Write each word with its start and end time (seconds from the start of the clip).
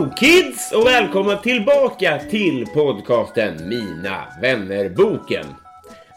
Hello 0.00 0.12
kids 0.16 0.72
och 0.72 0.86
välkomna 0.86 1.36
tillbaka 1.36 2.18
till 2.30 2.66
podcasten 2.66 3.68
Mina 3.68 4.24
vänner-boken. 4.42 5.46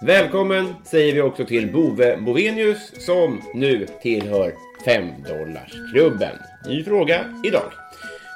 Välkommen 0.02 0.76
säger 0.84 1.14
vi 1.14 1.22
också 1.22 1.46
till 1.46 1.72
Bove 1.72 2.18
Bovenius 2.18 3.06
som 3.06 3.42
nu 3.54 3.88
tillhör 4.02 4.54
5-dollarsklubben. 4.86 6.36
Ny 6.68 6.84
fråga 6.84 7.26
idag. 7.46 7.72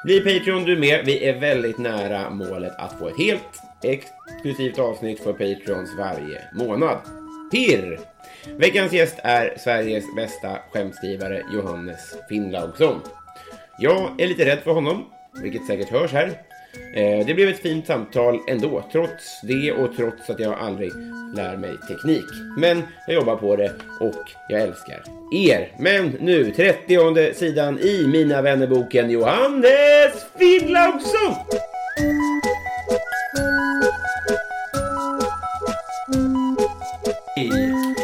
Bli 0.05 0.19
Patreon 0.19 0.63
du 0.63 0.77
med. 0.77 1.05
Vi 1.05 1.25
är 1.25 1.39
väldigt 1.39 1.77
nära 1.77 2.29
målet 2.29 2.73
att 2.77 2.99
få 2.99 3.07
ett 3.07 3.17
helt 3.17 3.61
exklusivt 3.83 4.79
avsnitt 4.79 5.19
för 5.19 5.33
Patreons 5.33 5.89
varje 5.97 6.41
månad. 6.53 6.97
Pirr! 7.51 7.99
Veckans 8.57 8.93
gäst 8.93 9.15
är 9.23 9.57
Sveriges 9.57 10.15
bästa 10.15 10.57
skämtskrivare 10.73 11.43
Johannes 11.53 12.15
Finnlaugsson. 12.29 13.01
Jag 13.79 14.21
är 14.21 14.27
lite 14.27 14.45
rädd 14.45 14.59
för 14.59 14.71
honom, 14.71 15.05
vilket 15.43 15.65
säkert 15.65 15.89
hörs 15.89 16.11
här. 16.13 16.27
Eh, 16.95 17.25
Det 17.25 17.33
blev 17.33 17.49
ett 17.49 17.59
fint 17.61 17.87
samtal 17.87 18.39
ändå, 18.47 18.83
trots 18.91 19.41
det 19.43 19.71
och 19.71 19.95
trots 19.95 20.29
att 20.29 20.39
jag 20.39 20.53
aldrig 20.53 20.91
lär 21.35 21.57
mig 21.57 21.71
teknik. 21.87 22.25
Men 22.57 22.83
jag 23.07 23.15
jobbar 23.15 23.35
på 23.35 23.55
det 23.55 23.71
och 23.99 24.23
jag 24.49 24.61
älskar 24.61 25.03
er. 25.33 25.71
Men 25.79 26.07
nu, 26.19 26.51
30 26.51 27.33
sidan 27.33 27.79
i 27.79 28.07
Mina 28.07 28.41
vännerboken 28.41 29.09
Johannes 29.09 30.25
Finnlaugsson! 30.37 31.35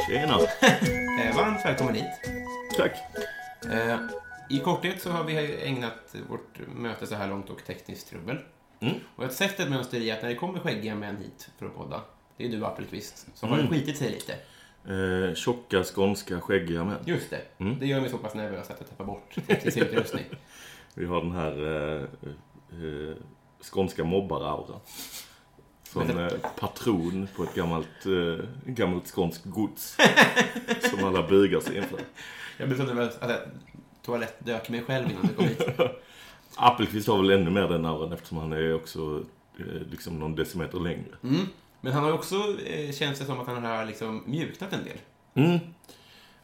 Tjena! 0.08 0.40
Eh, 0.62 1.36
Varmt 1.36 1.66
välkommen 1.66 1.96
hit. 1.96 2.06
Tack. 2.78 2.92
I 4.54 4.60
korthet 4.60 5.02
så 5.02 5.12
har 5.12 5.24
vi 5.24 5.64
ägnat 5.64 6.16
vårt 6.30 6.60
möte 6.76 7.08
så 7.08 7.16
här 7.16 7.28
långt 7.28 7.50
åt 7.50 7.66
tekniskt 7.66 8.10
trubbel. 8.10 8.38
Mm. 8.80 8.96
Och 9.16 9.24
jag 9.24 9.28
har 9.28 9.34
sett 9.34 9.60
ett 9.60 9.70
mönster 9.70 9.98
i 9.98 10.12
att 10.12 10.22
när 10.22 10.30
det 10.30 10.36
kommer 10.36 10.60
skäggiga 10.60 10.96
män 10.96 11.18
hit 11.18 11.50
för 11.58 11.66
att 11.66 11.76
podda, 11.76 12.02
det 12.38 12.46
är 12.46 12.50
du 12.50 12.66
Appelqvist, 12.66 13.28
så 13.34 13.48
har 13.48 13.58
det 13.58 13.68
skitit 13.68 13.98
sig 13.98 14.12
lite. 14.12 14.34
Eh, 14.94 15.36
tjocka, 15.36 15.84
skånska, 15.84 16.42
skäggiga 16.42 16.84
män. 16.84 17.00
Just 17.06 17.30
det. 17.30 17.42
Mm. 17.58 17.80
Det 17.80 17.86
gör 17.86 18.02
mig 18.02 18.10
så 18.10 18.18
pass 18.18 18.36
nervös 18.36 18.70
att 18.70 18.76
jag 18.80 18.90
tappar 18.90 19.06
bort 19.06 19.36
teknisk 19.48 19.78
utrustning. 19.78 20.26
Vi 20.94 21.06
har 21.06 21.22
den 21.22 21.32
här 21.32 21.66
eh, 21.66 22.04
eh, 22.84 23.16
skånska 23.62 24.04
mobbar-auran. 24.04 24.80
Som 25.84 26.20
eh, 26.20 26.32
patron 26.60 27.28
på 27.36 27.44
ett 27.44 27.56
gammalt, 27.56 28.06
eh, 28.06 28.46
gammalt 28.66 29.08
skånskt 29.08 29.46
gods. 29.46 29.98
som 30.90 31.04
alla 31.04 31.28
bugar 31.28 31.60
sig 31.60 31.78
inför. 31.78 32.00
Jag 32.58 32.68
blir 32.68 32.78
så 32.78 32.84
nervös 32.84 33.18
att 33.20 33.30
jag 33.30 33.40
toalettdök 34.06 34.70
mig 34.70 34.84
själv 34.84 35.12
innan 35.12 35.22
du 35.22 35.34
kom 35.34 35.46
hit. 35.46 35.62
Appelqvist 36.56 37.08
har 37.08 37.18
väl 37.18 37.30
ännu 37.30 37.50
mer 37.50 37.68
den 37.68 37.86
auran 37.86 38.14
eftersom 38.14 38.38
han 38.38 38.54
är 38.54 38.76
också 38.76 39.24
eh, 39.60 39.88
liksom 39.92 40.20
någon 40.20 40.36
decimeter 40.36 40.80
längre. 40.80 41.16
Mm. 41.24 41.46
Men 41.82 41.94
han 41.94 42.04
har 42.04 42.12
också, 42.12 42.36
eh, 42.66 42.92
känns 42.92 43.20
det 43.20 43.26
som 43.26 43.40
att 43.40 43.48
han 43.48 43.64
har 43.64 43.86
liksom 43.86 44.24
mjuknat 44.26 44.74
en 44.74 44.84
del. 44.84 44.98
Mm. 45.34 45.60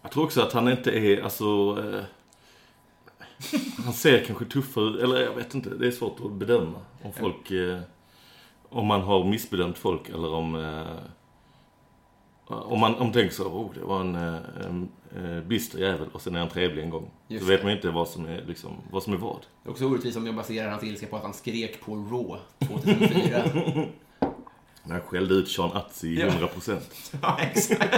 Jag 0.01 0.11
tror 0.11 0.23
också 0.23 0.41
att 0.41 0.53
han 0.53 0.67
inte 0.67 0.91
är, 0.91 1.21
alltså... 1.21 1.45
Eh, 1.83 2.03
han 3.85 3.93
ser 3.93 4.25
kanske 4.25 4.45
tuffare 4.45 5.03
eller 5.03 5.21
jag 5.21 5.35
vet 5.35 5.55
inte. 5.55 5.69
Det 5.69 5.87
är 5.87 5.91
svårt 5.91 6.19
att 6.19 6.31
bedöma 6.31 6.79
om 7.01 7.13
folk... 7.13 7.51
Eh, 7.51 7.79
om 8.69 8.87
man 8.87 9.01
har 9.01 9.23
missbedömt 9.23 9.77
folk 9.77 10.09
eller 10.09 10.33
om... 10.33 10.55
Eh, 10.55 10.97
om 12.49 12.79
man, 12.79 12.95
om 12.95 12.99
man 12.99 13.11
tänker 13.11 13.35
så, 13.35 13.43
oh, 13.43 13.73
det 13.73 13.81
var 13.85 14.01
en, 14.01 14.15
eh, 14.15 14.65
en, 14.65 14.89
eh, 15.15 15.43
bister 15.43 15.79
jävel 15.79 16.07
och 16.13 16.21
sen 16.21 16.35
är 16.35 16.39
han 16.39 16.49
trevlig 16.49 16.83
en 16.83 16.89
gång. 16.89 17.11
Just 17.27 17.43
så 17.43 17.51
vet 17.51 17.59
det. 17.59 17.63
man 17.63 17.75
inte 17.75 17.89
vad 17.89 18.07
som 18.07 18.25
är, 18.25 18.43
liksom, 18.47 18.71
vad 18.91 19.03
som 19.03 19.13
är 19.13 19.17
vad. 19.17 19.39
Det 19.63 19.69
är 19.69 19.71
också 19.71 19.85
orättvist 19.85 20.17
om 20.17 20.25
jag 20.25 20.35
baserar 20.35 20.69
hans 20.69 20.83
ilska 20.83 21.07
på 21.07 21.15
att 21.17 21.23
han 21.23 21.33
skrek 21.33 21.81
på 21.81 21.95
Raw 21.95 22.39
2004. 22.59 23.43
När 24.83 24.95
jag 24.95 25.03
skällde 25.03 25.33
ut 25.33 25.49
Sean 25.49 25.71
Atzi 25.73 26.19
Ja. 26.19 26.27
100%. 26.27 26.79
ja, 27.21 27.39
exakt. 27.41 27.95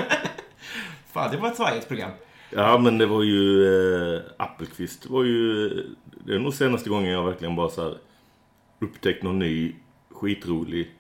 Fan, 1.12 1.32
det 1.32 1.38
var 1.38 1.48
ett 1.48 1.56
svajigt 1.56 1.88
program. 1.88 2.12
Ja, 2.50 2.78
men 2.78 2.98
det 2.98 3.06
var 3.06 3.24
ju 3.24 3.66
eh, 4.16 4.22
Appelqvist. 4.38 5.04
Det 5.04 5.10
var 5.10 5.24
ju... 5.24 5.70
Det 6.26 6.36
är 6.36 6.40
nog 6.40 6.54
senaste 6.54 6.90
gången 6.90 7.12
jag 7.12 7.24
verkligen 7.24 7.56
bara 7.56 7.70
så 7.70 7.84
här 7.84 7.98
upptäckt 8.80 9.24
någon 9.24 9.40
ny 9.40 9.76
skitrolig 10.10 10.92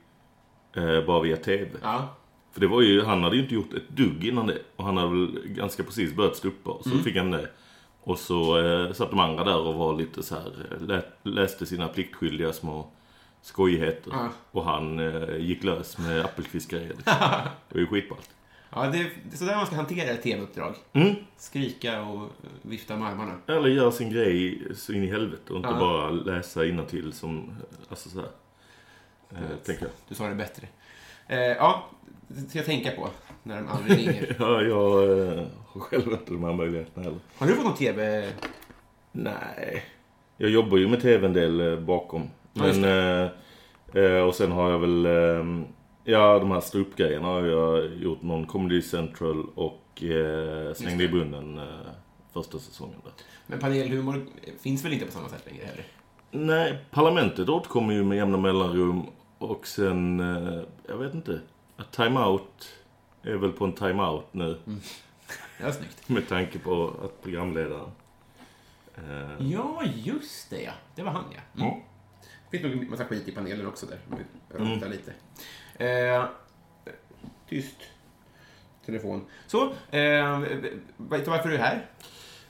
eh, 0.76 1.06
bara 1.06 1.22
via 1.22 1.38
TV. 1.38 1.70
Ja. 1.82 2.16
För 2.52 2.62
det 2.62 2.68
var 2.68 2.82
ju, 2.82 3.02
han 3.04 3.24
hade 3.24 3.36
ju 3.36 3.42
inte 3.42 3.56
gjort 3.56 3.74
ett 3.74 3.90
dugg 3.90 4.26
innan 4.28 4.48
det. 4.48 4.58
Och 4.76 4.86
han 4.86 4.98
hade 4.98 5.10
väl 5.10 5.40
ganska 5.46 5.84
precis 5.84 6.14
börjat 6.16 6.36
stå 6.36 6.48
upp 6.48 6.68
och 6.68 6.84
så 6.84 6.98
fick 6.98 7.16
han 7.18 7.32
det. 7.32 7.50
Och 8.04 8.20
så 8.20 8.60
eh, 8.60 8.94
satt 8.94 9.10
de 9.10 9.20
andra 9.20 9.44
där 9.44 9.58
och 9.60 9.74
var 9.76 9.98
lite 9.98 10.24
så 10.24 10.36
här, 10.36 10.52
eh, 10.72 10.88
lä, 10.88 11.04
läste 11.24 11.66
sina 11.66 11.88
pliktskyldiga 11.88 12.54
små 12.54 12.88
skojigheter. 13.42 14.12
Ja. 14.12 14.30
Och 14.52 14.66
han 14.66 15.00
eh, 15.00 15.38
gick 15.38 15.64
lös 15.64 15.98
med 15.98 16.26
Appelqvist-grejer. 16.26 16.88
liksom. 16.90 17.14
det 17.70 17.74
var 17.76 17.80
ju 17.82 17.88
skitballt. 17.88 18.30
Ja, 18.76 18.82
det, 18.84 18.98
det 18.98 19.34
är 19.34 19.38
sådär 19.38 19.56
man 19.56 19.66
ska 19.66 19.76
hantera 19.76 20.10
ett 20.10 20.24
tv-uppdrag. 20.24 20.76
Mm. 20.94 21.16
Skrika 21.38 22.02
och 22.04 22.30
vifta 22.62 22.98
med 22.98 23.08
armarna. 23.08 23.36
Eller 23.48 23.70
göra 23.70 23.92
sin 23.92 24.10
grej 24.10 24.62
så 24.76 24.94
in 24.94 25.04
i 25.04 25.08
helvete 25.08 25.54
och 25.54 25.58
inte 25.58 25.70
Ja. 25.70 25.80
bara 25.80 26.10
läsa 26.10 26.66
innantill 26.66 27.14
som, 27.14 27.52
alltså 27.90 28.10
så 28.10 28.20
här. 28.20 28.30
Eh. 29.70 29.88
Du 30.08 30.16
sa 30.16 30.28
det 30.28 30.36
bättre. 30.36 30.68
Eh, 31.32 31.40
ja, 31.40 31.86
det 32.28 32.50
ska 32.50 32.60
jag 32.60 32.66
tänka 32.66 32.92
på 32.92 33.08
när 33.44 33.56
de 33.56 33.68
aldrig 33.68 33.98
ringer. 33.98 34.36
Ja, 34.40 34.62
jag 34.62 35.20
eh, 35.20 35.44
har 35.68 35.82
själv 35.82 36.12
inte 36.12 36.32
de 36.34 36.44
här 36.44 36.54
möjligheterna 36.54 37.04
heller. 37.04 37.20
Har 37.38 37.48
du 37.48 37.54
fått 37.54 37.66
någon 37.66 37.76
tv? 37.76 38.30
Nej. 39.12 39.84
Jag 40.38 40.50
jobbar 40.50 40.78
ju 40.78 40.88
med 40.88 41.02
tv 41.02 41.28
en 41.28 41.34
del 41.34 41.62
eh, 41.62 41.80
bakom. 41.80 42.30
Ja, 42.54 42.68
just 42.68 42.80
Men, 42.80 43.24
eh, 43.94 44.04
eh, 44.04 44.22
och 44.22 44.36
sen 44.36 44.52
har 44.52 44.72
jag 44.72 44.80
väl, 44.80 45.06
eh, 45.06 45.64
ja 46.04 46.40
de 46.40 46.52
här 46.52 46.62
ståuppgrejerna 46.62 47.28
har 47.28 47.46
jag 47.46 47.96
gjort 47.96 48.22
någon 48.22 48.46
Comedy 48.46 48.82
Central 48.82 49.46
och 49.56 50.04
eh, 50.04 50.74
Slängde 50.74 51.04
i 51.04 51.08
brunnen 51.08 51.58
eh, 51.58 51.64
första 52.34 52.60
säsongen 52.60 53.00
där. 53.04 53.14
Men 53.48 53.60
panelhumor 53.60 54.26
finns 54.60 54.86
väl 54.86 54.94
inte 54.94 55.06
på 55.06 55.12
samma 55.12 55.30
sätt 55.30 55.46
längre 55.46 55.66
heller? 55.66 55.84
Nej, 56.32 56.78
Parlamentet 56.92 57.50
återkommer 57.50 57.94
ju 57.94 58.04
med 58.04 58.18
jämna 58.18 58.38
mellanrum 58.38 59.06
och 59.42 59.68
sen, 59.68 60.20
eh, 60.20 60.64
jag 60.88 60.98
vet 60.98 61.14
inte, 61.14 61.42
att 61.78 61.92
Time 61.92 62.20
Out 62.20 62.70
är 63.24 63.36
väl 63.36 63.52
på 63.52 63.66
en 63.66 63.74
Time 63.74 64.04
Out 64.04 64.26
nu 64.32 64.60
Det 65.58 65.64
var 65.64 65.72
snyggt. 65.72 66.10
med 66.10 66.28
tanke 66.28 66.60
på 66.60 66.94
att 67.04 67.22
programledaren 67.24 67.92
eh, 68.96 69.48
Ja, 69.52 69.84
just 69.96 70.50
det 70.50 70.62
ja. 70.62 70.72
Det 70.96 71.04
var 71.04 71.12
han 71.12 71.26
ja. 71.36 71.64
Mm. 71.66 71.80
Det 72.50 72.58
finns 72.58 72.74
nog 72.74 72.84
en 72.84 72.90
massa 72.90 73.06
skit 73.06 73.28
i 73.28 73.32
panelen 73.32 73.68
också 73.68 73.86
där. 73.86 74.00
om 74.12 74.18
vi 74.18 74.58
röstar 74.58 74.90
lite. 74.90 75.14
Eh, 75.86 76.26
tyst. 77.50 77.78
Telefon. 78.86 79.26
Så, 79.48 79.64
eh, 79.92 80.40
vet 80.98 81.26
du 81.26 81.32
varför 81.32 81.50
du 81.50 81.56
är 81.56 81.60
här? 81.60 81.86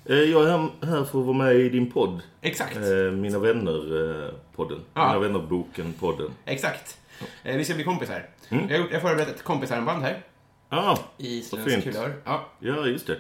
Eh, 0.05 0.15
Jag 0.15 0.43
är 0.49 0.85
här 0.85 1.03
för 1.03 1.19
att 1.19 1.25
vara 1.25 1.37
med 1.37 1.55
i 1.55 1.69
din 1.69 1.91
podd. 1.91 2.21
Exakt. 2.41 2.75
Eh, 2.77 3.11
Mina 3.11 3.39
vänner-podden. 3.39 4.79
Ja. 4.93 5.07
Mina 5.07 5.19
vänner-boken-podden. 5.19 6.29
Exakt. 6.45 6.97
Eh, 7.43 7.57
vi 7.57 7.65
ska 7.65 7.73
bli 7.75 7.83
kompisar. 7.83 8.25
Mm. 8.49 8.63
Jag 8.69 8.77
har 8.77 8.83
gjort- 8.83 8.91
jag 8.93 9.01
har 9.01 9.09
förberett 9.09 9.29
ett 9.35 9.43
kompisarmband 9.43 10.03
här. 10.03 10.23
Ja, 10.69 10.99
I 11.17 11.41
svensk 11.41 11.83
kulör. 11.83 12.13
Ja. 12.25 12.49
Ja, 12.59 12.85
just 12.87 13.07
det. 13.07 13.17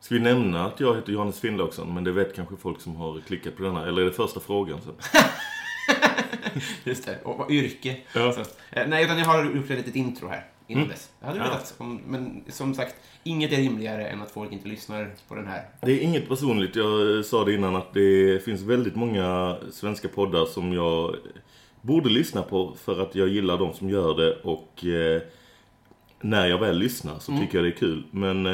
Ska 0.00 0.14
vi 0.14 0.20
nämna 0.20 0.66
att 0.66 0.80
jag 0.80 0.94
heter 0.96 1.12
Johannes 1.12 1.40
Finnlaugsson, 1.40 1.94
men 1.94 2.04
det 2.04 2.12
vet 2.12 2.36
kanske 2.36 2.56
folk 2.56 2.80
som 2.80 2.96
har 2.96 3.20
klickat 3.26 3.56
på 3.56 3.62
denna. 3.62 3.86
Eller 3.86 4.02
är 4.02 4.06
det 4.06 4.12
första 4.12 4.40
frågan? 4.40 4.80
Så. 4.84 4.90
Just 6.84 7.06
det. 7.06 7.18
Och 7.24 7.38
vad 7.38 7.50
yrke. 7.50 7.96
Ja. 8.14 8.32
Så, 8.32 8.40
eh, 8.70 8.86
nej, 8.88 9.04
utan 9.04 9.18
jag 9.18 9.24
har 9.26 9.44
gjort 9.44 9.70
ett 9.70 9.76
litet 9.78 9.96
intro 9.96 10.28
här 10.28 10.44
innan 10.72 10.88
dess. 10.88 11.10
Jag 11.20 11.26
hade 11.26 11.38
Mm. 11.38 11.50
Ja. 11.50 11.54
velat, 11.54 11.74
om, 11.78 12.00
men 12.06 12.44
som 12.48 12.74
sagt, 12.74 12.94
inget 13.24 13.52
är 13.52 13.56
rimligare 13.56 14.06
än 14.08 14.22
att 14.22 14.30
folk 14.30 14.52
inte 14.52 14.68
lyssnar 14.68 15.10
på 15.28 15.34
den 15.34 15.46
här. 15.46 15.62
Det 15.80 15.92
är 15.92 16.00
inget 16.00 16.28
personligt. 16.28 16.76
Jag 16.76 17.24
sa 17.24 17.44
det 17.44 17.54
innan 17.54 17.76
att 17.76 17.94
det 17.94 18.44
finns 18.44 18.60
väldigt 18.62 18.96
många 18.96 19.56
svenska 19.72 20.08
poddar 20.08 20.44
som 20.46 20.72
jag 20.72 21.16
borde 21.80 22.08
lyssna 22.08 22.42
på 22.42 22.74
för 22.84 23.02
att 23.02 23.14
jag 23.14 23.28
gillar 23.28 23.58
de 23.58 23.72
som 23.74 23.90
gör 23.90 24.14
det 24.16 24.34
och 24.42 24.84
eh, 24.84 25.22
när 26.20 26.46
jag 26.46 26.58
väl 26.58 26.78
lyssnar 26.78 27.18
så 27.18 27.32
tycker 27.38 27.58
jag 27.58 27.64
det 27.64 27.68
är 27.68 27.76
kul. 27.78 28.02
Men 28.10 28.46
eh, 28.46 28.52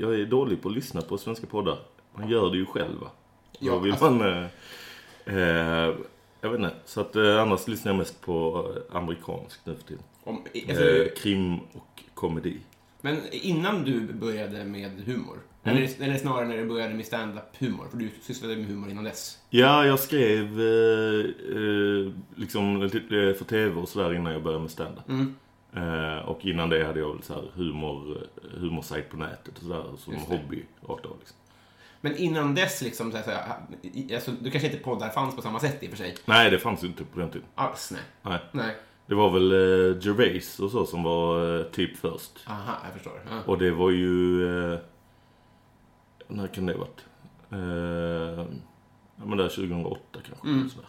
jag 0.00 0.20
är 0.20 0.26
dålig 0.26 0.62
på 0.62 0.68
att 0.68 0.74
lyssna 0.74 1.00
på 1.00 1.18
svenska 1.18 1.46
poddar. 1.46 1.78
Man 2.14 2.28
gör 2.28 2.50
det 2.50 2.56
ju 2.56 2.66
själv 2.66 3.00
va? 3.00 3.10
Ja, 3.60 3.72
Då 3.72 3.78
vill 3.78 3.92
alltså- 3.92 4.10
man... 4.10 4.28
Eh, 5.26 5.36
eh, 5.36 5.94
jag 6.40 6.50
vet 6.50 6.58
inte. 6.60 6.74
Så 6.84 7.00
att 7.00 7.16
eh, 7.16 7.40
annars 7.42 7.68
lyssnar 7.68 7.92
jag 7.92 7.98
mest 7.98 8.20
på 8.20 8.66
eh, 8.90 8.96
amerikanskt 8.96 9.60
nu 9.66 9.74
för 9.74 9.82
tiden. 9.82 10.02
Om, 10.26 10.42
alltså, 10.68 10.84
Eh, 10.84 11.06
krim 11.16 11.58
och 11.72 12.02
komedi. 12.14 12.56
Men 13.00 13.20
innan 13.32 13.84
du 13.84 14.00
började 14.12 14.64
med 14.64 14.90
humor, 15.06 15.38
Mm. 15.64 15.76
eller, 15.78 16.02
eller 16.04 16.18
snarare 16.18 16.48
när 16.48 16.56
du 16.56 16.66
började 16.66 16.94
med 16.94 17.06
stand-up-humor, 17.06 17.86
för 17.90 17.96
du 17.98 18.10
sysslade 18.22 18.56
med 18.56 18.66
humor 18.66 18.90
innan 18.90 19.04
dess. 19.04 19.38
Ja, 19.50 19.86
jag 19.86 19.98
skrev 20.00 20.60
eh, 20.60 21.24
eh, 21.56 22.12
liksom 22.36 22.82
lite 22.82 23.34
för 23.38 23.44
tv 23.44 23.80
och 23.80 23.88
sådär 23.88 24.14
innan 24.14 24.32
jag 24.32 24.42
började 24.42 24.62
med 24.62 24.70
stand-up. 24.70 25.08
Mm. 25.08 25.34
Eh, 25.76 26.18
och 26.18 26.44
innan 26.46 26.68
det 26.70 26.84
hade 26.86 27.00
jag 27.00 27.12
väl 27.14 27.22
så 27.22 27.34
här 27.34 27.42
humor, 27.54 28.16
eh, 28.44 28.60
humorsajt 28.60 29.10
på 29.10 29.16
nätet 29.16 29.56
och 29.58 29.62
sådär 29.62 29.84
som 29.98 30.14
hobby 30.14 30.64
rakt 30.88 31.06
av. 31.06 31.16
Liksom. 31.18 31.36
Men 32.00 32.16
innan 32.16 32.54
dess, 32.54 32.82
liksom, 32.82 33.12
så 33.12 33.18
i- 33.82 34.14
alltså, 34.14 34.30
du 34.40 34.50
kanske 34.50 34.68
inte 34.68 34.82
poddar 34.84 35.08
fanns 35.08 35.36
på 35.36 35.42
samma 35.42 35.60
sätt 35.60 35.82
i 35.82 35.86
och 35.86 35.90
för 35.90 35.96
sig? 35.96 36.14
Nej, 36.24 36.50
det 36.50 36.58
fanns 36.58 36.82
ju 36.84 36.86
inte 36.86 37.04
på 37.04 37.18
den 37.20 37.30
tiden. 37.30 37.46
Alls, 37.54 37.90
nej. 37.92 38.02
Nej. 38.22 38.38
Nej. 38.52 38.74
Det 39.06 39.14
var 39.14 39.30
väl 39.30 39.52
eh, 39.52 39.98
Gervais 40.06 40.60
och 40.60 40.70
så 40.70 40.86
som 40.86 41.02
var 41.02 41.56
eh, 41.58 41.62
typ 41.64 41.96
först. 41.96 42.32
Aha, 42.46 42.76
jag 42.84 42.92
förstår. 42.92 43.20
Ja. 43.30 43.40
Och 43.46 43.58
det 43.58 43.70
var 43.70 43.90
ju... 43.90 44.42
Eh, 44.72 44.78
när 46.28 46.46
kan 46.46 46.66
det 46.66 46.72
ha 46.72 46.80
varit? 46.80 47.04
Eh, 47.50 48.44
ja 49.16 49.24
men 49.26 49.38
där 49.38 49.48
2008 49.48 50.00
kanske. 50.26 50.46
Mm. 50.48 50.68
Sådär. 50.70 50.88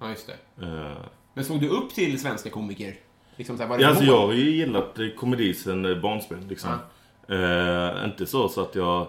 ja, 0.00 0.08
just 0.10 0.26
det. 0.56 0.64
Eh, 0.66 0.96
Men 1.34 1.44
såg 1.44 1.60
du 1.60 1.68
upp 1.68 1.90
till 1.94 2.20
svenska 2.20 2.50
komiker? 2.50 2.94
Liksom, 3.36 3.56
så 3.56 3.62
här, 3.62 3.70
var 3.70 3.76
det 3.76 3.82
Ja, 3.82 3.88
alltså 3.88 4.04
mål? 4.04 4.12
jag 4.14 4.26
har 4.26 4.32
ju 4.32 4.50
gillat 4.50 4.98
eh, 4.98 5.08
komedi 5.16 5.54
sen 5.54 5.84
eh, 5.84 5.98
barnsben 6.00 6.48
liksom. 6.48 6.70
Eh, 7.28 8.04
inte 8.04 8.26
så, 8.26 8.48
så 8.48 8.60
att 8.60 8.74
jag 8.74 9.06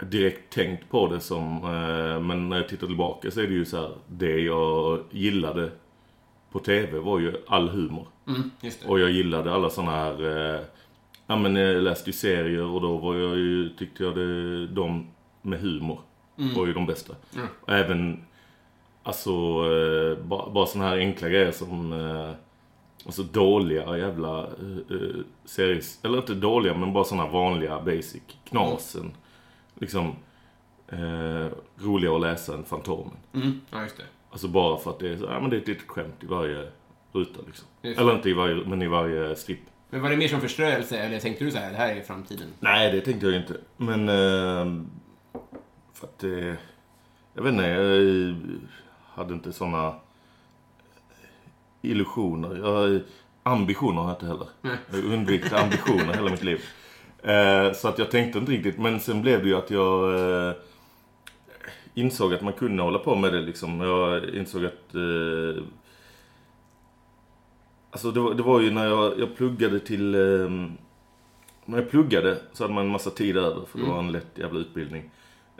direkt 0.00 0.52
tänkt 0.52 0.90
på 0.90 1.06
det 1.08 1.20
som, 1.20 1.56
eh, 1.56 2.20
men 2.20 2.48
när 2.48 2.56
jag 2.56 2.68
tittar 2.68 2.86
tillbaka 2.86 3.30
så 3.30 3.40
är 3.40 3.46
det 3.46 3.52
ju 3.54 3.64
så 3.64 3.76
här, 3.76 3.90
det 4.08 4.40
jag 4.40 5.00
gillade 5.10 5.70
på 6.52 6.58
TV 6.58 6.98
var 6.98 7.18
ju 7.18 7.34
all 7.46 7.68
humor. 7.68 8.06
Mm. 8.28 8.50
Och 8.86 9.00
jag 9.00 9.10
gillade 9.10 9.54
alla 9.54 9.70
såna 9.70 9.90
här, 9.90 10.24
eh, 10.54 10.60
ja 11.26 11.36
men 11.36 11.56
jag 11.56 11.82
läste 11.82 12.10
ju 12.10 12.12
serier 12.12 12.64
och 12.64 12.80
då 12.80 12.96
var 12.96 13.14
jag 13.14 13.36
ju, 13.36 13.68
tyckte 13.68 14.04
jag 14.04 14.14
det, 14.14 14.66
de 14.66 15.06
med 15.42 15.60
humor 15.60 16.00
var 16.36 16.66
ju 16.66 16.72
de 16.72 16.86
bästa. 16.86 17.14
Mm. 17.34 17.46
Och 17.60 17.72
även, 17.72 18.24
alltså, 19.02 19.30
eh, 19.30 20.24
bara, 20.24 20.50
bara 20.50 20.66
såna 20.66 20.88
här 20.88 20.96
enkla 20.96 21.28
grejer 21.28 21.52
som, 21.52 21.92
eh, 21.92 22.30
alltså 23.06 23.22
dåliga 23.22 23.96
jävla 23.98 24.40
eh, 24.40 24.96
eh, 24.96 25.16
series, 25.44 26.00
eller 26.04 26.18
inte 26.18 26.34
dåliga 26.34 26.74
men 26.74 26.92
bara 26.92 27.04
såna 27.04 27.26
vanliga 27.26 27.80
basic, 27.80 28.22
Knasen. 28.44 29.12
Liksom, 29.74 30.16
eh, 30.88 31.48
roliga 31.78 32.14
att 32.14 32.20
läsa 32.20 32.54
än 32.54 32.64
Fantomen. 32.64 33.16
Mm, 33.32 33.60
ja, 33.70 33.82
just 33.82 33.96
det. 33.96 34.04
Alltså 34.32 34.48
bara 34.48 34.78
för 34.78 34.90
att 34.90 34.98
det 34.98 35.08
är 35.08 35.16
så, 35.16 35.24
ja 35.24 35.40
men 35.40 35.50
det 35.50 35.56
är 35.56 35.60
ett 35.60 35.68
litet 35.68 35.88
skämt 35.88 36.14
i 36.22 36.26
varje 36.26 36.68
ruta 37.12 37.40
liksom. 37.46 37.68
Eller 37.82 38.14
inte 38.14 38.30
i 38.30 38.32
varje, 38.32 38.54
men 38.54 38.82
i 38.82 38.88
varje 38.88 39.36
stripp. 39.36 39.60
Men 39.90 40.02
var 40.02 40.10
det 40.10 40.16
mer 40.16 40.28
som 40.28 40.40
förströelse, 40.40 40.98
eller 40.98 41.20
tänkte 41.20 41.44
du 41.44 41.50
så 41.50 41.58
här, 41.58 41.70
det 41.70 41.76
här 41.76 41.96
är 41.96 42.02
framtiden? 42.02 42.48
Nej, 42.60 42.92
det 42.92 43.00
tänkte 43.00 43.26
jag 43.26 43.36
inte. 43.36 43.56
Men... 43.76 44.08
Eh, 44.08 44.84
för 45.94 46.06
att 46.06 46.18
det... 46.18 46.56
jag 47.34 47.42
vet 47.42 47.52
inte, 47.52 47.66
jag 47.66 48.36
hade 49.14 49.34
inte 49.34 49.52
såna 49.52 49.94
illusioner. 51.82 52.56
Jag, 52.56 53.00
ambitioner 53.42 54.00
har 54.00 54.08
jag 54.08 54.16
inte 54.16 54.26
heller. 54.26 54.46
Nej. 54.60 54.76
Jag 54.90 55.04
undvikit 55.04 55.52
ambitioner 55.52 56.14
hela 56.14 56.30
mitt 56.30 56.44
liv. 56.44 56.60
Eh, 57.22 57.72
så 57.72 57.88
att 57.88 57.98
jag 57.98 58.10
tänkte 58.10 58.38
inte 58.38 58.52
riktigt. 58.52 58.78
Men 58.78 59.00
sen 59.00 59.22
blev 59.22 59.42
det 59.42 59.48
ju 59.48 59.56
att 59.56 59.70
jag 59.70 60.14
eh, 60.14 60.54
insåg 61.94 62.34
att 62.34 62.42
man 62.42 62.52
kunde 62.52 62.82
hålla 62.82 62.98
på 62.98 63.16
med 63.16 63.32
det 63.32 63.40
liksom. 63.40 63.80
Jag 63.80 64.34
insåg 64.34 64.64
att 64.64 64.94
eh, 64.94 65.64
Alltså 67.90 68.10
det 68.10 68.20
var, 68.20 68.34
det 68.34 68.42
var 68.42 68.60
ju 68.60 68.70
när 68.70 68.86
jag, 68.86 69.18
jag 69.18 69.36
pluggade 69.36 69.80
till... 69.80 70.14
Eh, 70.14 70.50
när 71.64 71.78
jag 71.78 71.90
pluggade 71.90 72.40
så 72.52 72.64
hade 72.64 72.74
man 72.74 72.84
en 72.84 72.92
massa 72.92 73.10
tid 73.10 73.36
över 73.36 73.64
för 73.66 73.78
det 73.78 73.84
var 73.84 73.98
en 73.98 74.12
lätt 74.12 74.38
jävla 74.38 74.60
utbildning. 74.60 75.10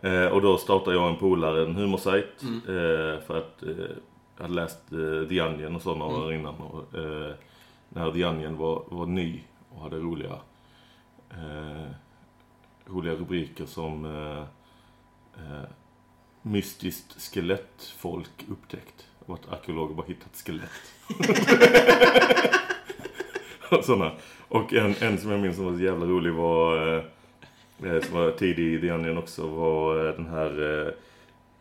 Eh, 0.02 0.26
och 0.26 0.43
då 0.43 0.58
startade 0.58 0.96
jag 0.96 1.08
en 1.11 1.17
polare, 1.17 1.62
en 1.62 1.76
humorsajt. 1.76 2.43
Eh, 2.43 3.25
för 3.26 3.38
att 3.38 3.62
eh, 3.62 3.96
jag 4.37 4.43
hade 4.43 4.55
läst 4.55 4.93
eh, 4.93 5.28
The 5.28 5.43
Onion 5.43 5.76
och 5.76 5.82
så 5.82 5.94
några 5.94 6.17
år 6.17 6.32
innan. 6.32 6.55
Och, 6.55 6.85
när 7.88 8.12
The 8.12 8.25
Onion 8.25 8.56
var, 8.56 8.85
var 8.88 9.06
ny 9.06 9.40
och 9.70 9.82
hade 9.82 9.96
roliga, 9.96 10.38
roliga 12.87 13.14
rubriker 13.14 13.67
som 13.67 14.05
eh, 14.05 14.43
eh, 15.44 15.64
Mystiskt 16.42 17.20
skelettfolk 17.20 18.44
upptäckt. 18.50 19.06
Och 19.26 19.34
att 19.34 19.52
arkeologer 19.52 19.94
bara 19.94 20.06
hittat 20.06 20.36
skelett. 20.36 20.70
och 23.70 23.84
sådana. 23.84 24.12
Och 24.48 24.72
en, 24.72 24.94
en 25.00 25.18
som 25.18 25.30
jag 25.30 25.40
minns 25.40 25.56
som 25.56 25.64
var 25.64 25.72
så 25.72 25.82
jävla 25.82 26.06
rolig 26.06 26.32
var, 26.32 26.96
eh, 26.96 27.04
eh, 27.84 28.02
som 28.02 28.16
var 28.16 28.30
tidig 28.30 28.74
i 28.74 28.80
The 28.80 28.92
Onion 28.92 29.18
också, 29.18 29.48
var 29.48 30.06
eh, 30.06 30.14
den 30.14 30.26
här, 30.26 30.84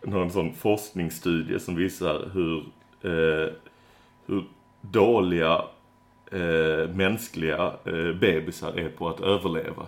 eh, 0.03 0.13
en 0.21 0.31
sån 0.31 0.53
forskningsstudie 0.53 1.59
som 1.59 1.75
visar 1.75 2.29
hur, 2.33 2.57
eh, 3.01 3.53
hur 4.25 4.43
dåliga 4.81 5.65
eh, 6.31 6.89
mänskliga 6.93 7.73
eh, 7.85 8.13
bebisar 8.13 8.79
är 8.79 8.89
på 8.89 9.09
att 9.09 9.21
överleva. 9.21 9.87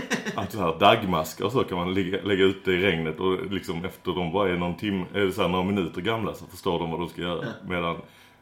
Att 0.34 0.52
så 0.52 0.58
här 0.58 0.78
dagmaskar 0.78 1.44
och 1.44 1.52
så 1.52 1.64
kan 1.64 1.78
man 1.78 1.94
lägga, 1.94 2.22
lägga 2.22 2.44
ut 2.44 2.64
det 2.64 2.72
i 2.72 2.82
regnet 2.82 3.20
och 3.20 3.52
liksom 3.52 3.84
efter 3.84 4.12
de 4.12 4.32
bara 4.32 4.48
är 4.48 4.56
någon 4.56 4.76
timme, 4.76 5.04
eller 5.14 5.30
så 5.30 5.42
här, 5.42 5.48
några 5.48 5.64
minuter 5.64 6.00
gamla 6.00 6.34
så 6.34 6.46
förstår 6.46 6.78
de 6.78 6.90
vad 6.90 7.00
de 7.00 7.08
ska 7.08 7.22
göra. 7.22 7.44
Medan, 7.68 7.96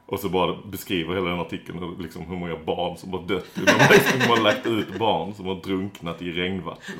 och 0.06 0.20
så 0.20 0.28
bara 0.28 0.56
beskriver 0.66 1.14
hela 1.14 1.30
den 1.30 1.40
artikeln 1.40 1.96
liksom 2.00 2.26
hur 2.26 2.36
många 2.36 2.56
barn 2.56 2.96
som 2.96 3.12
har 3.12 3.22
dött. 3.22 3.46
De 3.54 3.70
har 3.70 3.92
liksom 3.92 4.20
har 4.20 4.40
lagt 4.42 4.66
ut 4.66 4.98
barn 4.98 5.34
som 5.34 5.46
har 5.46 5.54
drunknat 5.54 6.22
i 6.22 6.32
regnvatten. 6.32 6.94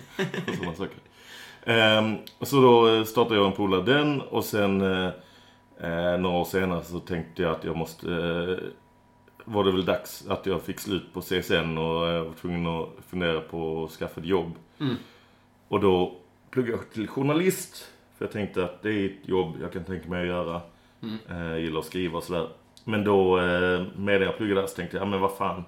Och 0.49 0.55
sådana 0.55 0.75
saker. 0.75 0.99
Ehm, 1.67 2.17
så 2.41 2.61
då 2.61 3.05
startade 3.05 3.37
jag 3.37 3.47
en 3.47 3.53
polare 3.53 3.83
den 3.83 4.21
och 4.21 4.45
sen 4.45 4.81
eh, 4.81 5.11
eh, 5.81 6.19
några 6.19 6.37
år 6.37 6.45
senare 6.45 6.85
så 6.85 7.01
tänkte 7.01 7.43
jag 7.43 7.53
att 7.53 7.65
jag 7.65 7.77
måste 7.77 8.09
eh, 8.13 8.69
var 9.45 9.65
det 9.65 9.73
väl 9.73 9.85
dags 9.85 10.27
att 10.29 10.47
jag 10.47 10.63
fick 10.63 10.81
slut 10.81 11.13
på 11.13 11.21
CSN 11.21 11.79
och 11.79 12.09
eh, 12.09 12.25
var 12.25 12.33
tvungen 12.41 12.67
att 12.67 12.89
fundera 13.09 13.41
på 13.41 13.85
att 13.85 13.91
skaffa 13.91 14.21
ett 14.21 14.27
jobb. 14.27 14.53
Och 15.69 15.81
då 15.81 16.17
pluggade 16.51 16.77
jag 16.79 16.91
till 16.91 17.09
journalist. 17.09 17.91
För 18.19 18.25
jag 18.25 18.33
tänkte 18.33 18.65
att 18.65 18.83
det 18.83 18.91
är 18.93 19.07
ett 19.07 19.29
jobb 19.29 19.57
jag 19.61 19.73
kan 19.73 19.85
tänka 19.85 20.09
mig 20.09 20.21
att 20.21 20.27
göra. 20.27 20.61
Eh, 21.31 21.37
jag 21.47 21.61
gillar 21.61 21.79
att 21.81 21.87
skriva 21.87 22.19
och 22.19 22.25
sådär. 22.25 22.49
Men 22.85 23.05
då, 23.05 23.39
eh, 23.39 23.83
med 23.97 24.21
det 24.21 24.25
jag 24.25 24.37
pluggade 24.37 24.61
där 24.61 24.67
så 24.69 24.77
tänkte 24.77 24.97
jag, 24.97 25.07
ja 25.07 25.11
men 25.11 25.21
vad 25.21 25.37
fan. 25.37 25.65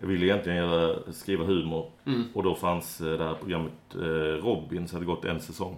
Jag 0.00 0.08
ville 0.08 0.26
egentligen 0.26 0.58
göra, 0.58 1.12
skriva 1.12 1.44
humor. 1.44 1.90
Och 2.34 2.42
då 2.42 2.54
fanns 2.54 3.00
eh, 3.00 3.18
det 3.18 3.24
här 3.24 3.34
programmet 3.34 3.72
eh, 3.94 4.44
Robin, 4.44 4.88
så 4.88 4.96
hade 4.96 5.06
gått 5.06 5.24
en 5.24 5.40
säsong. 5.40 5.76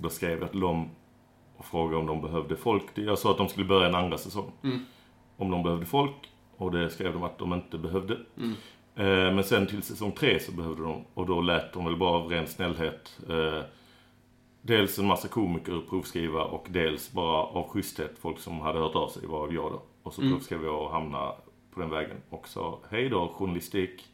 Då 0.00 0.08
skrev 0.08 0.40
jag 0.40 0.50
till 0.50 0.60
dem 0.60 0.90
och 1.56 1.64
frågade 1.64 1.96
om 1.96 2.06
de 2.06 2.22
behövde 2.22 2.56
folk. 2.56 2.84
Jag 2.94 3.18
sa 3.18 3.30
att 3.30 3.38
de 3.38 3.48
skulle 3.48 3.66
börja 3.66 3.88
en 3.88 3.94
andra 3.94 4.18
säsong. 4.18 4.52
Om 5.42 5.50
de 5.50 5.62
behövde 5.62 5.86
folk. 5.86 6.14
Och 6.56 6.70
det 6.72 6.90
skrev 6.90 7.12
de 7.12 7.22
att 7.22 7.38
de 7.38 7.54
inte 7.54 7.78
behövde. 7.78 8.14
Eh, 8.96 9.34
men 9.34 9.44
sen 9.44 9.66
till 9.66 9.82
säsong 9.82 10.12
tre 10.12 10.40
så 10.40 10.52
behövde 10.52 10.82
de. 10.82 11.04
Och 11.14 11.26
då 11.26 11.40
lät 11.40 11.72
de 11.72 11.84
väl 11.84 11.96
bara 11.96 12.10
av 12.10 12.30
ren 12.30 12.46
snällhet. 12.46 13.18
Eh, 13.28 13.60
dels 14.62 14.98
en 14.98 15.06
massa 15.06 15.28
komiker 15.28 15.80
provskriva 15.88 16.44
och 16.44 16.66
dels 16.70 17.12
bara 17.12 17.42
av 17.42 17.68
schyssthet 17.68 18.18
folk 18.20 18.38
som 18.38 18.60
hade 18.60 18.78
hört 18.78 18.94
av 18.94 19.08
sig 19.08 19.26
varav 19.26 19.54
jag 19.54 19.72
då. 19.72 19.82
Och 20.02 20.14
så 20.14 20.20
provskrev 20.22 20.64
jag 20.64 20.82
och 20.82 20.90
hamnade 20.90 21.32
på 21.74 21.80
den 21.80 21.90
vägen. 21.90 22.16
Och 22.30 22.48
sa 22.48 22.80
hej 22.90 23.08
då 23.08 23.28
journalistik. 23.28 24.04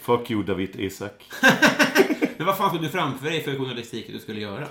Fuck 0.00 0.30
you 0.30 0.42
David 0.42 0.80
Isak. 0.80 1.24
Men 2.36 2.46
vad 2.46 2.56
fan 2.56 2.70
såg 2.70 2.82
du 2.82 2.88
framför 2.88 3.26
dig 3.26 3.40
för 3.42 3.54
journalistik 3.56 4.06
du 4.12 4.18
skulle 4.18 4.40
göra? 4.40 4.66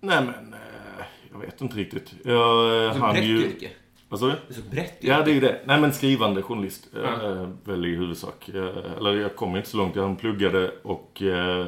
Nej 0.00 0.24
men, 0.24 0.52
eh, 0.52 1.04
jag 1.32 1.38
vet 1.38 1.60
inte 1.60 1.76
riktigt. 1.76 2.14
Jag 2.24 2.84
eh, 2.86 2.92
Som 2.92 3.12
brett 3.12 3.24
ju... 3.24 3.44
yrke? 3.46 3.70
Vad 4.10 4.20
sa 4.20 4.26
du? 4.26 4.32
Det 4.32 4.54
är 4.54 4.54
så 4.54 4.70
brett. 4.70 4.96
Ja, 5.00 5.22
det 5.22 5.30
är 5.30 5.34
ju 5.34 5.40
det. 5.40 5.60
Nej, 5.64 5.80
men 5.80 5.92
skrivande 5.92 6.42
journalist. 6.42 6.88
Eh, 6.96 7.48
väl 7.64 7.84
i 7.86 7.88
huvudsak. 7.96 8.48
Eh, 8.48 8.92
eller 8.96 9.14
jag 9.16 9.36
kom 9.36 9.56
inte 9.56 9.68
så 9.68 9.76
långt. 9.76 9.96
Jag 9.96 10.18
pluggade 10.18 10.72
och 10.82 11.22
eh, 11.22 11.66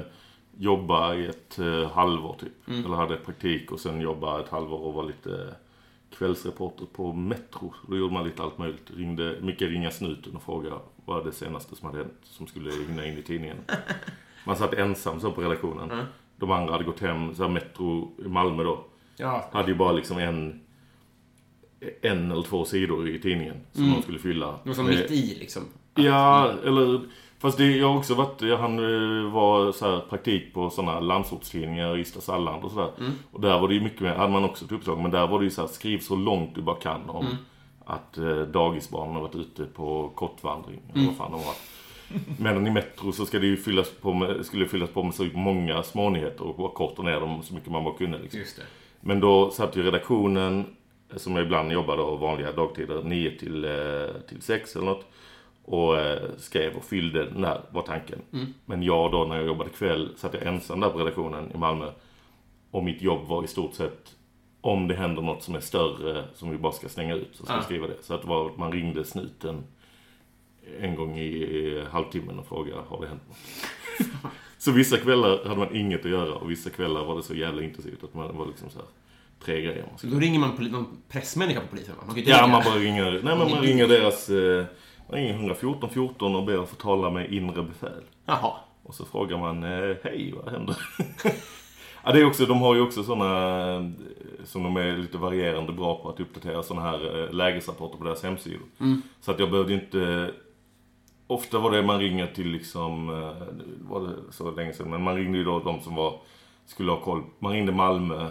jobbade 0.58 1.16
i 1.16 1.26
ett 1.26 1.58
eh, 1.58 1.90
halvår 1.90 2.36
typ. 2.40 2.68
Mm. 2.68 2.84
Eller 2.84 2.96
hade 2.96 3.16
praktik 3.16 3.72
och 3.72 3.80
sen 3.80 4.00
jobbade 4.00 4.42
ett 4.44 4.48
halvår 4.48 4.78
och 4.78 4.94
var 4.94 5.04
lite 5.04 5.54
kvällsreporter 6.18 6.86
på 6.92 7.12
Metro. 7.12 7.74
Då 7.88 7.96
gjorde 7.96 8.14
man 8.14 8.24
lite 8.24 8.42
allt 8.42 8.58
möjligt. 8.58 8.90
Ringde, 8.96 9.36
mycket 9.40 9.68
ringa 9.68 9.90
snuten 9.90 10.36
och 10.36 10.42
fråga 10.42 10.70
vad 11.04 11.20
är 11.20 11.24
det 11.24 11.32
senaste 11.32 11.76
som 11.76 11.86
hade 11.86 11.98
hänt 11.98 12.18
som 12.22 12.46
skulle 12.46 12.70
hinna 12.88 13.06
in 13.06 13.18
i 13.18 13.22
tidningen. 13.22 13.56
Man 14.46 14.56
satt 14.56 14.74
ensam 14.74 15.20
så 15.20 15.32
på 15.32 15.40
redaktionen. 15.42 15.90
Mm. 15.90 16.04
De 16.36 16.50
andra 16.50 16.72
hade 16.72 16.84
gått 16.84 17.00
hem. 17.00 17.34
Så 17.34 17.42
här 17.42 17.50
Metro 17.50 18.12
i 18.24 18.28
Malmö 18.28 18.64
då 18.64 18.84
Ja. 19.16 19.48
hade 19.52 19.68
ju 19.68 19.74
bara 19.74 19.92
liksom 19.92 20.18
en 20.18 20.60
en 22.02 22.30
eller 22.32 22.42
två 22.42 22.64
sidor 22.64 23.08
i 23.08 23.18
tidningen 23.18 23.56
som 23.72 23.92
de 23.92 24.02
skulle 24.02 24.18
fylla. 24.18 24.46
Mm. 24.48 24.58
Det 24.62 24.68
var 24.68 24.74
som 24.74 24.86
mitt 24.86 25.10
i 25.10 25.36
liksom. 25.40 25.62
Ja, 25.94 26.52
eller... 26.64 27.00
Fast 27.38 27.58
det, 27.58 27.76
jag 27.76 27.88
har 27.88 27.98
också 27.98 28.14
varit... 28.14 28.58
Hann 28.58 28.78
eh, 28.78 29.32
var 29.32 29.72
så 29.72 29.90
här, 29.90 30.00
praktik 30.00 30.54
på 30.54 30.70
sådana 30.70 31.00
landsortstidningar, 31.00 31.98
Ystad 31.98 32.20
Salland 32.20 32.64
och 32.64 32.70
sådär. 32.70 32.90
Mm. 32.98 33.12
Och 33.32 33.40
där 33.40 33.60
var 33.60 33.68
det 33.68 33.74
ju 33.74 33.80
mycket 33.80 34.00
mer, 34.00 34.14
hade 34.14 34.32
man 34.32 34.44
också 34.44 34.64
ett 34.64 34.72
uppdrag, 34.72 34.98
men 34.98 35.10
där 35.10 35.26
var 35.26 35.38
det 35.38 35.44
ju 35.44 35.50
så 35.50 35.60
här, 35.60 35.68
skriv 35.68 35.98
så 35.98 36.16
långt 36.16 36.54
du 36.54 36.62
bara 36.62 36.76
kan 36.76 37.10
om 37.10 37.26
Mm. 37.26 37.36
att 37.84 38.18
eh, 38.18 38.40
dagisbarnen 38.40 39.14
har 39.14 39.22
varit 39.22 39.34
ute 39.34 39.64
på 39.64 40.10
kortvandring. 40.14 40.80
Mm. 40.84 40.94
Eller 40.94 41.06
vad 41.06 41.16
fan 41.16 41.32
de 41.32 41.40
var. 41.40 41.54
Medan 42.38 42.66
i 42.66 42.70
Metro 42.70 43.12
så 43.12 43.26
ska 43.26 43.38
det 43.38 43.46
ju 43.46 43.56
fyllas 43.56 43.90
på 43.90 44.12
med, 44.12 44.46
skulle 44.46 44.64
det 44.64 44.68
fyllas 44.68 44.90
på 44.90 45.02
med 45.02 45.14
så 45.14 45.28
många 45.34 45.82
smånyheter 45.82 46.44
och 46.44 46.56
bara 46.56 46.70
korta 46.70 47.02
ner 47.02 47.20
dem 47.20 47.42
så 47.42 47.54
mycket 47.54 47.72
man 47.72 47.84
bara 47.84 47.94
kunde. 47.94 48.18
Liksom. 48.18 48.64
Men 49.00 49.20
då 49.20 49.50
satt 49.50 49.76
ju 49.76 49.82
redaktionen, 49.82 50.64
som 51.16 51.36
jag 51.36 51.44
ibland 51.44 51.72
jobbade 51.72 52.02
då, 52.02 52.16
vanliga 52.16 52.52
dagtider, 52.52 53.02
9 53.02 53.38
till, 53.38 53.64
eh, 53.64 54.20
till 54.28 54.42
6 54.42 54.76
eller 54.76 54.86
något. 54.86 55.06
Och 55.64 55.98
eh, 55.98 56.22
skrev 56.38 56.76
och 56.76 56.84
fyllde 56.84 57.28
när 57.36 57.60
var 57.70 57.82
tanken. 57.82 58.18
Men 58.64 58.82
jag 58.82 59.12
då 59.12 59.24
när 59.24 59.36
jag 59.36 59.46
jobbade 59.46 59.70
kväll 59.70 60.10
satt 60.16 60.34
jag 60.34 60.42
ensam 60.42 60.80
där 60.80 60.88
på 60.88 60.98
redaktionen 60.98 61.52
i 61.54 61.58
Malmö. 61.58 61.90
Och 62.70 62.84
mitt 62.84 63.02
jobb 63.02 63.26
var 63.28 63.44
i 63.44 63.46
stort 63.46 63.74
sett 63.74 64.14
om 64.60 64.88
det 64.88 64.94
händer 64.94 65.22
något 65.22 65.42
som 65.42 65.54
är 65.54 65.60
större 65.60 66.24
som 66.34 66.50
vi 66.50 66.58
bara 66.58 66.72
ska 66.72 66.88
slänga 66.88 67.14
ut 67.14 67.28
så 67.32 67.44
ska 67.44 67.52
Ah. 67.52 67.56
jag 67.56 67.64
skriva 67.64 67.86
det. 67.86 67.96
Så 68.02 68.14
att 68.14 68.22
det 68.22 68.28
var, 68.28 68.50
man 68.56 68.72
ringde 68.72 69.04
snuten 69.04 69.64
en 70.80 70.94
gång 70.96 71.18
i, 71.18 71.26
i 71.26 71.84
halvtimmen 71.90 72.38
och 72.38 72.46
frågade 72.46 72.80
har 72.88 73.00
det 73.00 73.08
hänt 73.08 73.22
något. 73.28 73.38
så 74.58 74.70
vissa 74.72 74.96
kvällar 74.96 75.44
hade 75.44 75.56
man 75.60 75.76
inget 75.76 76.04
att 76.04 76.10
göra 76.10 76.34
och 76.34 76.50
vissa 76.50 76.70
kvällar 76.70 77.04
var 77.04 77.16
det 77.16 77.22
så 77.22 77.34
jävla 77.34 77.62
intensivt 77.62 78.04
att 78.04 78.14
man 78.14 78.36
var 78.36 78.46
liksom 78.46 78.70
så 78.70 78.78
här 78.78 78.88
tre 79.44 79.60
grejer 79.62 79.84
då 80.02 80.18
ringer 80.18 80.38
man 80.40 80.50
poli- 80.56 80.70
någon 80.72 80.86
pressmänniska 81.08 81.60
på 81.60 81.66
polisen? 81.66 81.94
Man 81.98 82.08
kan 82.08 82.18
inte 82.18 82.30
Ja, 82.30 82.46
man 82.46 82.62
bara 82.64 82.74
ringer, 82.74 83.10
nej 83.10 83.22
men 83.22 83.38
man 83.50 83.60
ringer 83.62 83.88
deras, 83.88 84.28
eh, 84.28 84.64
man 85.08 85.16
ringer 85.18 85.34
114 85.34 85.90
14 85.90 86.36
och 86.36 86.44
ber 86.44 86.62
att 86.62 86.68
få 86.68 86.76
tala 86.76 87.10
med 87.10 87.32
inre 87.32 87.62
befäl. 87.62 88.02
Jaha. 88.26 88.52
Och 88.82 88.94
så 88.94 89.04
frågar 89.04 89.38
man, 89.38 89.62
eh, 89.64 89.96
hej 90.04 90.34
vad 90.44 90.52
händer? 90.52 90.76
ja, 92.04 92.12
det 92.12 92.20
är 92.20 92.26
också, 92.26 92.46
de 92.46 92.60
har 92.60 92.74
ju 92.74 92.80
också 92.80 93.02
sådana, 93.04 93.70
eh, 93.76 93.84
som 94.44 94.62
de 94.62 94.76
är 94.76 94.96
lite 94.96 95.18
varierande 95.18 95.72
bra 95.72 96.02
på 96.02 96.08
att 96.08 96.20
uppdatera 96.20 96.62
sådana 96.62 96.90
här 96.90 97.24
eh, 97.24 97.32
lägesrapporter 97.32 97.98
på 97.98 98.04
deras 98.04 98.22
hemsidor. 98.22 98.66
Så 99.20 99.30
att 99.30 99.38
jag 99.38 99.50
behövde 99.50 99.74
inte, 99.74 100.30
ofta 101.26 101.58
var 101.58 101.70
det 101.70 101.82
man 101.82 101.98
ringer 101.98 102.26
till 102.26 102.48
liksom, 102.48 103.06
var 103.80 104.00
det 104.00 104.14
så 104.30 104.50
länge 104.50 104.72
sedan, 104.72 104.90
men 104.90 105.02
man 105.02 105.16
ringde 105.16 105.38
ju 105.38 105.44
då 105.44 105.58
de 105.58 105.80
som 105.80 105.94
var, 105.94 106.20
skulle 106.66 106.90
ha 106.90 107.00
koll. 107.00 107.22
Man 107.38 107.52
ringde 107.52 107.72
Malmö 107.72 108.28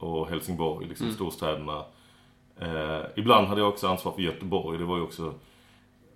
och 0.00 0.28
Helsingborg, 0.28 0.88
liksom 0.88 1.12
storstäderna. 1.12 1.84
Eh, 2.60 3.00
ibland 3.16 3.46
hade 3.46 3.60
jag 3.60 3.68
också 3.68 3.88
ansvar 3.88 4.12
för 4.12 4.22
Göteborg. 4.22 4.78
Det 4.78 4.84
var 4.84 4.96
ju 4.96 5.02
också 5.02 5.34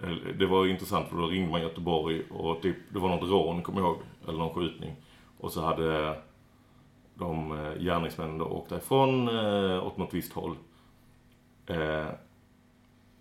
eh, 0.02 0.34
det 0.38 0.46
var 0.46 0.64
ju 0.64 0.70
intressant 0.70 1.08
för 1.08 1.16
då 1.16 1.26
ringde 1.26 1.50
man 1.50 1.62
Göteborg 1.62 2.22
och 2.30 2.62
typ, 2.62 2.76
det 2.92 2.98
var 2.98 3.08
något 3.08 3.30
rån, 3.30 3.62
kommer 3.62 3.80
jag 3.80 3.88
ihåg. 3.88 3.98
Eller 4.28 4.38
någon 4.38 4.54
skjutning. 4.54 4.92
Och 5.40 5.52
så 5.52 5.60
hade 5.60 6.16
de 7.14 7.52
eh, 7.52 7.82
gärningsmännen 7.82 8.38
då 8.38 8.44
åkt 8.44 8.70
därifrån 8.70 9.28
eh, 9.28 9.86
åt 9.86 9.96
något 9.96 10.14
visst 10.14 10.32
håll. 10.32 10.56
Eh, 11.66 12.06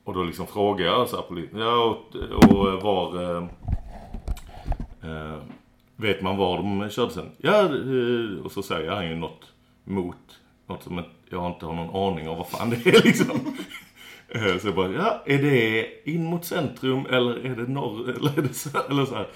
och 0.04 0.14
då 0.14 0.24
liksom 0.24 0.48
frågade 0.48 0.90
jag 0.90 1.10
så 1.10 1.16
här 1.16 1.24
polisen, 1.24 1.60
ja 1.60 1.84
och, 1.84 2.16
och 2.54 2.82
var... 2.82 3.22
Eh, 3.22 3.44
eh, 5.02 5.38
vet 5.96 6.22
man 6.22 6.38
var 6.38 6.58
de 6.58 6.90
körde 6.90 7.12
sen? 7.12 7.32
Ja, 7.38 7.70
och 8.44 8.52
så 8.52 8.64
säger 8.64 8.92
han 8.92 9.10
ju 9.10 9.16
något 9.16 9.54
mot, 9.84 10.40
något 10.68 10.84
som 10.84 11.04
jag 11.30 11.48
inte 11.52 11.66
har 11.66 11.74
någon 11.74 12.14
aning 12.14 12.30
om 12.30 12.38
vad 12.38 12.48
fan 12.48 12.70
det 12.70 12.90
är 12.90 13.04
liksom. 13.04 13.56
Eh, 14.30 14.58
Så 14.58 14.68
jag 14.68 14.76
bara, 14.76 14.92
ja, 14.92 15.24
är 15.26 15.38
det 15.38 15.88
in 16.10 16.24
mot 16.24 16.46
centrum 16.46 17.06
eller 17.06 17.46
är 17.46 17.56
det 17.56 17.68
norr 17.72 18.10
eller 18.18 18.38
är 18.38 18.42
det 18.42 18.54
så, 18.54 18.70
eller 18.90 19.06
så 19.06 19.16
här. 19.16 19.28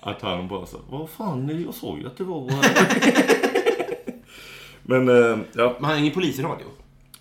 Att 0.00 0.22
han 0.22 0.48
bara 0.48 0.66
så, 0.66 0.78
vad 0.90 1.10
fan, 1.10 1.62
jag 1.64 1.74
såg 1.74 1.98
ju 1.98 2.06
att 2.06 2.16
det 2.16 2.24
var... 2.24 2.50
Men, 4.82 5.08
eh, 5.08 5.38
ja. 5.52 5.76
Man 5.80 5.90
har 5.90 5.96
ingen 5.98 6.12
polisradio. 6.12 6.66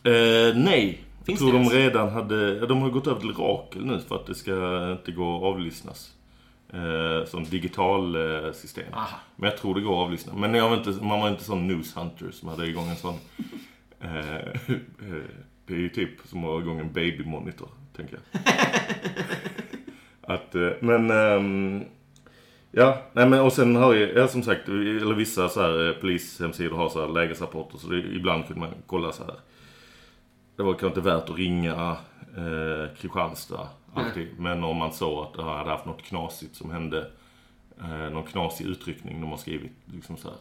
Eh, 0.04 0.56
nej. 0.56 1.02
Finns 1.26 1.42
jag 1.42 1.50
tror 1.50 1.60
det 1.60 1.70
de 1.70 1.76
redan 1.76 2.10
hade, 2.10 2.66
de 2.66 2.82
har 2.82 2.90
gått 2.90 3.08
över 3.08 3.20
till 3.20 3.34
Rakel 3.34 3.86
nu 3.86 4.00
för 4.08 4.16
att 4.16 4.26
det 4.28 4.36
ska 4.36 4.52
inte 4.92 5.12
gå 5.12 5.38
att 5.38 5.44
avlyssnas. 5.44 6.12
Eh, 6.74 7.26
som 7.26 7.44
digital 7.44 8.16
eh, 8.16 8.52
system. 8.52 8.94
Aha. 8.94 9.20
Men 9.36 9.50
jag 9.50 9.60
tror 9.60 9.76
det 9.76 9.82
går 9.82 9.94
att 10.02 10.06
avlyssna. 10.06 10.34
Men 10.36 10.54
jag 10.54 10.70
var 10.70 10.78
inte, 10.78 10.90
man 10.90 11.20
var 11.20 11.30
inte 11.30 11.44
sån 11.44 11.68
news 11.68 11.96
hunter 11.96 12.32
som 12.32 12.50
hade 12.50 12.68
igång 12.68 12.88
en 12.88 12.96
sån. 12.96 13.16
eh, 14.00 14.10
det 15.66 15.74
är 15.74 15.80
ju 15.80 15.90
typ 15.90 16.10
som 16.26 16.44
att 16.44 16.50
ha 16.50 16.60
igång 16.60 16.80
en 16.80 16.94
baby 16.94 17.26
monitor, 17.26 17.70
tänker 17.96 18.20
jag. 18.32 18.42
att, 20.36 20.56
eh, 20.56 20.70
men... 20.80 21.12
ehm, 21.12 21.84
Ja, 22.72 23.02
nej 23.14 23.30
men 23.30 23.40
och 23.40 23.54
sen 23.54 23.76
har 23.76 23.94
jag, 23.94 24.18
ja, 24.18 24.28
som 24.28 24.44
sagt, 24.44 24.68
eller 24.68 25.14
vissa 25.14 25.50
så 25.50 25.62
här 25.62 25.88
eh, 25.88 25.94
polishemsidor 25.94 26.78
har 26.78 26.90
så 26.90 27.02
här 27.02 27.14
lägesrapporter 27.14 27.78
så 27.78 27.88
det, 27.88 27.98
ibland 27.98 28.48
kunde 28.48 28.60
man 28.60 28.74
kolla 28.86 29.12
så 29.12 29.24
här. 29.24 29.36
Det 30.56 30.64
var 30.64 30.74
kanske 30.74 30.88
inte 30.88 31.02
värt 31.02 31.30
att 31.30 31.38
ringa 31.38 31.98
eh, 32.40 32.96
Kristianstad 32.96 33.70
alltid. 33.94 34.40
Men 34.40 34.64
om 34.64 34.78
man 34.78 34.94
såg 34.94 35.26
att 35.26 35.34
det 35.34 35.44
hade 35.44 35.70
haft 35.70 35.86
något 35.86 36.04
knasigt 36.04 36.56
som 36.56 36.72
hände, 36.72 37.12
eh, 37.80 38.10
någon 38.10 38.24
knasig 38.24 38.66
utryckning 38.66 39.22
de 39.22 39.30
har 39.30 39.38
skrivit 39.38 39.72
liksom 39.86 40.18
så 40.18 40.28
här. 40.30 40.38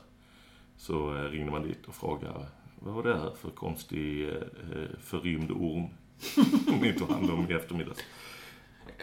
Så 0.76 1.16
eh, 1.16 1.22
ringde 1.22 1.50
man 1.50 1.62
dit 1.62 1.86
och 1.86 1.94
frågade 1.94 2.46
vad 2.80 2.94
var 2.94 3.02
det 3.02 3.18
här 3.18 3.30
för 3.40 3.50
konstig 3.50 4.28
eh, 4.28 4.34
eh, 4.34 4.98
förrymd 5.00 5.50
orm 5.50 5.88
ni 6.80 6.92
tog 6.92 7.10
hand 7.10 7.30
om 7.30 7.50
i 7.50 7.54
eftermiddags. 7.54 8.00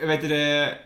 Vet 0.02 0.22
du 0.22 0.28
det? 0.28 0.78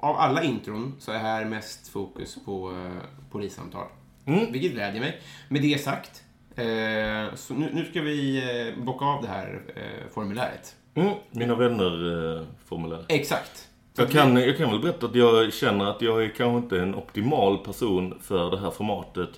Av 0.00 0.16
alla 0.16 0.42
intron 0.42 0.94
så 0.98 1.12
är 1.12 1.18
här 1.18 1.44
mest 1.44 1.88
fokus 1.88 2.44
på 2.44 2.70
uh, 2.70 2.98
polissamtal. 3.30 3.86
Mm. 4.24 4.52
Vilket 4.52 4.72
glädjer 4.72 5.00
mig. 5.00 5.20
Med 5.48 5.62
det 5.62 5.78
sagt, 5.78 6.24
eh, 6.58 7.34
så 7.34 7.54
nu, 7.54 7.70
nu 7.72 7.84
ska 7.84 8.02
vi 8.02 8.42
uh, 8.76 8.84
bocka 8.84 9.04
av 9.04 9.22
det 9.22 9.28
här 9.28 9.60
eh, 9.76 10.12
formuläret. 10.14 10.76
Mm, 10.94 11.14
mina 11.30 11.54
vänner-formulär. 11.54 13.04
Exakt. 13.08 13.68
Så 13.94 14.02
Jag 14.02 14.10
kan, 14.10 14.36
jag 14.36 14.56
kan 14.56 14.70
väl 14.70 14.80
berätta 14.80 15.06
att 15.06 15.14
jag 15.14 15.52
känner 15.52 15.84
att 15.84 16.02
jag 16.02 16.24
är 16.24 16.28
kanske 16.28 16.58
inte 16.58 16.80
en 16.80 16.94
optimal 16.94 17.58
person 17.58 18.18
för 18.22 18.50
det 18.50 18.58
här 18.58 18.70
formatet. 18.70 19.30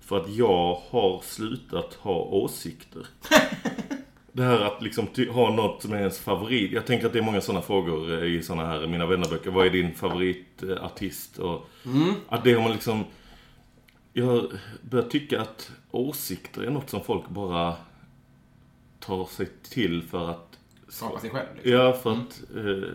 För 0.00 0.16
att 0.16 0.28
jag 0.28 0.80
har 0.90 1.20
slutat 1.22 1.94
ha 1.94 2.14
åsikter. 2.14 3.06
Det 4.32 4.44
här 4.44 4.60
att 4.60 4.82
liksom 4.82 5.06
ha 5.30 5.50
något 5.50 5.82
som 5.82 5.92
är 5.92 5.98
ens 5.98 6.18
favorit. 6.18 6.72
Jag 6.72 6.86
tänker 6.86 7.06
att 7.06 7.12
det 7.12 7.18
är 7.18 7.22
många 7.22 7.40
sådana 7.40 7.62
frågor 7.62 8.22
eh, 8.22 8.34
i 8.34 8.42
sådana 8.42 8.68
här 8.68 8.86
Mina 8.86 9.06
vännerböcker. 9.06 9.50
Vad 9.50 9.66
är 9.66 9.70
din 9.70 9.94
favoritartist? 9.94 11.38
Och 11.38 11.68
att 12.28 12.44
det 12.44 12.52
har 12.52 12.62
man 12.62 12.72
liksom... 12.72 13.04
Jag 14.12 14.52
börjar 14.82 15.08
tycka 15.08 15.40
att 15.40 15.70
åsikter 15.90 16.62
är 16.62 16.70
något 16.70 16.90
som 16.90 17.04
folk 17.04 17.28
bara 17.28 17.76
tar 19.00 19.24
sig 19.24 19.48
till 19.70 20.02
för 20.02 20.30
att 20.30 20.58
Skapa 20.88 21.20
sig 21.20 21.30
själv. 21.30 21.46
Liksom. 21.54 21.72
Ja, 21.72 21.92
för 21.92 22.12
att 22.12 22.42
eh, 22.56 22.88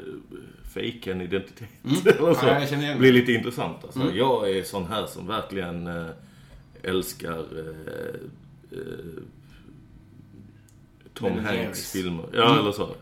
fejka 0.73 1.11
en 1.11 1.21
identitet. 1.21 1.69
Eller 2.05 2.33
så. 2.33 2.45
Ja, 2.45 2.77
det. 2.77 2.99
blir 2.99 3.11
lite 3.11 3.31
intressant. 3.31 3.83
Alltså. 3.83 4.11
Jag 4.13 4.49
är 4.49 4.63
sån 4.63 4.87
här 4.87 5.05
som 5.05 5.27
verkligen 5.27 5.87
eh, 5.87 6.07
älskar 6.83 7.37
eh, 7.39 8.15
eh, 8.71 9.23
Tom 11.13 11.39
Hanks 11.39 11.91
filmer. 11.91 12.25
Ja, 12.33 12.59
eller 12.59 12.71
så. 12.71 12.95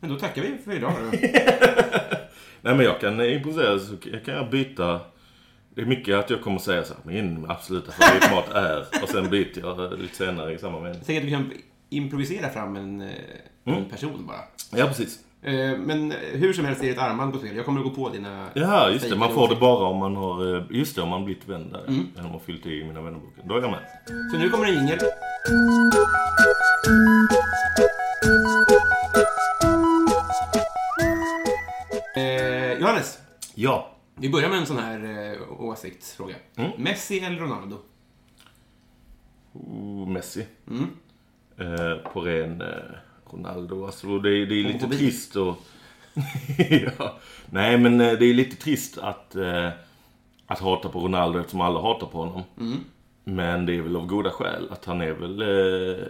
Men 0.00 0.10
då 0.10 0.18
tackar 0.18 0.42
vi 0.42 0.58
för 0.64 0.76
idag. 0.76 0.94
då. 1.00 1.18
Nej, 2.60 2.74
men 2.76 2.80
jag 2.80 3.00
kan 3.00 3.20
eh, 3.20 3.36
improvisera. 3.36 3.78
Så 3.78 3.94
jag 4.12 4.24
kan 4.24 4.34
jag 4.34 4.50
byta. 4.50 5.00
Det 5.74 5.80
är 5.82 5.86
mycket 5.86 6.14
att 6.16 6.30
jag 6.30 6.42
kommer 6.42 6.58
säga 6.58 6.84
så 6.84 6.94
här, 6.94 7.12
min 7.12 7.46
absoluta 7.48 7.92
favoritmat 7.92 8.48
är. 8.54 9.02
Och 9.02 9.08
sen 9.08 9.30
byter 9.30 9.58
jag 9.60 9.98
lite 10.00 10.16
senare 10.16 10.52
i 10.54 10.58
samma 10.58 10.80
mening. 10.80 11.00
Tänker 11.00 11.20
att 11.20 11.26
vi 11.26 11.30
kan 11.30 11.52
improvisera 11.90 12.48
fram 12.50 12.76
en, 12.76 13.00
eh, 13.00 13.08
en 13.64 13.84
person 13.84 14.26
bara. 14.26 14.36
Ja, 14.80 14.86
precis. 14.86 15.18
Eh, 15.42 15.78
Men 15.78 16.12
hur 16.32 16.52
som 16.52 16.64
helst 16.64 16.82
är 16.82 16.86
det 16.86 16.92
ett 16.92 16.98
armband 16.98 17.32
på 17.32 17.38
spel. 17.38 17.56
Jag 17.56 17.64
kommer 17.64 17.80
att 17.80 17.86
gå 17.86 17.90
på 17.94 18.08
dina... 18.08 18.46
Ja, 18.54 18.90
just 18.90 19.10
det. 19.10 19.16
Man 19.16 19.32
får 19.34 19.48
det 19.48 19.56
bara 19.56 19.86
om 19.86 19.96
man 19.96 20.16
har, 20.16 20.56
eh, 20.56 20.62
just 20.70 20.96
det, 20.96 21.02
om 21.02 21.08
man 21.08 21.24
blivit 21.24 21.48
vän 21.48 21.72
där. 21.72 21.84
Mm. 21.88 22.06
Eller 22.14 22.24
om 22.26 22.32
man 22.32 22.40
fyllt 22.40 22.66
i 22.66 22.84
Mina 22.84 23.02
vännerboken. 23.02 23.48
Då 23.48 23.56
är 23.56 23.60
jag 23.60 23.70
med. 23.70 23.80
Så 24.32 24.38
nu 24.38 24.48
kommer 24.50 24.66
det 24.66 24.72
en 24.72 24.78
jingel. 24.78 24.98
Eh, 32.16 32.78
Johannes, 32.80 33.18
Ja. 33.54 33.90
Vi 34.24 34.30
börjar 34.30 34.48
med 34.48 34.58
en 34.58 34.66
sån 34.66 34.78
här 34.78 35.32
eh, 35.34 35.60
åsiktsfråga. 35.62 36.34
Mm. 36.56 36.70
Messi 36.78 37.18
eller 37.18 37.38
Ronaldo? 37.38 37.78
Oh, 39.52 40.08
Messi. 40.08 40.46
Mm. 40.70 40.86
Eh, 41.58 41.96
på 42.12 42.20
ren 42.20 42.60
eh, 42.60 42.66
Ronaldo. 43.30 43.86
Alltså, 43.86 44.18
det, 44.18 44.30
är- 44.30 44.46
det 44.46 44.54
är 44.54 44.72
lite 44.72 44.88
trist 44.88 45.36
och... 45.36 45.56
ja. 46.98 47.18
Nej, 47.50 47.78
men 47.78 48.00
eh, 48.00 48.12
det 48.12 48.26
är 48.26 48.34
lite 48.34 48.56
trist 48.56 48.98
att, 48.98 49.34
eh, 49.36 49.68
att 50.46 50.60
hata 50.60 50.88
på 50.88 51.00
Ronaldo 51.00 51.38
eftersom 51.38 51.60
alla 51.60 51.80
hatar 51.80 52.06
på 52.06 52.18
honom. 52.18 52.42
Mm. 52.60 52.76
Men 53.24 53.66
det 53.66 53.74
är 53.74 53.82
väl 53.82 53.96
av 53.96 54.06
goda 54.06 54.30
skäl. 54.30 54.68
Att 54.70 54.84
han 54.84 55.00
är 55.00 55.12
väl, 55.12 55.42
eh, 55.42 56.06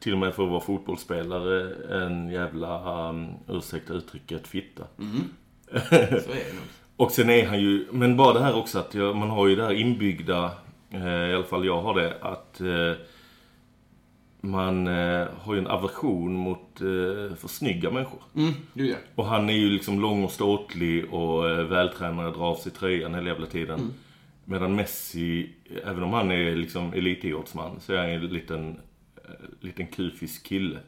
till 0.00 0.12
och 0.12 0.18
med 0.18 0.34
för 0.34 0.42
att 0.42 0.50
vara 0.50 0.60
fotbollsspelare, 0.60 1.74
en 2.04 2.28
jävla, 2.28 3.08
um, 3.08 3.28
ursäkta 3.48 3.92
uttrycket, 3.94 4.46
fitta. 4.46 4.82
Så 5.70 5.94
är 5.94 6.46
det 6.48 6.52
nog. 6.54 6.64
Och 6.98 7.10
sen 7.10 7.30
är 7.30 7.46
han 7.46 7.60
ju, 7.60 7.86
men 7.90 8.16
bara 8.16 8.32
det 8.32 8.44
här 8.44 8.56
också 8.56 8.78
att 8.78 8.94
jag, 8.94 9.16
man 9.16 9.30
har 9.30 9.48
ju 9.48 9.56
det 9.56 9.64
här 9.64 9.72
inbyggda, 9.72 10.50
eh, 10.90 11.30
i 11.30 11.34
alla 11.34 11.44
fall 11.44 11.66
jag 11.66 11.82
har 11.82 11.94
det, 11.94 12.16
att 12.20 12.60
eh, 12.60 12.92
man 14.40 14.86
eh, 14.86 15.26
har 15.40 15.54
ju 15.54 15.58
en 15.58 15.66
aversion 15.66 16.32
mot 16.32 16.80
eh, 16.80 17.36
för 17.36 17.48
snygga 17.48 17.90
människor. 17.90 18.22
Mm, 18.36 18.52
du 18.72 18.88
ja. 18.88 18.96
Och 19.14 19.26
han 19.26 19.48
är 19.48 19.52
ju 19.52 19.68
liksom 19.70 20.00
lång 20.00 20.24
och 20.24 20.30
ståtlig 20.30 21.14
och 21.14 21.50
eh, 21.50 21.64
vältränad, 21.64 22.34
drar 22.34 22.44
av 22.44 22.56
sig 22.56 22.72
tröjan 22.72 23.14
hela 23.14 23.28
jävla 23.28 23.46
tiden. 23.46 23.80
Medan 24.44 24.76
Messi, 24.76 25.50
även 25.84 26.02
om 26.02 26.12
han 26.12 26.30
är 26.30 26.56
liksom 26.56 26.92
elitidrottsman, 26.92 27.80
så 27.80 27.92
är 27.92 27.98
han 27.98 28.08
ju 28.08 28.14
en 28.14 28.26
liten, 28.26 28.80
eh, 29.16 29.46
liten 29.60 29.86
kufisk 29.86 30.46
kille. 30.46 30.78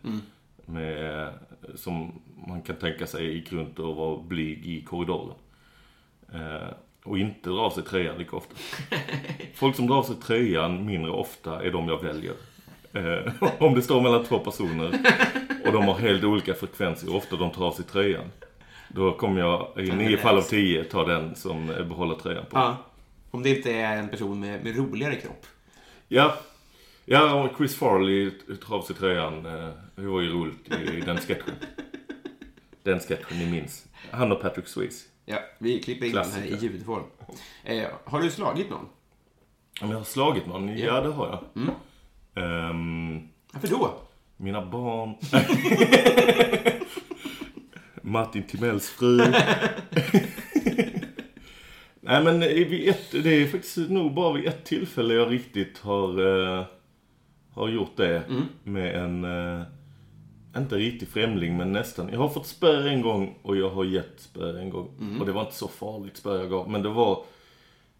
Med, 0.67 1.21
eh, 1.23 1.29
som 1.75 2.21
man 2.49 2.63
kan 2.63 2.77
tänka 2.77 3.07
sig 3.07 3.35
gick 3.35 3.53
runt 3.53 3.79
och 3.79 3.97
var 3.97 4.23
blyg 4.23 4.67
i 4.67 4.83
korridoren. 4.83 5.37
Eh, 6.35 6.69
och 7.05 7.19
inte 7.19 7.51
drar 7.51 7.65
av 7.65 7.71
sig 7.71 7.83
tröjan 7.85 8.19
lika 8.19 8.37
ofta. 8.37 8.55
Folk 9.55 9.77
som 9.77 9.87
drar 9.87 9.97
av 9.97 10.03
sig 10.03 10.17
tröjan 10.17 10.87
mindre 10.87 11.11
ofta 11.11 11.65
är 11.65 11.71
de 11.71 11.89
jag 11.89 12.03
väljer. 12.03 12.35
Eh, 12.93 13.33
om 13.59 13.75
det 13.75 13.83
står 13.83 14.01
mellan 14.01 14.25
två 14.25 14.39
personer 14.39 14.99
och 15.67 15.73
de 15.73 15.85
har 15.85 15.95
helt 15.99 16.25
olika 16.25 16.55
frekvenser 16.55 17.07
hur 17.07 17.17
ofta 17.17 17.37
de 17.37 17.51
tar 17.51 17.67
av 17.67 17.73
sig 17.73 17.85
tröjan. 17.85 18.25
Då 18.89 19.13
kommer 19.13 19.41
jag 19.41 19.69
i 19.77 19.91
nio 19.93 20.17
fall 20.17 20.37
av 20.39 20.43
tio 20.43 20.85
ta 20.85 21.05
den 21.05 21.35
som 21.35 21.71
eh, 21.71 21.85
behåller 21.85 22.15
tröjan 22.15 22.45
på. 22.51 22.59
ja. 22.59 22.77
Om 23.33 23.43
det 23.43 23.51
inte 23.57 23.73
är 23.73 23.97
en 23.97 24.09
person 24.09 24.41
med, 24.41 24.65
med 24.65 24.77
roligare 24.77 25.15
kropp. 25.17 25.47
Ja, 26.09 26.35
ja 27.05 27.49
Chris 27.57 27.77
Farley 27.77 28.31
tar 28.67 28.77
av 28.77 28.83
sig 28.83 28.97
tröjan. 28.97 29.47
eh, 29.47 29.69
Det 29.95 30.07
var 30.07 30.21
ju 30.21 30.29
roligt 30.33 30.73
i, 30.81 30.97
i 30.97 31.01
den 31.01 31.17
sketchen. 31.19 31.55
Den 32.83 33.01
sketchen 33.01 33.39
ni 33.39 33.47
minns. 33.51 33.87
Han 34.11 34.33
och 34.33 34.41
Patrick 34.43 34.67
Swayze. 34.69 35.07
Ja, 35.31 35.39
vi 35.59 35.81
klipper 35.83 36.07
in 36.07 36.13
den 36.13 36.31
här 36.31 36.45
i 36.45 36.57
ljudform. 36.57 37.03
Eh, 37.65 37.89
har 38.05 38.21
du 38.21 38.31
slagit 38.31 38.71
någon? 38.71 38.89
Om 39.83 39.91
jag 39.91 39.97
har 39.99 40.05
slagit 40.05 40.47
någon? 40.47 40.79
Ja, 40.79 41.01
det 41.01 41.13
har 41.13 41.27
jag. 41.27 41.45
Ehm, 42.45 43.29
Varför 43.53 43.69
då? 43.69 43.95
mina 44.37 44.67
barn. 44.67 45.15
Martin 48.03 48.43
Timells 48.43 48.91
fru. 48.91 49.17
Nej 52.01 52.25
men 52.25 52.41
vid 52.41 52.89
ett, 52.89 53.11
det 53.11 53.31
är 53.43 53.47
faktiskt 53.47 53.77
nog 53.77 54.15
bara 54.15 54.33
vid 54.33 54.47
ett 54.47 54.65
tillfälle 54.65 55.15
jag 55.15 55.33
riktigt 55.33 55.79
har, 55.79 56.27
eh, 56.59 56.65
har 57.53 57.69
gjort 57.69 57.97
det. 57.97 58.23
Med 58.65 58.95
en, 58.95 59.25
eh, 59.25 59.63
inte 60.57 60.77
riktig 60.77 61.09
främling 61.09 61.57
men 61.57 61.73
nästan. 61.73 62.09
Jag 62.13 62.19
har 62.19 62.29
fått 62.29 62.47
spö 62.47 62.89
en 62.89 63.03
gång 63.03 63.35
och 63.43 63.57
jag 63.57 63.71
har 63.71 63.85
gett 63.85 64.21
spö 64.21 64.59
en 64.59 64.71
gång. 64.71 65.17
Och 65.21 65.27
det 65.27 65.33
var 65.33 65.41
inte 65.41 65.55
så 65.55 65.69
farligt 65.69 66.17
spö 66.17 66.39
jag 66.39 66.51
gav. 66.51 66.71
Men 66.71 66.83
det 66.83 66.89
var, 66.89 67.25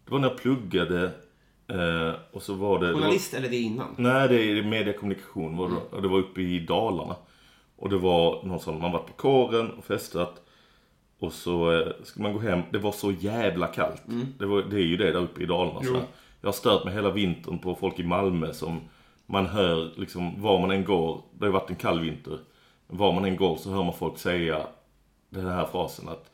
det 0.05 0.11
var 0.11 0.19
när 0.19 0.27
jag 0.27 0.37
pluggade. 0.37 1.11
Eh, 1.67 2.13
och 2.31 2.43
så 2.43 2.53
var 2.53 2.79
det... 2.79 2.87
det 2.87 2.93
var, 2.93 2.99
Journalist 2.99 3.33
eller 3.33 3.49
det 3.49 3.57
innan? 3.57 3.95
Nej, 3.97 4.27
det 4.27 4.35
är 4.35 4.63
mediekommunikation. 4.63 5.57
Var 5.57 5.69
det, 5.69 5.95
och 5.95 6.01
det 6.01 6.07
var 6.07 6.19
uppe 6.19 6.41
i 6.41 6.59
Dalarna. 6.59 7.15
Och 7.75 7.89
det 7.89 7.97
var 7.97 8.43
någon 8.43 8.59
som, 8.59 8.81
man 8.81 8.91
varit 8.91 9.07
på 9.07 9.13
kåren 9.13 9.71
och 9.71 9.85
festat. 9.85 10.41
Och 11.19 11.33
så 11.33 11.79
eh, 11.79 11.87
skulle 12.03 12.23
man 12.23 12.33
gå 12.33 12.39
hem. 12.39 12.61
Det 12.71 12.77
var 12.77 12.91
så 12.91 13.11
jävla 13.11 13.67
kallt. 13.67 14.03
Det, 14.39 14.45
var, 14.45 14.61
det 14.61 14.75
är 14.75 14.85
ju 14.85 14.97
det 14.97 15.11
där 15.11 15.21
uppe 15.21 15.43
i 15.43 15.45
Dalarna. 15.45 15.83
Så. 15.83 16.01
Jag 16.41 16.47
har 16.47 16.53
stört 16.53 16.85
mig 16.85 16.93
hela 16.93 17.11
vintern 17.11 17.59
på 17.59 17.75
folk 17.75 17.99
i 17.99 18.03
Malmö 18.03 18.53
som 18.53 18.79
man 19.25 19.45
hör 19.45 19.91
liksom 19.95 20.41
var 20.41 20.59
man 20.59 20.71
än 20.71 20.85
går. 20.85 21.21
Det 21.39 21.45
har 21.45 21.51
varit 21.51 21.69
en 21.69 21.75
kall 21.75 21.99
vinter. 21.99 22.39
Var 22.91 23.13
man 23.13 23.25
än 23.25 23.35
går 23.35 23.55
så 23.57 23.69
hör 23.69 23.83
man 23.83 23.93
folk 23.93 24.17
säga 24.17 24.67
den 25.29 25.45
här 25.47 25.65
frasen 25.65 26.09
att 26.09 26.31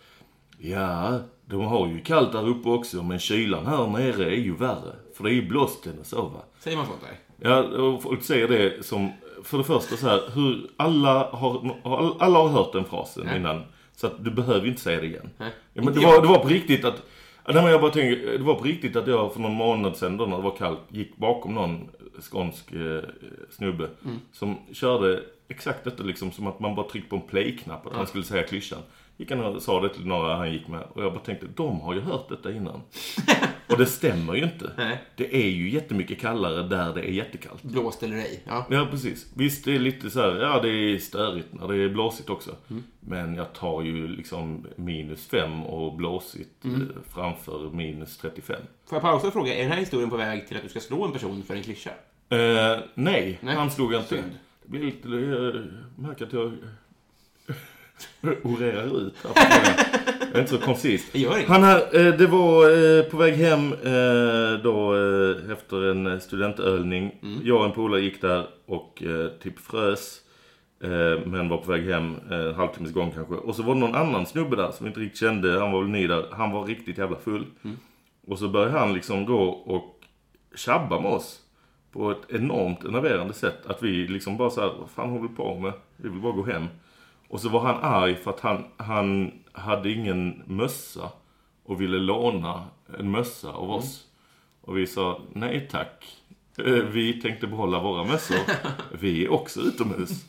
Ja, 0.59 1.19
de 1.45 1.61
har 1.65 1.87
ju 1.87 1.99
kallt 1.99 2.31
där 2.31 2.47
uppe 2.47 2.69
också 2.69 3.03
men 3.03 3.19
kylan 3.19 3.65
här 3.65 3.87
nere 3.87 4.25
är 4.25 4.39
ju 4.39 4.55
värre. 4.55 4.95
För 5.13 5.23
det 5.23 5.29
är 5.29 5.33
ju 5.33 5.47
blåsten 5.47 5.99
och 5.99 6.05
så 6.05 6.21
va. 6.21 6.39
Säger 6.59 6.77
man 6.77 6.85
sånt 6.85 7.01
där? 7.01 7.49
Ja, 7.49 7.63
och 7.81 8.01
folk 8.03 8.23
säger 8.23 8.47
det 8.47 8.85
som, 8.85 9.11
för 9.43 9.57
det 9.57 9.63
första 9.63 9.97
så 9.97 10.07
här, 10.07 10.21
hur 10.33 10.69
alla 10.77 11.29
har, 11.31 11.73
alla 12.19 12.39
har 12.39 12.47
hört 12.47 12.73
den 12.73 12.85
frasen 12.85 13.23
Nej. 13.25 13.37
innan. 13.37 13.63
Så 13.95 14.07
att 14.07 14.23
du 14.23 14.31
behöver 14.31 14.61
ju 14.61 14.67
inte 14.69 14.81
säga 14.81 14.99
det 15.01 15.07
igen. 15.07 15.29
Nej. 15.37 15.51
Ja, 15.73 15.81
men 15.83 15.93
det, 15.93 15.99
var, 16.05 16.21
det 16.21 16.27
var 16.27 16.39
på 16.39 16.47
riktigt 16.47 16.85
att, 16.85 17.03
nej, 17.47 17.55
men 17.55 17.65
jag 17.71 17.81
bara 17.81 17.91
tänker, 17.91 18.37
det 18.37 18.43
var 18.43 18.55
på 18.55 18.63
riktigt 18.63 18.95
att 18.95 19.07
jag 19.07 19.33
för 19.33 19.39
någon 19.39 19.53
månad 19.53 19.95
sedan 19.97 20.17
då 20.17 20.25
när 20.25 20.37
det 20.37 20.43
var 20.43 20.55
kallt 20.57 20.79
gick 20.89 21.17
bakom 21.17 21.55
någon 21.55 21.89
skånsk 22.21 22.71
eh, 22.71 23.01
snubbe 23.51 23.89
Mm. 24.05 24.17
som 24.31 24.57
körde 24.73 25.23
exakt 25.47 25.83
detta 25.83 26.03
liksom 26.03 26.31
som 26.31 26.47
att 26.47 26.59
man 26.59 26.75
bara 26.75 26.89
tryckte 26.89 27.09
på 27.09 27.15
en 27.15 27.21
play-knapp 27.21 27.87
att 27.87 27.93
han 27.93 28.07
skulle 28.07 28.23
säga 28.23 28.43
klyschan. 28.43 28.79
Gick 29.19 29.31
han 29.31 29.39
och 29.39 29.61
sa 29.61 29.81
det 29.81 29.89
till 29.93 30.05
några 30.05 30.35
han 30.35 30.51
gick 30.53 30.67
med 30.67 30.83
och 30.93 31.03
jag 31.03 31.13
bara 31.13 31.23
tänkte, 31.23 31.47
de 31.55 31.79
har 31.81 31.93
ju 31.93 31.99
hört 32.01 32.29
detta 32.29 32.51
innan. 32.51 32.81
och 33.67 33.77
det 33.77 33.85
stämmer 33.85 34.35
ju 34.35 34.43
inte. 34.43 34.71
Nej. 34.77 34.97
Det 35.15 35.35
är 35.35 35.49
ju 35.49 35.69
jättemycket 35.69 36.19
kallare 36.19 36.63
där 36.63 36.93
det 36.93 37.01
är 37.01 37.11
jättekallt. 37.11 37.63
Blåst 37.63 38.03
eller 38.03 38.15
ej? 38.17 38.43
Ja. 38.47 38.65
Ja, 38.69 38.87
precis. 38.91 39.31
Visst, 39.35 39.65
det 39.65 39.75
är 39.75 39.79
lite 39.79 40.09
så 40.09 40.21
här, 40.21 40.35
ja 40.41 40.59
det 40.61 40.69
är 40.69 40.97
störigt 40.97 41.47
när 41.53 41.67
det 41.67 41.75
är 41.83 41.89
blåsigt 41.89 42.29
också. 42.29 42.51
Men 42.99 43.35
jag 43.35 43.53
tar 43.53 43.81
ju 43.81 44.07
liksom 44.07 44.67
minus 44.75 45.27
fem 45.27 45.63
och 45.63 45.95
blåsigt 45.95 46.65
eh, 46.65 46.71
framför 47.13 47.69
minus 47.69 48.17
35. 48.17 48.55
Får 48.89 48.95
jag 48.95 49.01
pausa 49.01 49.27
och 49.27 49.33
fråga, 49.33 49.55
är 49.55 49.61
den 49.61 49.71
här 49.71 49.79
historien 49.79 50.09
på 50.09 50.17
väg 50.17 50.47
till 50.47 50.57
att 50.57 50.63
du 50.63 50.69
ska 50.69 50.79
slå 50.79 51.05
en 51.05 51.11
person 51.11 51.43
för 51.43 51.55
en 51.55 51.63
klyscha? 51.63 51.91
Eh, 52.29 52.79
nej, 52.93 53.39
Nej, 53.41 53.55
han 53.55 53.71
slog 53.71 53.93
inte. 53.93 54.07
synd. 54.07 54.31
Det 54.67 54.71
blir 54.71 54.85
lite, 54.85 55.09
jag 55.09 55.65
märker 55.95 56.25
att 56.25 56.33
jag 56.33 56.51
orerar 58.43 59.07
ut. 59.07 59.13
Jag 59.23 60.35
är 60.35 60.39
inte 60.39 60.51
så 60.51 60.57
koncis. 60.57 61.13
Han 61.47 61.63
här, 61.63 62.07
eh, 62.07 62.13
det 62.17 62.27
var 62.27 62.69
eh, 62.69 63.03
på 63.03 63.17
väg 63.17 63.33
hem 63.33 63.73
eh, 63.73 64.63
då 64.63 64.95
eh, 64.95 65.51
efter 65.51 65.91
en 65.91 66.07
eh, 66.07 66.19
studentölning. 66.19 67.15
Mm. 67.23 67.39
Jag 67.43 67.59
och 67.59 67.65
en 67.65 67.71
polare 67.71 68.01
gick 68.01 68.21
där 68.21 68.47
och 68.65 69.03
eh, 69.03 69.27
typ 69.27 69.59
frös. 69.59 70.21
Eh, 70.83 71.25
men 71.25 71.49
var 71.49 71.57
på 71.57 71.71
väg 71.71 71.83
hem 71.83 72.15
eh, 72.31 72.37
en 72.37 72.55
halvtimmes 72.55 72.93
gång 72.93 73.11
kanske. 73.11 73.33
Och 73.33 73.55
så 73.55 73.63
var 73.63 73.73
det 73.73 73.79
någon 73.79 73.95
annan 73.95 74.25
snubbe 74.25 74.55
där 74.55 74.71
som 74.71 74.83
vi 74.83 74.87
inte 74.87 74.99
riktigt 74.99 75.19
kände. 75.19 75.59
Han 75.59 75.71
var 75.71 75.81
väl 75.81 75.91
ny 75.91 76.07
där. 76.07 76.25
Han 76.31 76.51
var 76.51 76.65
riktigt 76.65 76.97
jävla 76.97 77.17
full. 77.17 77.45
Mm. 77.63 77.77
Och 78.27 78.39
så 78.39 78.47
började 78.47 78.79
han 78.79 78.93
liksom 78.93 79.25
gå 79.25 79.43
och 79.49 80.01
tjabba 80.55 81.01
med 81.01 81.11
oss. 81.11 81.41
På 81.97 82.11
ett 82.11 82.21
enormt 82.29 82.83
enerverande 82.83 83.33
sätt. 83.33 83.65
Att 83.65 83.83
vi 83.83 84.07
liksom 84.07 84.37
bara 84.37 84.49
så 84.49 84.61
här, 84.61 84.73
vad 84.79 84.89
fan 84.89 85.09
håller 85.09 85.27
du 85.27 85.35
på 85.35 85.59
med? 85.59 85.73
Vi 85.97 86.09
vill 86.09 86.19
bara 86.21 86.31
gå 86.31 86.43
hem. 86.45 86.67
Och 87.27 87.39
så 87.39 87.49
var 87.49 87.59
han 87.59 87.75
arg 87.83 88.15
för 88.15 88.31
att 88.31 88.39
han, 88.39 88.63
han 88.77 89.31
hade 89.51 89.91
ingen 89.91 90.41
mössa. 90.45 91.09
Och 91.65 91.81
ville 91.81 91.97
låna 91.97 92.63
en 92.99 93.11
mössa 93.11 93.51
av 93.51 93.71
oss. 93.71 94.05
Och 94.61 94.77
vi 94.77 94.87
sa, 94.87 95.21
nej 95.33 95.67
tack. 95.71 96.05
Eh, 96.57 96.73
Vi 96.73 97.21
tänkte 97.21 97.47
behålla 97.47 97.79
våra 97.79 98.03
mössor. 98.03 98.37
Vi 98.99 99.25
är 99.25 99.31
också 99.31 99.59
utomhus. 99.61 100.25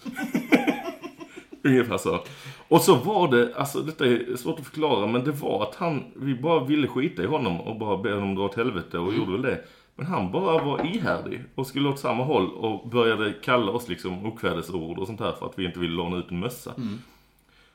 Ungefär 1.65 1.99
så. 1.99 2.21
Och 2.69 2.81
så 2.81 2.95
var 2.95 3.29
det, 3.29 3.55
alltså 3.57 3.81
detta 3.83 4.07
är 4.07 4.37
svårt 4.37 4.59
att 4.59 4.65
förklara, 4.67 5.07
men 5.07 5.25
det 5.25 5.33
var 5.33 5.63
att 5.63 5.75
han, 5.75 6.05
vi 6.17 6.35
bara 6.35 6.65
ville 6.65 6.89
skita 6.89 7.23
i 7.23 7.27
honom 7.27 7.61
och 7.61 7.79
bara 7.79 7.97
be 7.97 8.15
honom 8.15 8.35
dra 8.35 8.45
åt 8.45 8.55
helvete 8.57 8.99
och 8.99 9.15
gjorde 9.15 9.33
väl 9.33 9.43
det. 9.43 9.65
Men 9.99 10.07
han 10.07 10.33
bara 10.33 10.65
var 10.65 10.87
ihärdig 10.87 11.45
och 11.55 11.67
skulle 11.67 11.89
åt 11.89 11.99
samma 11.99 12.25
håll 12.25 12.51
och 12.51 12.89
började 12.89 13.33
kalla 13.33 13.73
oss 13.73 13.89
liksom 13.89 14.27
okvädesord 14.27 14.99
och 14.99 15.07
sånt 15.07 15.21
här 15.21 15.33
för 15.33 15.47
att 15.47 15.59
vi 15.59 15.65
inte 15.65 15.79
ville 15.79 15.95
låna 15.95 16.17
ut 16.17 16.31
en 16.31 16.41
mössa. 16.41 16.75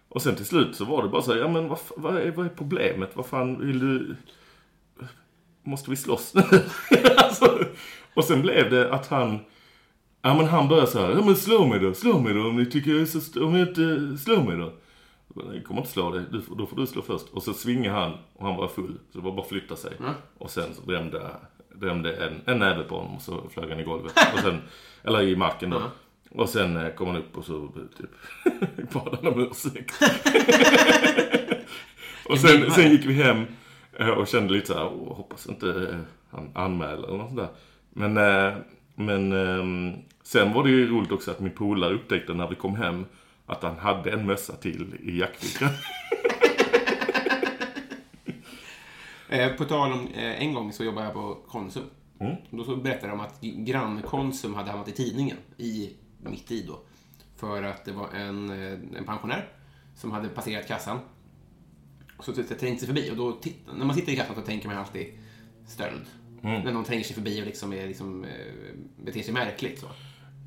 Och 0.09 0.21
sen 0.21 0.35
till 0.35 0.45
slut 0.45 0.75
så 0.75 0.85
var 0.85 1.03
det 1.03 1.09
bara 1.09 1.21
så 1.21 1.33
här, 1.33 1.39
ja 1.39 1.47
men 1.47 1.67
vad, 1.67 1.79
vad, 1.97 2.17
är, 2.17 2.31
vad 2.31 2.45
är 2.45 2.49
problemet? 2.49 3.15
Vad 3.15 3.25
fan 3.25 3.67
vill 3.67 3.79
du... 3.79 4.15
Måste 5.63 5.89
vi 5.89 5.95
slåss 5.95 6.33
nu? 6.33 6.41
alltså, 7.17 7.59
och 8.13 8.23
sen 8.23 8.41
blev 8.41 8.69
det 8.69 8.93
att 8.93 9.07
han... 9.07 9.39
Ja 10.21 10.37
men 10.37 10.45
han 10.45 10.67
började 10.67 10.87
så 10.87 10.99
här, 10.99 11.09
ja 11.09 11.25
men 11.25 11.35
slå 11.35 11.65
mig 11.65 11.79
då, 11.79 11.93
slå 11.93 12.19
mig 12.19 12.33
då 12.33 12.47
om 12.47 12.55
ni 12.55 12.65
tycker 12.65 12.91
jag 12.91 13.01
är 13.01 13.05
så... 13.05 13.45
Om 13.45 13.55
jag 13.55 13.67
inte... 13.67 14.17
Slå 14.17 14.43
mig 14.43 14.57
då. 14.57 14.73
Jag 15.53 15.63
kommer 15.63 15.81
inte 15.81 15.93
slå 15.93 16.11
dig, 16.11 16.23
du, 16.31 16.41
då 16.57 16.65
får 16.65 16.77
du 16.77 16.87
slå 16.87 17.01
först. 17.01 17.29
Och 17.29 17.43
så 17.43 17.53
svingade 17.53 17.99
han 17.99 18.11
och 18.33 18.45
han 18.45 18.55
var 18.55 18.67
full. 18.67 18.99
Så 19.11 19.17
det 19.17 19.25
var 19.25 19.31
bara 19.31 19.41
att 19.41 19.49
flytta 19.49 19.75
sig. 19.75 19.93
Och 20.37 20.51
sen 20.51 20.73
så 20.73 20.81
drämde, 20.81 21.31
drämde 21.83 22.13
en, 22.15 22.41
en 22.45 22.59
näve 22.59 22.83
på 22.83 22.95
honom 22.97 23.15
och 23.15 23.21
så 23.21 23.49
flög 23.53 23.69
han 23.69 23.79
i 23.79 23.83
golvet. 23.83 24.13
Och 24.33 24.39
sen, 24.39 24.61
eller 25.03 25.21
i 25.21 25.35
marken 25.35 25.69
då. 25.69 25.81
Och 26.29 26.49
sen 26.49 26.77
eh, 26.77 26.93
kom 26.93 27.07
han 27.07 27.17
upp 27.17 27.37
och 27.37 27.45
så 27.45 27.69
typ 27.97 28.09
bad 28.93 29.17
han 29.23 29.33
om 29.33 29.39
ursäkt. 29.51 29.93
och 32.29 32.39
sen, 32.39 32.71
sen 32.71 32.91
gick 32.91 33.05
vi 33.05 33.13
hem 33.13 33.45
eh, 33.99 34.09
och 34.09 34.27
kände 34.27 34.53
lite 34.53 34.67
så 34.67 34.73
här, 34.73 34.85
"Åh, 34.85 35.17
hoppas 35.17 35.47
inte 35.47 35.69
eh, 35.69 35.99
han 36.31 36.49
anmäler 36.53 37.07
eller 37.07 37.17
något 37.17 37.27
sånt 37.27 37.39
där. 37.39 37.49
Men, 37.89 38.13
men 38.95 39.31
ehm, 39.31 39.93
sen 40.23 40.53
var 40.53 40.63
det 40.63 40.69
ju 40.69 40.89
roligt 40.89 41.11
också 41.11 41.31
att 41.31 41.39
min 41.39 41.51
polare 41.51 41.93
upptäckte 41.93 42.33
när 42.33 42.47
vi 42.47 42.55
kom 42.55 42.75
hem 42.75 43.05
att 43.45 43.63
han 43.63 43.77
hade 43.77 44.11
en 44.11 44.25
mössa 44.25 44.53
till 44.55 44.95
i 45.03 45.19
jackfickan. 45.19 45.69
Eh, 49.33 49.49
på 49.53 49.65
tal 49.65 49.91
om, 49.91 50.07
eh, 50.07 50.41
en 50.41 50.53
gång 50.53 50.73
så 50.73 50.83
jobbade 50.83 51.05
jag 51.07 51.13
på 51.13 51.37
Konsum. 51.47 51.83
Då 52.49 52.63
så 52.63 52.75
berättade 52.75 53.11
de 53.11 53.19
att 53.19 53.41
grann-Konsum 53.41 54.53
hade 54.53 54.69
hamnat 54.69 54.87
i 54.87 54.91
tidningen, 54.91 55.37
i, 55.57 55.89
mitt 56.23 56.51
i 56.51 56.63
då. 56.67 56.79
För 57.35 57.63
att 57.63 57.85
det 57.85 57.91
var 57.91 58.09
en, 58.09 58.49
eh, 58.49 58.97
en 58.97 59.05
pensionär 59.05 59.47
som 59.95 60.11
hade 60.11 60.29
passerat 60.29 60.67
kassan. 60.67 60.99
Så 62.19 62.33
t- 62.33 62.43
trängt 62.43 62.79
sig 62.79 62.87
förbi 62.87 63.11
och 63.11 63.15
då, 63.17 63.37
när 63.77 63.85
man 63.85 63.95
sitter 63.95 64.11
i 64.11 64.15
kassan 64.15 64.35
så 64.35 64.41
tänker 64.41 64.67
man 64.67 64.77
alltid 64.77 65.07
stöld. 65.67 66.05
När 66.41 66.71
någon 66.71 66.83
tränger 66.83 67.03
sig 67.03 67.15
förbi 67.15 67.41
och 67.41 67.45
liksom, 67.45 67.73
är, 67.73 67.87
liksom, 67.87 68.25
beter 69.05 69.21
sig 69.21 69.33
märkligt 69.33 69.79
så. 69.79 69.87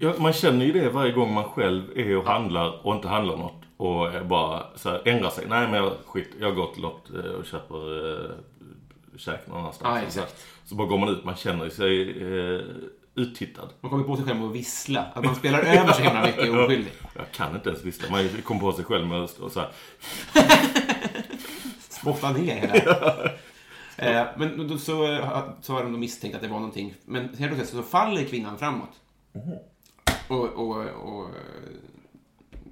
Ja, 0.01 0.15
man 0.19 0.33
känner 0.33 0.65
ju 0.67 0.73
det 0.73 0.91
varje 0.91 1.13
gång 1.13 1.33
man 1.35 1.45
själv 1.45 1.99
är 1.99 2.17
och 2.17 2.25
handlar 2.27 2.87
och 2.87 2.95
inte 2.95 3.09
handlar 3.09 3.37
något 3.37 3.63
och 3.77 4.27
bara 4.27 4.67
så 4.77 4.89
här, 4.91 5.09
ändrar 5.09 5.31
sig. 5.31 5.45
Nej 5.49 5.67
men 5.71 5.75
jag, 5.85 5.93
skit, 6.07 6.29
jag 6.41 6.55
går 6.57 6.67
till 6.73 6.83
något 6.83 7.11
och 7.11 7.45
köper 7.47 7.77
käk 9.19 9.47
någon 9.47 9.61
annanstans. 9.61 9.99
Ja, 10.01 10.07
exakt. 10.07 10.45
Så 10.65 10.75
bara 10.75 10.89
går 10.89 10.99
man 10.99 11.09
ut, 11.09 11.25
man 11.25 11.37
känner 11.37 11.69
sig 11.69 12.11
eh, 12.23 12.61
uttittad. 13.15 13.69
Man 13.81 13.91
kommer 13.91 14.05
på 14.05 14.17
sig 14.17 14.25
själv 14.25 14.39
med 14.39 14.49
att 14.49 14.55
vissla. 14.55 15.05
Att 15.15 15.25
man 15.25 15.35
spelar 15.35 15.59
över 15.59 15.93
så 15.93 16.03
himla 16.03 16.23
mycket 16.27 16.51
oskyldig. 16.51 16.93
Jag 17.15 17.33
kan 17.33 17.55
inte 17.55 17.69
ens 17.69 17.85
vissla. 17.85 18.11
Man 18.11 18.29
kom 18.45 18.61
på 18.61 18.73
sig 18.73 18.85
själv 18.85 19.07
med 19.07 19.21
att 19.25 19.31
så 19.31 19.61
här. 19.61 19.71
spotta 21.89 22.31
ner 22.33 22.55
hela. 22.57 23.25
eh, 23.97 24.27
men 24.37 24.69
då, 24.69 24.79
så, 24.79 25.13
eh, 25.13 25.45
så 25.63 25.73
har 25.73 25.83
de 25.83 25.93
då 25.93 25.99
misstänkt 25.99 26.35
att 26.35 26.43
det 26.43 26.49
var 26.49 26.59
någonting. 26.59 26.95
Men 27.05 27.23
helt 27.23 27.55
plötsligt 27.55 27.69
så 27.69 27.83
faller 27.83 28.25
kvinnan 28.25 28.59
framåt. 28.59 29.01
Och, 30.29 30.45
och, 30.45 30.77
och 30.87 31.25
eh, 31.25 31.35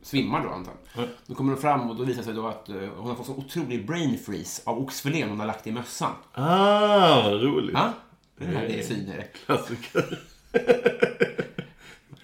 svimmar 0.05 0.43
då 0.43 0.49
antagligen. 0.49 1.15
Då 1.27 1.35
kommer 1.35 1.53
de 1.53 1.61
fram 1.61 1.91
och 1.91 1.97
då 1.97 2.05
visar 2.05 2.19
det 2.21 2.25
sig 2.25 2.35
då 2.35 2.47
att 2.47 2.69
eh, 2.69 2.77
hon 2.97 3.09
har 3.09 3.15
fått 3.15 3.27
så 3.27 3.33
otrolig 3.33 3.87
brain 3.87 4.19
freeze 4.19 4.63
av 4.65 4.79
oxfilén 4.79 5.29
hon 5.29 5.41
har 5.41 5.47
lagt 5.47 5.67
i 5.67 5.73
mössan. 5.73 6.13
Ah, 6.33 7.31
roligt. 7.31 7.75
Ja, 7.75 7.93
det 8.39 8.45
här 8.45 8.69
det 8.69 8.79
är 8.79 8.83
syner. 8.83 9.27
Klassiker. 9.47 10.19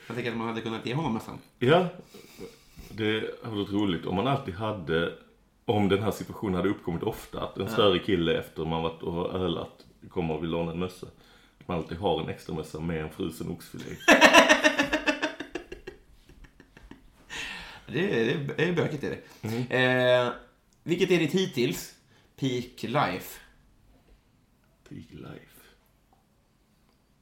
Jag 0.06 0.16
tänker 0.16 0.30
att 0.30 0.36
man 0.36 0.48
hade 0.48 0.60
kunnat 0.60 0.86
ge 0.86 0.94
honom 0.94 1.14
mössan. 1.14 1.38
Ja, 1.58 1.86
det 2.88 3.24
hade 3.44 3.56
varit 3.56 3.72
roligt 3.72 4.06
om 4.06 4.16
man 4.16 4.26
alltid 4.26 4.54
hade, 4.54 5.12
om 5.64 5.88
den 5.88 6.02
här 6.02 6.10
situationen 6.10 6.54
hade 6.54 6.68
uppkommit 6.68 7.02
ofta, 7.02 7.40
att 7.40 7.58
en 7.58 7.68
större 7.68 7.98
kille 7.98 8.38
efter 8.38 8.64
man 8.64 8.82
varit 8.82 9.02
och 9.02 9.34
ölat 9.34 9.84
kommer 10.10 10.34
och 10.34 10.42
vill 10.42 10.50
låna 10.50 10.72
en 10.72 10.78
mössa. 10.78 11.06
Att 11.60 11.68
man 11.68 11.76
alltid 11.76 11.98
har 11.98 12.20
en 12.20 12.28
extra 12.28 12.54
mössa 12.54 12.80
med 12.80 13.02
en 13.02 13.10
frusen 13.10 13.50
oxfilé. 13.50 13.84
Det 17.92 18.30
är, 18.32 18.38
det 18.56 18.64
är- 18.68 18.72
bökigt 18.72 19.04
är 19.04 19.10
det. 19.10 19.76
Eh, 19.76 20.32
vilket 20.82 21.10
är 21.10 21.18
ditt 21.18 21.32
hittills 21.32 21.94
peak 22.36 22.82
life? 22.82 23.40
Peak 24.88 25.06
life. 25.10 25.60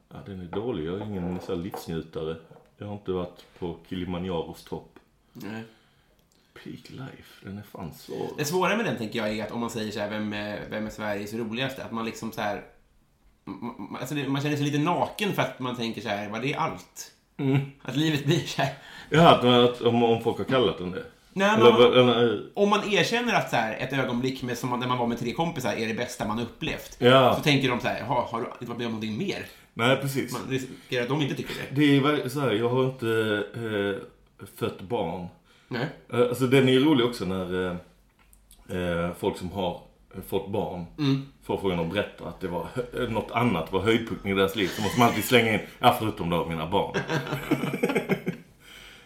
Ja, 0.09 0.16
den 0.26 0.40
är 0.40 0.44
dålig. 0.44 0.87
Jag 0.87 1.00
är 1.00 1.04
ingen 1.07 1.40
så 1.40 1.54
livsnjutare. 1.54 2.37
Jag 2.78 2.87
har 2.87 2.94
inte 2.94 3.12
varit 3.12 3.44
på 3.59 3.76
Kilimanjaros 3.88 4.64
topp. 4.64 4.98
Nej. 5.33 5.62
Peak 6.54 6.90
life, 6.90 7.44
den 7.44 7.59
är 7.59 7.62
fan 7.62 7.94
svår. 7.94 8.28
Det 8.37 8.44
svåra 8.44 8.76
med 8.76 8.85
den 8.87 8.96
tänker 8.98 9.18
jag 9.18 9.28
är 9.38 9.44
att 9.44 9.50
om 9.52 9.61
man 9.61 9.70
säger 9.70 9.92
så 9.92 10.00
här, 10.00 10.11
vem 10.11 10.33
är, 10.33 10.68
vem 10.70 10.87
är 10.87 10.90
Sveriges 10.90 11.35
roligaste? 11.35 11.85
Att 11.85 11.92
man 11.92 12.04
liksom 12.04 12.33
så 12.33 12.40
här... 12.40 12.57
m- 13.46 13.74
m- 13.78 13.96
Alltså 13.96 14.14
det, 14.14 14.28
man 14.28 14.42
känner 14.42 14.57
sig 14.57 14.64
lite 14.64 14.78
naken 14.78 15.33
för 15.33 15.42
att 15.42 15.59
man 15.61 15.76
tänker 15.76 16.00
så 16.00 16.09
här, 16.09 16.28
vad 16.31 16.42
det 16.42 16.52
är 16.52 16.59
allt? 17.38 17.61
Att 17.83 17.96
livet 17.96 18.24
blir 18.24 18.38
så 18.38 18.62
här... 18.62 18.72
Ja, 19.11 19.29
att, 19.29 19.44
att, 19.44 19.81
om, 19.83 20.03
om 20.03 20.22
folk 20.22 20.38
har 20.38 20.44
kallat 20.44 20.79
den 20.79 20.90
det. 20.90 21.05
Nej, 21.33 21.48
men 21.51 21.61
Eller, 21.61 21.70
man, 21.70 21.81
vad- 21.81 21.98
eller, 21.98 22.42
om 22.55 22.68
man 22.68 22.92
erkänner 22.92 23.35
att 23.35 23.51
så 23.51 23.57
här, 23.57 23.77
ett 23.81 23.92
ögonblick 23.92 24.42
med, 24.42 24.59
som 24.59 24.70
man, 24.70 24.81
när 24.81 24.87
man 24.87 24.98
var 24.98 25.07
med 25.07 25.18
tre 25.18 25.33
kompisar 25.33 25.72
är 25.72 25.87
det 25.88 25.94
bästa 25.94 26.29
man 26.29 26.38
upplevt. 26.40 26.96
Ja. 26.98 27.35
Så 27.37 27.42
tänker 27.42 27.68
de 27.68 27.81
så 27.81 27.88
här, 27.88 27.98
"Jaha, 28.01 28.24
har 28.31 28.40
du 28.40 28.46
inte 28.46 28.64
varit 28.66 28.79
med 28.79 28.87
om 28.87 28.92
någonting 28.92 29.18
mer? 29.18 29.46
nej, 29.74 29.96
precis. 29.96 30.33
Man 30.33 30.42
riskerar 30.51 31.03
att 31.03 31.09
de 31.09 31.22
inte 31.22 31.35
tycker 31.35 31.55
det. 31.55 31.81
Det 31.81 31.96
är 31.96 32.29
så 32.29 32.40
här, 32.40 32.51
jag 32.53 32.68
har 32.68 32.85
inte 32.85 33.44
eh, 33.55 34.46
fött 34.59 34.81
barn. 34.81 35.27
Nej. 35.68 35.87
Eh, 36.12 36.20
Alltså 36.20 36.46
den 36.46 36.68
är 36.68 36.72
ju 36.72 36.85
rolig 36.85 37.07
också 37.07 37.24
när 37.24 37.66
eh, 37.66 37.77
eh, 38.79 39.11
folk 39.18 39.38
som 39.38 39.53
har 39.53 39.70
eh, 39.70 39.81
fått 40.29 40.51
barn 40.53 40.85
får 41.44 41.57
frågan 41.59 41.79
att 41.81 41.92
berätta 41.92 42.25
att 42.29 42.40
det 42.40 42.49
var 42.49 42.66
hö- 42.75 43.09
något 43.09 43.31
annat 43.31 43.73
var 43.73 43.81
höjdpunkten 43.81 44.31
i 44.31 44.35
deras 44.35 44.57
liv. 44.57 44.66
Så 44.68 44.83
måste 44.83 44.99
man 44.99 45.09
alltid 45.09 45.25
slänga 45.25 45.53
in, 45.55 45.61
ja 45.79 45.97
förutom 46.01 46.31
då 46.31 46.47
mina 46.47 46.66
barn. 46.66 46.97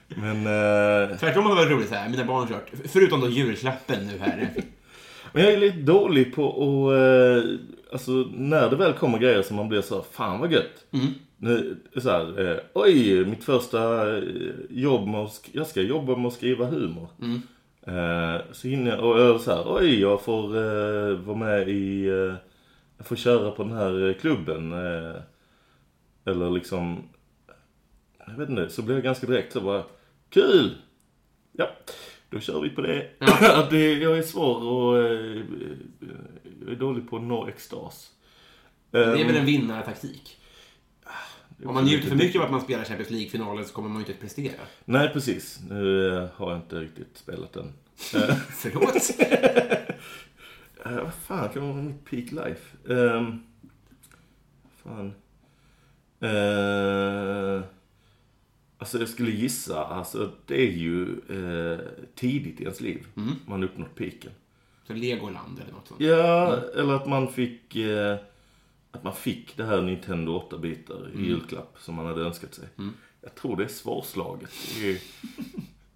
Men, 0.08 0.36
eh, 0.36 1.16
Tvärtom 1.18 1.42
hade 1.44 1.54
det 1.56 1.64
varit 1.64 1.70
roligt 1.70 1.88
så 1.88 1.94
här, 1.94 2.08
mina 2.08 2.24
barn 2.24 2.40
har 2.40 2.46
kört. 2.48 2.70
Förutom 2.92 3.20
då 3.20 3.28
julklappen 3.28 4.06
nu 4.06 4.18
här. 4.18 4.50
men 5.32 5.42
jag 5.44 5.52
är 5.52 5.58
lite 5.58 5.78
dålig 5.78 6.34
på 6.34 6.48
att, 6.48 6.92
eh, 7.44 7.50
alltså 7.92 8.10
när 8.34 8.70
det 8.70 8.76
väl 8.76 8.92
kommer 8.92 9.18
grejer 9.18 9.42
som 9.42 9.56
man 9.56 9.68
blir 9.68 9.80
så 9.82 9.94
här, 9.94 10.04
fan 10.12 10.40
vad 10.40 10.52
gött. 10.52 10.84
Nu, 11.36 11.76
så 11.96 12.10
här, 12.10 12.50
eh, 12.50 12.56
oj, 12.74 13.24
mitt 13.24 13.44
första 13.44 14.08
eh, 14.16 14.22
jobb 14.70 15.08
med 15.08 15.20
att, 15.20 15.40
jag 15.52 15.66
ska 15.66 15.80
jobba 15.80 16.16
med 16.16 16.26
att 16.26 16.32
skriva 16.34 16.66
humor. 16.66 17.08
Eh, 17.22 17.26
så 18.52 18.68
hinner 18.68 19.00
och 19.00 19.20
jag 19.20 19.40
så 19.40 19.50
här, 19.54 19.64
oj, 19.66 20.00
jag 20.00 20.22
får 20.22 20.56
eh, 20.56 21.16
vara 21.16 21.36
med 21.36 21.68
i, 21.68 22.06
eh, 22.06 22.34
jag 22.96 23.06
får 23.06 23.16
köra 23.16 23.50
på 23.50 23.62
den 23.62 23.72
här 23.72 24.08
eh, 24.08 24.14
klubben. 24.14 24.72
Eh, 24.72 25.14
eller 26.24 26.50
liksom, 26.50 27.08
jag 28.26 28.34
vet 28.34 28.48
inte, 28.48 28.70
så 28.70 28.82
blir 28.82 28.94
jag 28.94 29.04
ganska 29.04 29.26
direkt 29.26 29.52
så 29.52 29.60
bara, 29.60 29.84
kul! 30.30 30.70
Ja, 31.52 31.70
då 32.30 32.40
kör 32.40 32.60
vi 32.60 32.70
på 32.70 32.80
det. 32.80 33.08
Att 33.54 33.70
det 33.70 33.92
jag 33.92 34.18
är 34.18 34.22
svår 34.22 34.64
och 34.64 34.98
eh, 34.98 35.40
jag 36.60 36.72
är 36.72 36.76
dålig 36.76 37.10
på 37.10 37.16
att 37.16 37.22
nå 37.22 37.46
extas. 37.46 38.10
Det 38.90 38.98
är 38.98 39.16
Ehm, 39.20 39.26
väl 39.26 39.36
en 39.36 39.46
vinnartaktik. 39.46 40.38
Om 41.64 41.74
man 41.74 41.84
njuter 41.84 42.08
för 42.08 42.16
mycket 42.16 42.40
av 42.40 42.44
att 42.44 42.50
man 42.50 42.60
spelar 42.60 42.84
Champions 42.84 43.10
League-finalen 43.10 43.64
så 43.64 43.72
kommer 43.74 43.88
man 43.88 43.96
ju 43.98 44.00
inte 44.00 44.12
att 44.12 44.20
prestera. 44.20 44.60
Nej, 44.84 45.10
precis. 45.12 45.60
Nu 45.68 46.28
har 46.34 46.50
jag 46.50 46.58
inte 46.60 46.80
riktigt 46.80 47.16
spelat 47.16 47.52
den. 47.52 47.72
Förlåt? 48.50 48.94
Eh, 50.84 51.02
vad 51.02 51.14
fan 51.14 51.48
kan 51.48 51.62
vara 51.62 51.82
mitt 51.82 52.04
peak 52.04 52.30
life? 52.30 52.76
Um, 52.84 53.42
fan. 54.82 55.14
Uh, 56.22 57.62
alltså 58.78 58.98
jag 58.98 59.08
skulle 59.08 59.30
gissa, 59.30 59.84
alltså 59.84 60.30
det 60.46 60.62
är 60.62 60.72
ju 60.72 61.02
eh, 61.02 61.80
tidigt 62.14 62.60
i 62.60 62.62
ens 62.62 62.80
liv 62.80 63.06
man 63.46 63.62
uppnått 63.62 63.94
piken. 63.94 64.32
Så 64.86 64.92
Legoland 64.92 65.60
eller 65.60 65.72
något 65.72 65.88
sånt. 65.88 66.00
Ja, 66.00 66.56
eller 66.76 66.94
att 66.94 67.08
man 67.08 67.32
fick 67.32 67.76
eh, 67.76 68.16
att 68.92 69.04
man 69.04 69.14
fick 69.14 69.56
det 69.56 69.64
här 69.64 69.82
Nintendo 69.82 70.48
8-bitar 70.50 71.10
i 71.14 71.26
julklapp 71.26 71.76
som 71.78 71.94
man 71.94 72.06
hade 72.06 72.22
önskat 72.22 72.54
sig. 72.54 72.68
Jag 73.20 73.34
tror 73.34 73.56
det 73.56 73.64
är 73.64 73.68
svårslaget. 73.68 74.50
Det, 74.80 75.02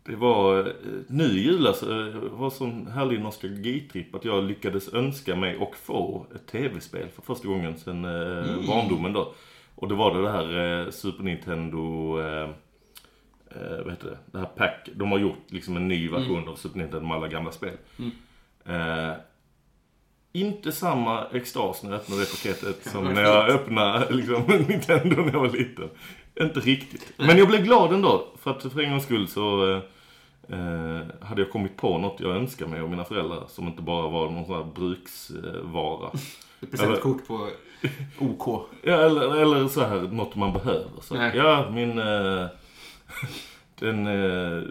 det 0.02 0.16
var 0.16 0.58
eh, 0.58 0.72
nu 1.08 1.24
julas 1.24 1.80
det 1.80 2.28
var 2.28 2.50
sån 2.50 2.86
härlig 2.86 3.20
nostalgitripp 3.20 4.14
att 4.14 4.24
jag 4.24 4.44
lyckades 4.44 4.94
önska 4.94 5.36
mig 5.36 5.56
och 5.56 5.76
få 5.76 6.26
ett 6.34 6.46
tv-spel 6.46 7.08
för 7.14 7.22
första 7.22 7.48
gången 7.48 7.78
sedan 7.78 8.04
eh, 8.04 8.66
barndomen 8.66 9.12
då. 9.12 9.34
Och 9.74 9.88
det 9.88 9.94
var 9.94 10.22
det, 10.22 10.30
här 10.30 10.80
eh, 10.86 10.90
Super 10.90 11.24
Nintendo 11.24 12.18
eh, 12.20 12.50
eh, 13.50 13.82
vad 13.84 13.90
heter 13.90 14.10
det? 14.10 14.18
Det 14.32 14.38
här 14.38 14.46
pack. 14.46 14.88
De 14.94 15.12
har 15.12 15.18
gjort 15.18 15.44
liksom 15.48 15.76
en 15.76 15.88
ny 15.88 16.08
version 16.08 16.48
av 16.48 16.56
Super 16.56 16.78
Nintendo 16.78 17.06
med 17.06 17.16
alla 17.16 17.28
gamla 17.28 17.52
spel. 17.52 17.76
Eh, 18.64 19.12
inte 20.40 20.72
samma 20.72 21.24
extas 21.32 21.82
när 21.82 21.90
jag 21.90 22.00
öppnade 22.00 22.22
det 22.22 22.30
paketet 22.30 22.90
som 22.90 23.04
när 23.14 23.22
jag 23.22 23.48
öppnade 23.50 24.14
liksom, 24.14 24.42
Nintendo 24.68 25.22
när 25.22 25.32
jag 25.32 25.40
var 25.40 25.48
liten. 25.50 25.88
Inte 26.40 26.60
riktigt. 26.60 27.12
Men 27.16 27.38
jag 27.38 27.48
blev 27.48 27.62
glad 27.62 27.92
ändå. 27.92 28.26
För 28.42 28.50
att 28.50 28.62
för 28.62 28.80
en 28.80 28.90
gångs 28.90 29.04
skull 29.04 29.28
så 29.28 29.70
eh, 29.70 29.80
eh, 30.48 31.02
hade 31.20 31.42
jag 31.42 31.50
kommit 31.50 31.76
på 31.76 31.98
något 31.98 32.20
jag 32.20 32.36
önskade 32.36 32.70
mig 32.70 32.80
av 32.80 32.90
mina 32.90 33.04
föräldrar. 33.04 33.44
Som 33.48 33.66
inte 33.66 33.82
bara 33.82 34.08
var 34.08 34.30
någon 34.30 34.46
sån 34.46 34.54
här 34.54 34.72
bruksvara. 34.74 36.10
Ett 36.60 36.70
presentkort 36.70 37.26
på 37.26 37.48
OK. 38.18 38.68
Ja, 38.82 38.94
eller, 38.94 39.36
eller 39.36 39.68
så 39.68 39.80
här, 39.80 40.00
något 40.00 40.36
man 40.36 40.52
behöver. 40.52 41.00
Så, 41.00 41.14
Nej. 41.14 41.36
ja, 41.36 41.70
min... 41.70 41.98
Eh, 41.98 42.46
den... 43.78 44.06
Eh, 44.06 44.62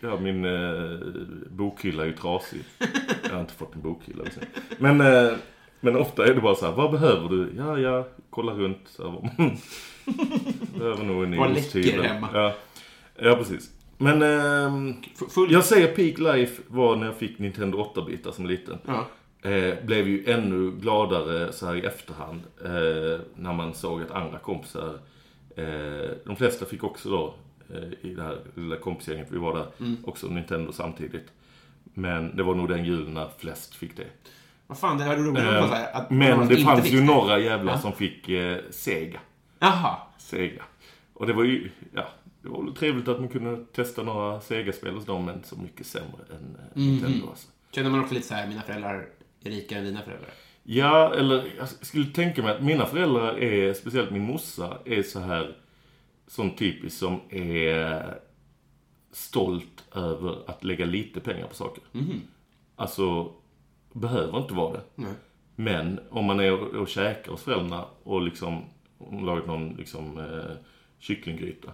ja, 0.00 0.16
min 0.20 0.44
eh, 0.44 0.98
bokhylla 1.50 2.02
är 2.02 2.06
ju 2.06 2.12
trasig. 2.12 2.62
Jag 3.22 3.30
har 3.30 3.40
inte 3.40 3.54
fått 3.54 3.74
en 3.74 3.82
bokhylla. 3.82 4.24
Liksom. 4.24 4.42
Men, 4.78 5.00
eh, 5.00 5.32
men 5.80 5.96
ofta 5.96 6.26
är 6.26 6.34
det 6.34 6.40
bara 6.40 6.54
så 6.54 6.66
här, 6.66 6.72
vad 6.72 6.90
behöver 6.90 7.28
du? 7.28 7.52
Ja, 7.56 7.78
ja, 7.78 8.08
kolla 8.30 8.52
runt. 8.52 8.80
Så 8.84 9.10
här, 9.10 9.56
behöver 10.78 11.04
nog 11.04 11.24
en 11.24 11.36
Vad 11.36 11.54
läcker 11.54 12.02
hemma. 12.02 12.28
Ja. 12.34 12.54
Ja, 13.16 13.34
precis. 13.34 13.70
Men 13.98 14.20
full... 15.30 15.52
jag 15.52 15.64
säger 15.64 15.94
peak 15.94 16.18
life 16.18 16.62
var 16.68 16.96
när 16.96 17.06
jag 17.06 17.16
fick 17.16 17.38
Nintendo 17.38 17.92
8-bitar 17.94 18.32
som 18.32 18.46
liten. 18.46 18.78
Ja. 18.86 19.06
Eh, 19.42 19.84
blev 19.84 20.08
ju 20.08 20.24
ännu 20.26 20.70
gladare 20.70 21.52
så 21.52 21.66
här 21.66 21.76
i 21.76 21.80
efterhand. 21.80 22.40
Eh, 22.64 23.20
när 23.34 23.52
man 23.52 23.74
såg 23.74 24.02
att 24.02 24.10
andra 24.10 24.38
kompisar, 24.38 24.98
eh, 25.56 26.10
de 26.24 26.36
flesta 26.36 26.66
fick 26.66 26.84
också 26.84 27.10
då 27.10 27.26
eh, 27.26 27.34
i 28.02 28.14
det 28.14 28.22
här 28.22 28.38
lilla 28.54 28.76
kompisgänget 28.76 29.26
vi 29.30 29.38
var 29.38 29.54
där, 29.58 29.66
också 30.04 30.26
Nintendo 30.26 30.72
samtidigt. 30.72 31.32
Men 31.94 32.36
det 32.36 32.42
var 32.42 32.54
nog 32.54 32.68
den 32.68 32.84
julen 32.84 33.14
när 33.14 33.28
flest 33.38 33.74
fick 33.74 33.96
det. 33.96 34.06
Vad 34.66 34.78
fan, 34.78 34.98
det 34.98 35.04
hade 35.04 35.22
roligt 35.22 35.42
här, 35.42 35.96
att 35.96 36.10
Eh, 36.10 36.16
Men 36.16 36.48
det 36.48 36.56
fanns 36.56 36.86
ju 36.90 36.98
det. 37.00 37.04
några 37.06 37.38
jävlar 37.38 37.72
Ja. 37.72 37.78
som 37.78 37.92
fick 37.92 38.28
eh, 38.28 38.58
Sega. 38.70 39.20
Jaha. 39.58 39.96
Sega. 40.18 40.62
Och 41.14 41.26
det 41.26 41.32
var 41.32 41.44
ju, 41.44 41.70
ja, 41.94 42.08
det 42.42 42.48
var 42.48 42.64
väl 42.64 42.74
trevligt 42.74 43.08
att 43.08 43.18
man 43.20 43.28
kunde 43.28 43.64
testa 43.64 44.02
några 44.02 44.40
Sega-spel 44.40 44.94
hos 44.94 45.04
dem, 45.06 45.24
men 45.24 45.42
så 45.44 45.56
mycket 45.56 45.86
sämre 45.86 46.20
än 46.30 46.56
eh, 46.60 46.78
Nintendo 46.82 47.28
alltså. 47.30 47.48
Känner 47.70 47.90
man 47.90 48.00
också 48.00 48.14
lite 48.14 48.26
så 48.26 48.34
här, 48.34 48.48
mina 48.48 48.62
föräldrar 48.62 49.06
är 49.44 49.50
rikare 49.50 49.78
än 49.78 49.84
dina 49.84 50.02
föräldrar? 50.02 50.30
Ja, 50.62 51.14
eller 51.14 51.44
jag 51.58 51.68
skulle 51.68 52.06
tänka 52.06 52.42
mig 52.42 52.54
att 52.56 52.62
mina 52.62 52.86
föräldrar 52.86 53.38
är, 53.38 53.74
speciellt 53.74 54.10
min 54.10 54.22
morsa, 54.22 54.78
är 54.84 55.02
så 55.02 55.20
här 55.20 55.56
sån 56.30 56.50
typisk 56.50 56.98
som 56.98 57.20
är 57.30 58.18
stolt 59.12 59.84
över 59.94 60.50
att 60.50 60.64
lägga 60.64 60.84
lite 60.84 61.20
pengar 61.20 61.46
på 61.46 61.54
saker. 61.54 61.82
Alltså, 62.76 63.32
behöver 63.92 64.38
inte 64.38 64.54
vara 64.54 64.72
det. 64.72 64.82
Nej. 64.94 65.12
Men 65.56 66.00
om 66.10 66.24
man 66.24 66.40
är 66.40 66.52
och, 66.52 66.74
och 66.74 66.88
käkar 66.88 67.30
hos 67.32 67.42
föräldrarna 67.42 67.84
och 68.02 68.22
liksom 68.22 68.64
lagat 69.12 69.46
någon 69.46 69.74
liksom 69.74 70.18
eh, 70.18 70.56
kycklinggryta. 70.98 71.72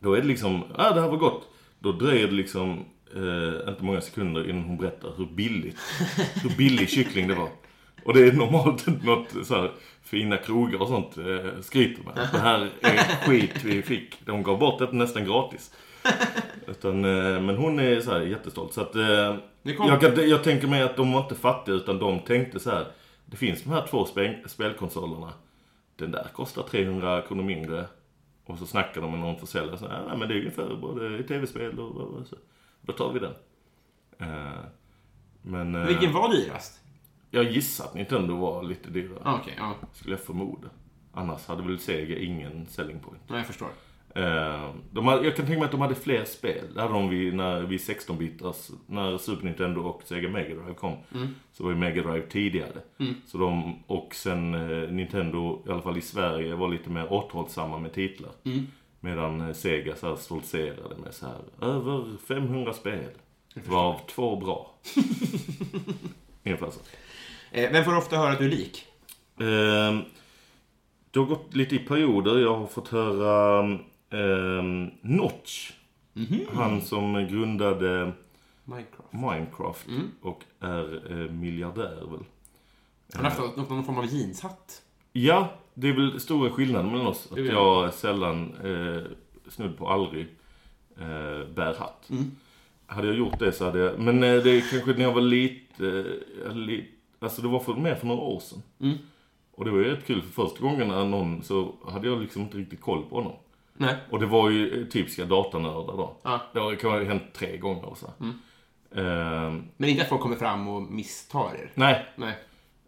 Då 0.00 0.12
är 0.12 0.20
det 0.20 0.28
liksom, 0.28 0.64
ah 0.74 0.94
det 0.94 1.00
här 1.00 1.08
var 1.08 1.16
gott. 1.16 1.48
Då 1.78 1.92
dröjer 1.92 2.26
det 2.26 2.34
liksom 2.34 2.84
eh, 3.14 3.68
inte 3.68 3.84
många 3.84 4.00
sekunder 4.00 4.50
innan 4.50 4.62
hon 4.62 4.76
berättar 4.76 5.12
hur 5.16 5.26
billigt, 5.26 5.76
hur 6.42 6.56
billig 6.56 6.88
kyckling 6.88 7.28
det 7.28 7.34
var. 7.34 7.50
Och 8.04 8.14
det 8.14 8.28
är 8.28 8.32
normalt 8.32 9.04
något 9.04 9.46
så 9.46 9.54
här 9.54 9.70
fina 10.02 10.36
krogar 10.36 10.82
och 10.82 10.88
sånt 10.88 11.18
eh, 11.18 11.60
skryter 11.60 12.02
med. 12.04 12.28
Det 12.32 12.38
här 12.38 12.70
är 12.80 13.26
skit 13.26 13.64
vi 13.64 13.82
fick. 13.82 14.26
De 14.26 14.42
gav 14.42 14.58
bort 14.58 14.78
det 14.78 14.92
nästan 14.92 15.24
gratis. 15.24 15.74
Utan, 16.66 17.04
eh, 17.04 17.40
men 17.40 17.56
hon 17.56 17.78
är 17.80 18.00
så 18.00 18.10
här 18.10 18.20
jättestolt. 18.20 18.72
Så 18.72 18.80
att, 18.80 18.94
eh, 18.94 19.36
jag, 19.62 20.18
jag 20.18 20.44
tänker 20.44 20.68
mig 20.68 20.82
att 20.82 20.96
de 20.96 21.12
var 21.12 21.20
inte 21.20 21.34
fattiga 21.34 21.74
utan 21.74 21.98
de 21.98 22.20
tänkte 22.20 22.60
så 22.60 22.70
här. 22.70 22.86
Det 23.26 23.36
finns 23.36 23.62
de 23.62 23.70
här 23.70 23.86
två 23.86 24.04
spel, 24.04 24.36
spelkonsolerna. 24.46 25.32
Den 25.96 26.10
där 26.10 26.26
kostar 26.32 26.62
300 26.62 27.22
kronor 27.22 27.42
mindre. 27.42 27.84
Och 28.46 28.58
så 28.58 28.66
snackar 28.66 29.00
de 29.00 29.10
med 29.10 29.20
någon 29.20 29.38
försäljare. 29.38 29.78
Så, 29.78 29.88
här, 29.88 30.04
Nej 30.08 30.18
men 30.18 30.28
det 30.28 30.34
är 30.34 30.38
ungefär 30.38 30.76
både 30.80 31.18
i 31.18 31.22
tv-spel 31.22 31.78
och, 31.78 31.96
och, 31.96 32.14
och 32.14 32.26
så. 32.26 32.36
Då 32.80 32.92
tar 32.92 33.12
vi 33.12 33.18
den. 33.18 33.34
Eh, 34.18 34.60
men 35.42 35.74
eh, 35.74 35.86
Vilken 35.86 36.12
var 36.12 36.32
dyrast? 36.32 36.77
Jag 37.30 37.44
gissar 37.52 37.84
att 37.84 37.94
Nintendo 37.94 38.36
var 38.36 38.62
lite 38.62 38.90
dyrare. 38.90 39.22
Ah, 39.24 39.38
Okej, 39.42 39.54
ja. 39.58 39.74
Skulle 39.92 40.14
jag 40.14 40.20
förmoda. 40.24 40.68
Annars 41.12 41.46
hade 41.46 41.62
väl 41.62 41.78
Sega 41.78 42.18
ingen 42.18 42.66
selling 42.66 43.00
point. 43.00 43.22
Ja, 43.28 43.36
jag 43.36 43.46
förstår. 43.46 43.68
Eh, 44.14 44.70
de 44.90 45.06
hade, 45.06 45.24
jag 45.24 45.36
kan 45.36 45.46
tänka 45.46 45.58
mig 45.58 45.64
att 45.64 45.70
de 45.70 45.80
hade 45.80 45.94
fler 45.94 46.24
spel. 46.24 46.64
Det 46.74 46.80
hade 46.80 46.92
de 46.94 47.08
vid, 47.08 47.34
när, 47.34 47.60
vid 47.62 47.80
16-bitars, 47.80 48.70
när 48.86 49.18
Super 49.18 49.44
Nintendo 49.44 49.80
och 49.80 50.02
Sega 50.04 50.28
Mega 50.28 50.54
Drive 50.54 50.74
kom. 50.74 50.96
Så 51.52 51.64
var 51.64 51.70
ju 51.70 51.76
Mega 51.76 52.02
Drive 52.02 52.26
tidigare. 52.26 52.80
Så 53.26 53.38
de, 53.38 53.78
och 53.86 54.14
sen 54.14 54.54
eh, 54.54 54.90
Nintendo, 54.90 55.62
i 55.66 55.70
alla 55.70 55.82
fall 55.82 55.98
i 55.98 56.02
Sverige, 56.02 56.54
var 56.54 56.68
lite 56.68 56.90
mer 56.90 57.12
återhållsamma 57.12 57.78
med 57.78 57.92
titlar. 57.92 58.32
Medan 59.00 59.40
eh, 59.40 59.52
Sega 59.52 59.96
så 59.96 60.08
här 60.08 60.16
stoltserade 60.16 60.96
med 61.04 61.14
så 61.14 61.26
här, 61.26 61.68
över 61.68 62.16
500 62.28 62.72
spel. 62.72 63.10
Varav 63.54 64.00
två 64.06 64.36
bra. 64.36 64.74
Ungefär 66.44 66.70
så. 66.70 66.80
Eh, 67.50 67.72
vem 67.72 67.84
får 67.84 67.96
ofta 67.96 68.16
höra 68.16 68.32
att 68.32 68.38
du 68.38 68.44
är 68.44 68.50
lik? 68.50 68.84
Ehm, 69.40 70.02
det 71.10 71.18
har 71.18 71.26
gått 71.26 71.54
lite 71.54 71.74
i 71.74 71.78
perioder. 71.78 72.38
Jag 72.38 72.56
har 72.58 72.66
fått 72.66 72.88
höra 72.88 73.60
ehm, 74.10 74.90
Notch. 75.00 75.72
Han 76.52 76.80
som 76.80 77.14
grundade 77.30 78.12
Minecraft. 78.64 79.12
Minecraft 79.12 79.86
och 80.22 80.44
är 80.60 81.12
eh, 81.12 81.30
miljardär 81.30 81.94
väl. 82.10 82.24
Han 83.14 83.24
har 83.24 83.30
haft 83.30 83.56
någon, 83.56 83.68
någon 83.68 83.84
form 83.84 83.98
av 83.98 84.06
jeanshatt. 84.06 84.82
Ja, 85.12 85.52
det 85.74 85.88
är 85.88 85.92
väl 85.92 86.20
stora 86.20 86.50
skillnaden 86.50 86.90
mellan 86.92 87.06
oss. 87.06 87.32
Att 87.32 87.38
jag 87.38 87.94
sällan, 87.94 88.54
eh, 88.64 89.02
snudd 89.48 89.78
på 89.78 89.88
aldrig, 89.88 90.26
eh, 90.96 91.48
bär 91.54 91.74
hatt. 91.78 92.10
Hade 92.86 93.06
jag 93.06 93.16
gjort 93.16 93.38
det 93.38 93.52
så 93.52 93.64
hade 93.64 93.78
jag... 93.78 93.98
Men 93.98 94.22
eh, 94.22 94.42
det 94.42 94.50
är 94.50 94.70
kanske 94.70 94.92
när 94.92 95.02
jag 95.02 95.12
var 95.12 95.20
lite... 95.20 96.04
Eh, 96.46 96.54
li, 96.56 96.88
alltså 97.20 97.42
det 97.42 97.48
var 97.48 97.60
för, 97.60 97.74
mer 97.74 97.94
för 97.94 98.06
några 98.06 98.20
år 98.22 98.40
sedan. 98.40 98.62
Och 99.52 99.64
det 99.64 99.70
var 99.70 99.78
ju 99.78 99.84
rätt 99.84 100.06
kul 100.06 100.22
för 100.22 100.30
första 100.46 100.60
gången 100.60 100.88
när 100.88 101.04
någon 101.04 101.42
så 101.42 101.72
hade 101.88 102.08
jag 102.08 102.20
liksom 102.20 102.42
inte 102.42 102.58
riktigt 102.58 102.80
koll 102.80 103.04
på 103.08 103.16
honom. 103.16 103.32
Nej. 103.80 103.96
Och 104.10 104.20
det 104.20 104.26
var 104.26 104.50
ju 104.50 104.80
eh, 104.82 104.86
typiska 104.88 105.24
datanördar 105.24 105.96
då. 105.96 106.16
Ja. 106.22 106.40
Det 106.52 106.60
har 106.60 106.74
kan 106.74 106.90
ha 106.90 107.04
hänt 107.04 107.22
tre 107.34 107.56
gånger 107.56 107.84
och 107.84 107.98
så. 107.98 108.06
Ehm, 108.94 109.64
Men 109.76 109.88
inte 109.90 110.02
att 110.02 110.08
folk 110.08 110.20
kommer 110.20 110.36
fram 110.36 110.68
och 110.68 110.82
misstar 110.82 111.54
er. 111.54 111.70
nej, 111.74 112.06
Nej. 112.16 112.34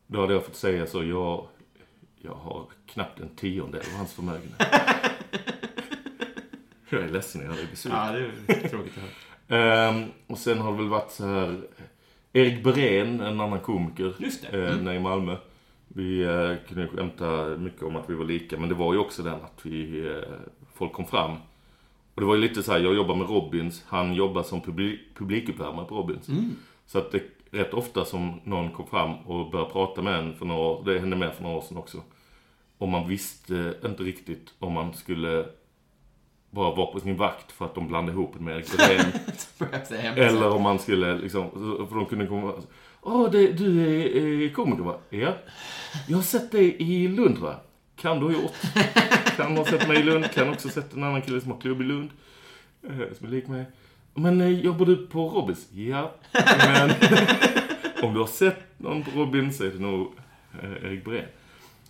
då 0.07 0.21
hade 0.21 0.33
jag 0.33 0.45
fått 0.45 0.57
säga 0.57 0.87
så. 0.87 1.05
Jag, 1.05 1.47
jag 2.17 2.35
har 2.35 2.67
knappt 2.87 3.21
en 3.21 3.37
tiondel 3.37 3.81
av 3.93 3.99
hans 3.99 4.13
förmögenhet. 4.13 4.59
jag 6.91 7.03
är 7.03 7.09
ledsen, 7.09 7.43
jag 7.45 7.59
är 7.59 7.67
besviken. 7.71 7.99
Ja, 8.01 8.13
det 8.47 8.53
är 8.65 8.69
tråkigt 8.69 8.93
att 8.99 9.03
höra. 9.49 9.89
Ehm, 9.89 10.05
och 10.27 10.39
sen 10.39 10.59
har 10.59 10.71
det 10.73 10.77
väl 10.79 10.89
varit 10.89 11.11
så 11.11 11.27
här... 11.27 11.61
Erik 12.33 12.63
Berén, 12.65 13.21
en 13.21 13.41
annan 13.41 13.61
komiker 13.61 14.15
Just 14.19 14.51
det. 14.51 14.69
eh, 14.69 14.77
nere 14.77 14.95
i 14.97 15.01
Malmö. 15.01 15.37
Vi 15.89 16.23
eh, 16.23 16.57
kunde 16.69 16.89
skämta 16.89 17.57
mycket 17.59 17.83
om 17.83 17.97
att 17.97 18.11
vi 18.11 18.15
var 18.15 18.25
lika, 18.25 18.59
men 18.59 18.69
det 18.69 18.75
var 18.75 18.93
ju 18.93 18.99
också 18.99 19.23
den 19.23 19.35
att 19.35 19.61
vi, 19.67 20.07
eh, 20.09 20.23
folk 20.75 20.93
kom 20.93 21.07
fram. 21.07 21.31
Och 22.15 22.21
det 22.21 22.25
var 22.27 22.35
ju 22.35 22.41
lite 22.41 22.63
så 22.63 22.73
här, 22.73 22.79
jag 22.79 22.95
jobbar 22.95 23.15
med 23.15 23.29
Robins, 23.29 23.85
han 23.87 24.15
jobbar 24.15 24.43
som 24.43 24.61
publi- 24.63 24.99
publikuppvärmare 25.15 25.85
på 25.87 25.95
Robins. 25.97 26.29
Så 26.87 26.99
att 26.99 27.13
det 27.13 27.23
rätt 27.51 27.75
ofta 27.75 28.05
som 28.05 28.41
någon 28.45 28.71
kom 28.71 28.87
fram 28.87 29.15
och 29.15 29.51
började 29.51 29.71
prata 29.71 30.03
med 30.03 30.19
en 30.19 30.35
för 30.35 30.47
några 30.47 30.61
år, 30.61 30.83
det 30.85 30.99
hände 30.99 31.17
mer 31.17 31.31
för 31.31 31.43
några 31.43 31.57
år 31.57 31.61
sedan 31.63 31.77
också. 31.77 32.03
Och 32.79 32.89
man 32.89 33.09
visste 33.09 33.75
inte 33.85 34.03
riktigt 34.03 34.55
om 34.59 34.73
man 34.73 34.95
skulle 34.95 35.47
bara 36.51 36.75
vara 36.75 36.87
på 36.87 37.01
sin 37.01 37.17
vakt 37.17 37.53
för 37.53 37.65
att 37.65 37.75
de 37.75 37.89
blandade 37.89 38.19
ihop 38.19 38.37
en 38.39 38.45
med 38.45 38.65
hem. 40.01 40.17
Eller 40.19 40.51
om 40.51 40.63
man 40.63 40.79
skulle 40.79 41.19
liksom, 41.19 41.51
för 41.89 41.95
de 41.97 42.07
kunde 42.07 42.27
komma 42.27 42.53
Åh, 43.03 43.31
det, 43.31 43.53
du 43.53 43.81
är, 43.81 44.45
är 44.45 44.49
komiker 44.55 44.83
va? 44.83 44.97
Ja. 45.11 45.35
Jag 46.09 46.17
har 46.17 46.23
sett 46.23 46.53
dig 46.53 46.77
i 46.83 47.09
Lund 47.09 47.39
va? 47.39 47.55
Kan 47.97 48.21
du 48.21 48.27
ha 48.27 48.33
gjort. 48.33 48.57
Kan 49.37 49.57
ha 49.57 49.65
sett 49.65 49.89
mig 49.89 49.99
i 49.99 50.03
Lund. 50.03 50.31
Kan 50.33 50.49
också 50.49 50.69
ha 50.69 50.73
sett 50.73 50.93
en 50.95 51.05
annan 51.05 51.23
kille 51.23 51.41
som 51.41 51.51
har 51.51 51.61
klubb 51.61 51.81
i 51.81 51.85
Lund. 51.85 52.11
eh, 52.83 53.17
Som 53.19 53.27
är 53.27 53.31
lik 53.31 53.47
mig. 53.49 53.65
Men 54.15 54.41
eh, 54.41 54.49
jobbar 54.49 54.87
du 54.87 55.07
på 55.07 55.29
Robins? 55.29 55.69
Ja. 55.73 56.15
Men 56.67 56.91
om 58.03 58.15
du 58.15 58.21
har 58.21 58.27
sett 58.27 58.61
någon 58.77 59.03
på 59.03 59.11
Robins 59.21 59.57
så 59.57 59.65
är 59.65 59.71
det 59.71 59.79
nog 59.79 60.13
eh, 60.63 60.71
Erik 60.71 61.05
Breen. 61.05 61.25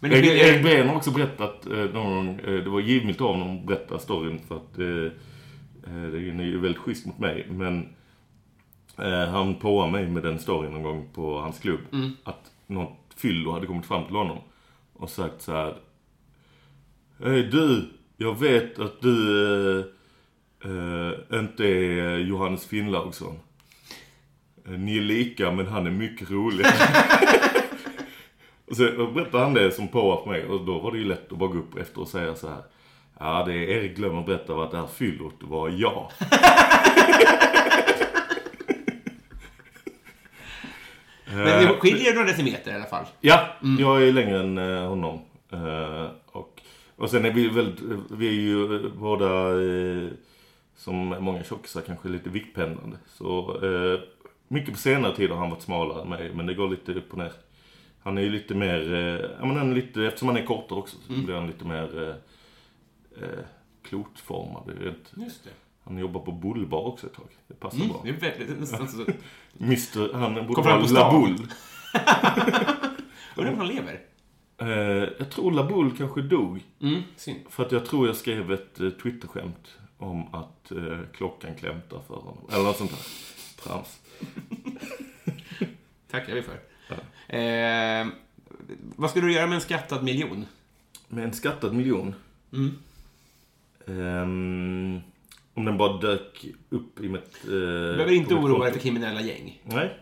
Men 0.00 0.10
det 0.10 0.16
Erik, 0.16 0.24
skiljer- 0.30 0.46
Erik 0.52 0.62
Breen 0.62 0.88
har 0.88 0.96
också 0.96 1.10
berättat 1.10 1.66
eh, 1.66 1.72
någon 1.78 2.28
eh, 2.40 2.52
det 2.64 2.70
var 2.70 2.80
givmilt 2.80 3.20
av 3.20 3.26
honom 3.36 3.58
att 3.58 3.66
berätta 3.66 3.98
storyn 3.98 4.40
för 4.48 4.56
att 4.56 4.78
eh, 4.78 5.12
den 5.92 6.40
är 6.40 6.44
ju 6.44 6.58
väldigt 6.60 6.80
schysst 6.82 7.06
mot 7.06 7.18
mig. 7.18 7.46
Men 7.50 7.88
han 9.30 9.54
påade 9.54 9.92
mig 9.92 10.06
med 10.08 10.22
den 10.22 10.38
storyn 10.38 10.72
någon 10.72 10.82
gång 10.82 11.08
på 11.14 11.38
hans 11.40 11.58
klubb. 11.58 11.80
Att 12.24 12.50
något 12.66 12.98
fyllo 13.16 13.52
hade 13.52 13.66
kommit 13.66 13.86
fram 13.86 14.06
till 14.06 14.16
honom 14.16 14.38
och 14.92 15.10
sagt 15.10 15.42
så 15.42 15.52
här. 15.52 15.76
Hej 17.24 17.42
du, 17.42 17.88
jag 18.16 18.38
vet 18.40 18.78
att 18.78 19.00
du 19.00 19.38
eh, 19.80 19.84
eh, 20.70 21.38
inte 21.40 21.66
är 21.66 22.18
Johannes 22.18 22.66
Finnlaugsson. 22.66 23.38
Ni 24.64 24.96
är 24.98 25.02
lika 25.02 25.50
men 25.52 25.66
han 25.66 25.86
är 25.86 25.90
mycket 25.90 26.30
roligare. 26.30 26.72
Och 28.70 28.76
så 28.76 29.06
berättade 29.14 29.44
han 29.44 29.54
det 29.54 29.72
som 29.72 29.88
påar 29.88 30.16
på 30.16 30.28
mig 30.28 30.44
och 30.44 30.64
då 30.64 30.78
var 30.78 30.92
det 30.92 30.98
ju 30.98 31.04
lätt 31.04 31.33
att 31.33 31.38
bara 31.38 31.50
gå 31.50 31.59
upp 31.59 31.78
efter 31.78 32.00
och 32.00 32.09
säga 32.09 32.35
så 32.35 32.48
här. 32.48 32.62
Ja, 33.18 33.44
det 33.46 33.52
är 33.52 33.68
Erik 33.68 33.96
glömmer 33.96 34.22
berätta 34.22 34.54
att 34.54 34.70
det 34.70 34.76
här 34.76 34.87
fyllot 34.87 35.35
var 35.40 35.68
jag. 35.68 36.11
Men 41.35 41.66
det 41.66 41.74
skiljer 41.80 42.14
några 42.14 42.26
decimeter 42.26 42.70
i 42.70 42.74
alla 42.74 42.85
fall. 42.85 43.04
Ja, 43.20 43.46
jag 43.78 44.02
är 44.02 44.12
längre 44.12 44.40
än 44.40 44.59
eh, 44.59 44.88
honom. 44.88 45.20
Eh, 45.52 46.06
och, 46.26 46.62
och 46.96 47.11
sen 47.11 47.24
är 47.24 47.33
vi 47.33 47.48
väldigt, 47.48 47.80
vi 48.11 48.28
är 48.28 48.33
ju 48.33 48.74
eh, 48.74 48.92
båda, 48.92 49.48
eh, 49.62 50.09
som 50.76 50.96
många 51.20 51.44
tjockisar, 51.44 51.80
kanske 51.87 52.09
lite 52.09 52.30
viktpendlande. 52.30 52.96
Så 53.06 53.59
eh, 53.64 54.00
mycket 54.48 54.72
på 54.72 54.78
senare 54.78 55.16
tid 55.16 55.30
har 55.30 55.37
han 55.38 55.50
varit 55.50 55.62
smalare 55.62 56.02
än 56.02 56.09
mig, 56.09 56.30
men 56.35 56.46
det 56.46 56.54
går 56.54 56.68
lite 56.68 56.92
upp 56.92 57.12
och 57.12 57.18
ner. 57.18 57.33
Han 58.02 58.18
är 58.18 58.22
ju 58.22 58.30
lite 58.30 58.54
mer, 58.54 58.94
eh, 58.94 59.30
ja 59.40 59.46
men 59.46 59.56
han 59.56 59.70
är 59.70 59.74
lite, 59.74 60.04
eftersom 60.06 60.28
han 60.28 60.36
är 60.36 60.44
kortare 60.46 60.78
också, 60.78 60.96
så 61.06 61.12
blir 61.12 61.34
han 61.34 61.46
lite 61.46 61.64
mer, 61.64 62.02
eh, 62.08 62.14
eh, 63.24 63.38
klotformad. 63.82 64.70
Ett, 64.70 65.12
Just 65.16 65.44
det. 65.44 65.50
han 65.84 65.98
jobbar 65.98 66.20
på 66.20 66.32
bullbar 66.32 66.86
också 66.86 67.06
ett 67.06 67.14
tag. 67.14 67.28
Det 67.48 67.54
passar 67.54 67.76
Mm, 67.78 67.88
bra. 67.88 68.00
det 68.04 68.10
är 68.10 68.14
väldigt, 68.14 68.60
nästan 68.60 68.88
så. 68.88 69.04
Mr, 69.60 70.12
han 70.14 70.34
borde 70.34 70.54
Kom 70.54 70.64
vara 70.64 70.80
på 70.80 70.86
stan. 70.88 71.22
Labull. 71.22 71.36
Undrar 73.36 73.52
om 73.52 73.58
han 73.58 73.68
lever? 73.68 74.00
Eh, 74.58 74.68
jag 75.18 75.30
tror 75.30 75.52
Labull 75.52 75.96
kanske 75.96 76.22
dog. 76.22 76.60
Mm, 76.80 77.02
synd. 77.16 77.38
För 77.48 77.66
att 77.66 77.72
jag 77.72 77.86
tror 77.86 78.06
jag 78.06 78.16
skrev 78.16 78.52
ett 78.52 78.80
eh, 78.80 78.90
Twitterskämt 78.90 79.78
om 79.98 80.34
att 80.34 80.72
eh, 80.72 80.98
klockan 81.14 81.54
klämtar 81.54 82.00
för 82.06 82.14
honom. 82.14 82.38
Eller 82.52 82.64
något 82.64 82.76
sånt 82.76 82.90
där. 82.90 83.06
Trams. 83.64 84.00
tackar 86.10 86.34
vi 86.34 86.42
för. 86.42 86.58
Eh, 87.29 88.07
vad 88.96 89.11
skulle 89.11 89.26
du 89.26 89.33
göra 89.33 89.46
med 89.46 89.55
en 89.55 89.61
skattad 89.61 90.05
miljon? 90.05 90.46
Med 91.09 91.24
en 91.24 91.33
skattad 91.33 91.74
miljon. 91.74 92.14
Mm. 92.53 92.70
Ehm, 93.87 95.00
om 95.55 95.64
den 95.64 95.76
bara 95.79 95.98
dök 96.00 96.46
upp 96.68 97.00
i 97.00 97.09
mitt... 97.09 97.44
Eh, 97.44 97.50
Du 97.50 97.92
behöver 97.92 98.12
inte 98.12 98.35
oroa 98.35 98.64
dig 98.64 98.72
för 98.72 98.81
kriminella 98.81 99.20
gäng. 99.20 99.62
Nej. 99.64 99.98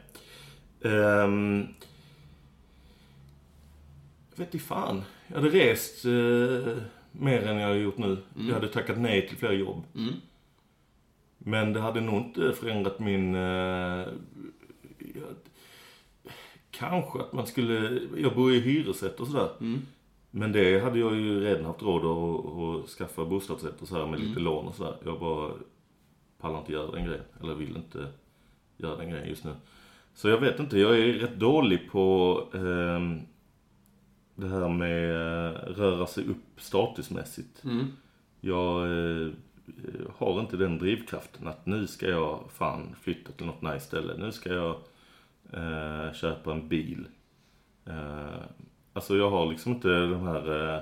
Ehm, 0.85 1.67
jag 4.31 4.45
vet 4.45 4.55
inte 4.55 4.67
fan. 4.67 5.03
Jag 5.27 5.37
hade 5.37 5.49
rest 5.49 6.05
eh, 6.05 6.83
mer 7.13 7.47
än 7.47 7.57
jag 7.57 7.69
har 7.69 7.75
gjort 7.75 7.99
nu. 7.99 8.19
Jag 8.37 8.55
hade 8.55 8.69
tackat 8.69 8.99
nej 8.99 9.29
till 9.29 9.37
fler 9.37 9.53
jobb. 9.53 9.85
Mm. 9.95 10.15
Men 11.39 11.73
det 11.73 11.81
hade 11.81 12.01
nog 12.01 12.15
inte 12.19 12.53
förändrat 12.61 12.99
min... 12.99 13.35
Eh, 13.35 14.07
kanske 16.79 17.21
att 17.21 17.33
man 17.33 17.47
skulle... 17.47 18.01
Jag 18.17 18.35
bor 18.35 18.53
i 18.53 18.61
hyresrätt 18.61 19.21
och 19.21 19.27
sådär. 19.27 19.51
Mm. 19.61 19.81
Men 20.31 20.53
det 20.53 20.81
hade 20.81 20.99
jag 20.99 21.15
ju 21.15 21.41
redan 21.41 21.65
haft 21.65 21.83
råd 21.83 22.05
att, 22.05 22.85
att 22.85 22.91
skaffa 22.91 23.25
bostadsrätt 23.25 23.83
och 23.83 23.89
så 23.89 23.95
här 23.97 24.07
med 24.07 24.15
Mm. 24.15 24.29
lite 24.29 24.41
lån 24.41 24.67
och 24.67 24.75
sådär. 24.75 24.97
Jag 25.05 25.21
bara 25.21 25.51
pallar 26.41 26.59
inte 26.59 26.73
göra 26.73 26.91
den 26.91 27.05
grejen. 27.05 27.25
Eller 27.43 27.55
vill 27.55 27.77
inte 27.77 28.07
göra 28.77 28.97
den 28.97 29.11
grejen 29.11 29.29
just 29.29 29.45
nu. 29.45 29.53
Så 30.15 30.29
jag 30.29 30.41
vet 30.41 30.61
inte, 30.61 30.79
jag 30.79 30.99
är 30.99 31.13
rätt 31.13 31.37
dålig 31.39 31.91
på 31.91 32.45
ehm, 32.55 33.21
det 34.35 34.49
här 34.49 34.69
med 34.69 35.11
eh, 35.11 35.53
röra 35.53 36.07
sig 36.07 36.25
upp 36.25 36.61
statusmässigt. 36.61 37.65
Mm. 37.65 37.87
Jag 38.41 38.83
eh, 38.83 39.29
har 40.17 40.41
inte 40.41 40.57
den 40.57 40.79
drivkraften 40.79 41.47
att 41.49 41.67
nu 41.67 41.87
ska 41.87 42.09
jag 42.09 42.41
fan 42.55 42.95
flytta 43.01 43.33
till 43.33 43.47
något 43.47 43.63
nice 43.63 43.81
ställe. 43.81 44.15
Nu 44.19 44.33
ska 44.33 44.53
jag 44.53 44.77
eh, 45.53 46.13
köpa 46.15 46.53
en 46.53 46.69
bil. 46.69 47.07
Eh, 47.87 48.43
alltså 48.93 49.17
jag 49.17 49.31
har 49.31 49.47
liksom 49.47 49.73
inte 49.73 49.89
de 49.89 50.23
här 50.27 50.75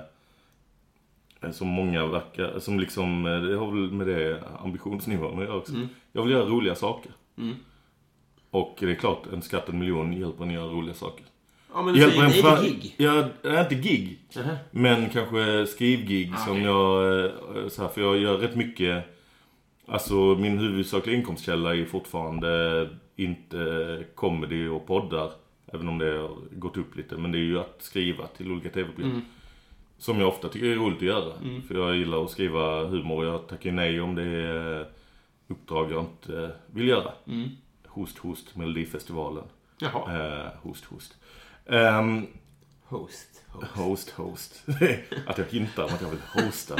eh, 1.41 1.51
som 1.51 1.67
många 1.67 2.05
verkar, 2.05 2.59
som 2.59 2.79
liksom, 2.79 3.25
eh, 3.25 3.41
det 3.41 3.57
har 3.57 3.71
väl 3.71 3.91
med 3.91 4.07
det 4.07 4.43
ambitionsnivån 4.63 5.39
att 5.39 5.45
göra 5.45 5.57
också. 5.57 5.73
Jag 6.11 6.23
vill 6.23 6.31
göra 6.31 6.45
roliga 6.45 6.75
saker. 6.75 7.11
Mm. 7.37 7.55
Och 8.51 8.75
det 8.79 8.91
är 8.91 8.95
klart, 8.95 9.27
en 9.33 9.41
skattad 9.41 9.75
miljon 9.75 10.13
hjälper 10.13 10.43
en 10.43 10.49
att 10.49 10.55
göra 10.55 10.67
roliga 10.67 10.93
saker. 10.93 11.25
Ja, 11.73 11.81
men 11.81 11.93
du 11.93 12.01
säger 12.01 12.23
en 12.23 12.63
till 12.63 12.79
gig. 12.79 12.95
Ja, 12.97 13.27
nej, 13.43 13.59
inte 13.59 13.75
gig. 13.75 14.19
Nähä. 14.35 14.57
Men 14.71 15.09
kanske 15.09 15.67
skrivgig 15.67 16.33
Ah, 16.35 16.37
som 16.37 16.61
jag, 16.61 17.25
eh, 17.25 17.31
så 17.69 17.81
här, 17.81 17.89
för 17.89 18.01
jag 18.01 18.17
gör 18.17 18.37
rätt 18.37 18.55
mycket, 18.55 19.05
alltså 19.87 20.15
min 20.15 20.57
huvudsakliga 20.57 21.15
inkomstkälla 21.17 21.75
är 21.75 21.85
fortfarande 21.85 22.89
inte 23.17 24.05
comedy 24.15 24.67
och 24.67 24.87
poddar. 24.87 25.31
Även 25.73 25.87
om 25.87 25.97
det 25.97 26.17
har 26.17 26.37
gått 26.51 26.77
upp 26.77 26.95
lite. 26.95 27.17
Men 27.17 27.31
det 27.31 27.37
är 27.37 27.43
ju 27.43 27.59
att 27.59 27.75
skriva 27.79 28.27
till 28.27 28.51
olika 28.51 28.69
tv-program. 28.69 29.11
Mm. 29.11 29.25
Som 29.97 30.19
jag 30.19 30.27
ofta 30.29 30.49
tycker 30.49 30.65
är 30.67 30.75
roligt 30.75 30.97
att 30.97 31.03
göra. 31.03 31.33
För 31.67 31.75
jag 31.75 31.95
gillar 31.95 32.23
att 32.23 32.31
skriva 32.31 32.83
humor. 32.85 33.25
Jag 33.25 33.47
tackar 33.47 33.71
nej 33.71 34.01
om 34.01 34.15
det 34.15 34.23
är 34.23 34.87
uppdrag 35.47 35.91
jag 35.91 36.01
inte 36.03 36.51
vill 36.67 36.87
göra. 36.87 37.11
Mm. 37.27 37.49
Host, 37.87 38.17
host, 38.17 38.55
Melodifestivalen. 38.55 39.43
Jaha. 39.79 40.43
Eh, 40.43 40.51
host, 40.61 40.85
host. 40.85 41.17
Ehm, 41.65 42.27
Host. 42.83 43.43
host. 43.47 43.71
Host, 43.71 44.09
host. 44.09 44.63
att 45.27 45.37
jag 45.37 45.45
hintar 45.45 45.83
om 45.83 45.89
att 45.93 46.01
jag 46.01 46.09
vill 46.09 46.43
hosta. 46.43 46.75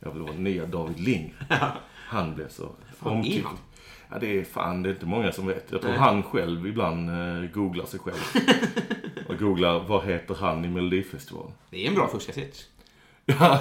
Jag 0.00 0.10
vill 0.12 0.22
vara 0.22 0.32
nya 0.32 0.66
David 0.66 1.00
Ling. 1.00 1.34
Han 2.06 2.34
blev 2.34 2.48
så 2.48 2.72
omtyckt. 2.98 3.48
Ja, 4.12 4.18
det 4.18 4.40
är 4.40 4.44
fan, 4.44 4.82
det 4.82 4.88
är 4.88 4.92
inte 4.92 5.06
många 5.06 5.32
som 5.32 5.46
vet. 5.46 5.72
Jag 5.72 5.80
tror 5.80 5.90
Nej. 5.90 6.00
han 6.00 6.22
själv 6.22 6.66
ibland 6.66 7.10
eh, 7.10 7.50
googlar 7.50 7.84
sig 7.84 8.00
själv. 8.00 8.46
och 9.28 9.38
googlar, 9.38 9.84
vad 9.88 10.04
heter 10.04 10.34
han 10.34 10.64
i 10.64 10.68
Melodifestivalen? 10.68 11.52
Det 11.70 11.84
är 11.84 11.88
en 11.88 11.94
bra 11.94 12.08
första 12.08 12.32
sketch. 12.32 12.64
Ja. 13.24 13.58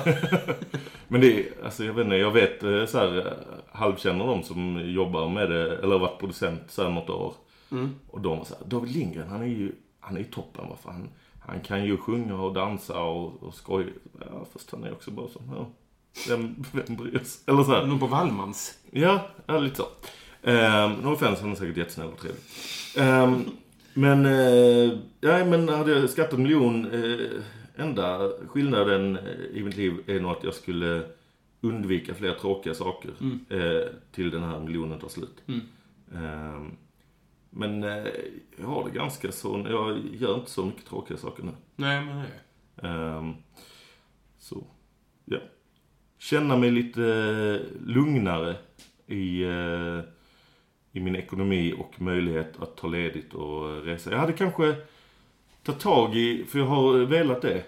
Men 1.08 1.22
det 1.22 1.40
är, 1.40 1.46
alltså 1.64 1.84
jag 1.84 1.94
vet 1.94 2.04
inte, 2.04 2.16
jag 2.16 2.32
vet 2.32 2.64
eh, 2.64 2.86
så 2.86 2.98
här, 2.98 3.18
eh, 3.18 3.34
halvkänner 3.72 4.26
de 4.26 4.44
som 4.44 4.92
jobbar 4.94 5.30
med 5.30 5.50
det, 5.50 5.78
eller 5.78 5.92
har 5.92 6.00
varit 6.00 6.20
producent 6.20 6.62
så 6.68 6.84
här 6.84 6.90
något 6.90 7.10
år. 7.10 7.34
Mm. 7.72 7.96
Och 8.08 8.22
de 8.22 8.38
var 8.38 8.46
så 8.46 8.56
här, 8.56 8.66
David 8.66 8.92
Lindgren, 8.92 9.30
han 9.30 9.42
är 9.42 9.48
ju, 9.48 9.72
han 10.00 10.16
är 10.16 10.20
ju 10.20 10.26
toppen. 10.26 10.70
Va? 10.70 10.78
För 10.84 10.92
han, 10.92 11.10
han 11.40 11.62
kan 11.62 11.86
ju 11.86 11.98
sjunga 11.98 12.42
och 12.42 12.54
dansa 12.54 13.04
och, 13.04 13.44
och 13.44 13.54
skoja. 13.54 13.88
Ja, 14.20 14.46
fast 14.54 14.72
han 14.72 14.84
är 14.84 14.92
också 14.92 15.12
bara 15.12 15.28
så, 15.28 15.42
ja. 15.56 15.70
Vem, 16.28 16.64
vem 16.72 16.96
bryr 16.96 17.20
sig? 17.20 17.54
Eller 17.54 17.64
så 17.64 17.72
här. 17.72 17.86
Någon 17.86 18.00
på 18.00 18.08
Wallmans. 18.08 18.78
Ja, 18.92 19.28
ja 19.46 19.60
lite 19.60 19.76
så. 19.76 19.88
Um, 20.44 20.92
no 20.92 21.14
offense, 21.14 21.42
han 21.42 21.52
är 21.52 21.56
säkert 21.56 21.78
jättesnäll 21.78 22.08
och 22.08 22.20
trevlig. 22.20 22.42
Ehm, 22.98 23.46
men, 23.94 24.26
uh, 24.26 24.98
ja, 25.22 25.46
men 25.46 25.70
hade 25.70 25.92
jag 25.92 26.10
skattat 26.10 26.34
en 26.34 26.44
miljon, 26.44 26.86
eh, 26.86 27.42
enda 27.76 28.32
skillnaden 28.48 29.18
eh, 29.18 29.58
i 29.58 29.64
mitt 29.64 29.78
liv 29.78 29.94
är 30.08 30.20
nog 30.20 30.32
att 30.32 30.44
jag 30.44 30.54
skulle 30.54 31.04
undvika 31.62 32.14
fler 32.14 32.34
tråkiga 32.34 32.74
saker 32.74 33.12
eh, 33.50 33.88
till 34.12 34.32
den 34.32 34.44
här 34.44 34.60
miljonen 34.60 35.00
tar 35.00 35.10
slut. 35.10 35.44
Ehm, 36.16 36.72
men 37.50 37.84
eh, 37.84 38.08
jag 38.60 38.68
har 38.68 38.86
det 38.86 38.92
ganska 38.92 39.32
så, 39.32 39.66
jag 39.70 40.00
gör 40.14 40.36
inte 40.36 40.52
så 40.52 40.66
mycket 40.66 40.86
tråkiga 40.86 41.18
saker 41.18 41.44
nu. 41.44 41.52
Nej, 41.76 42.06
men 42.06 42.18
nej. 42.18 42.32
Ehm, 42.92 43.34
så, 44.38 44.64
ja. 45.26 45.38
Känna 46.18 46.58
mig 46.58 46.72
lite 46.72 47.02
lugnare 47.86 48.56
i, 49.08 49.44
i 50.92 51.00
min 51.00 51.16
ekonomi 51.16 51.74
och 51.80 52.02
möjlighet 52.02 52.54
att 52.62 52.78
ta 52.78 52.88
ledigt 52.88 53.34
och 53.34 53.84
resa. 53.86 54.12
Jag 54.12 54.18
hade 54.18 54.34
kanske 54.34 54.76
tagit 55.64 55.82
tag 55.82 56.16
i, 56.16 56.46
för 56.50 56.60
jag 56.60 56.66
har 56.66 56.94
velat 57.06 57.42
det. 57.42 57.64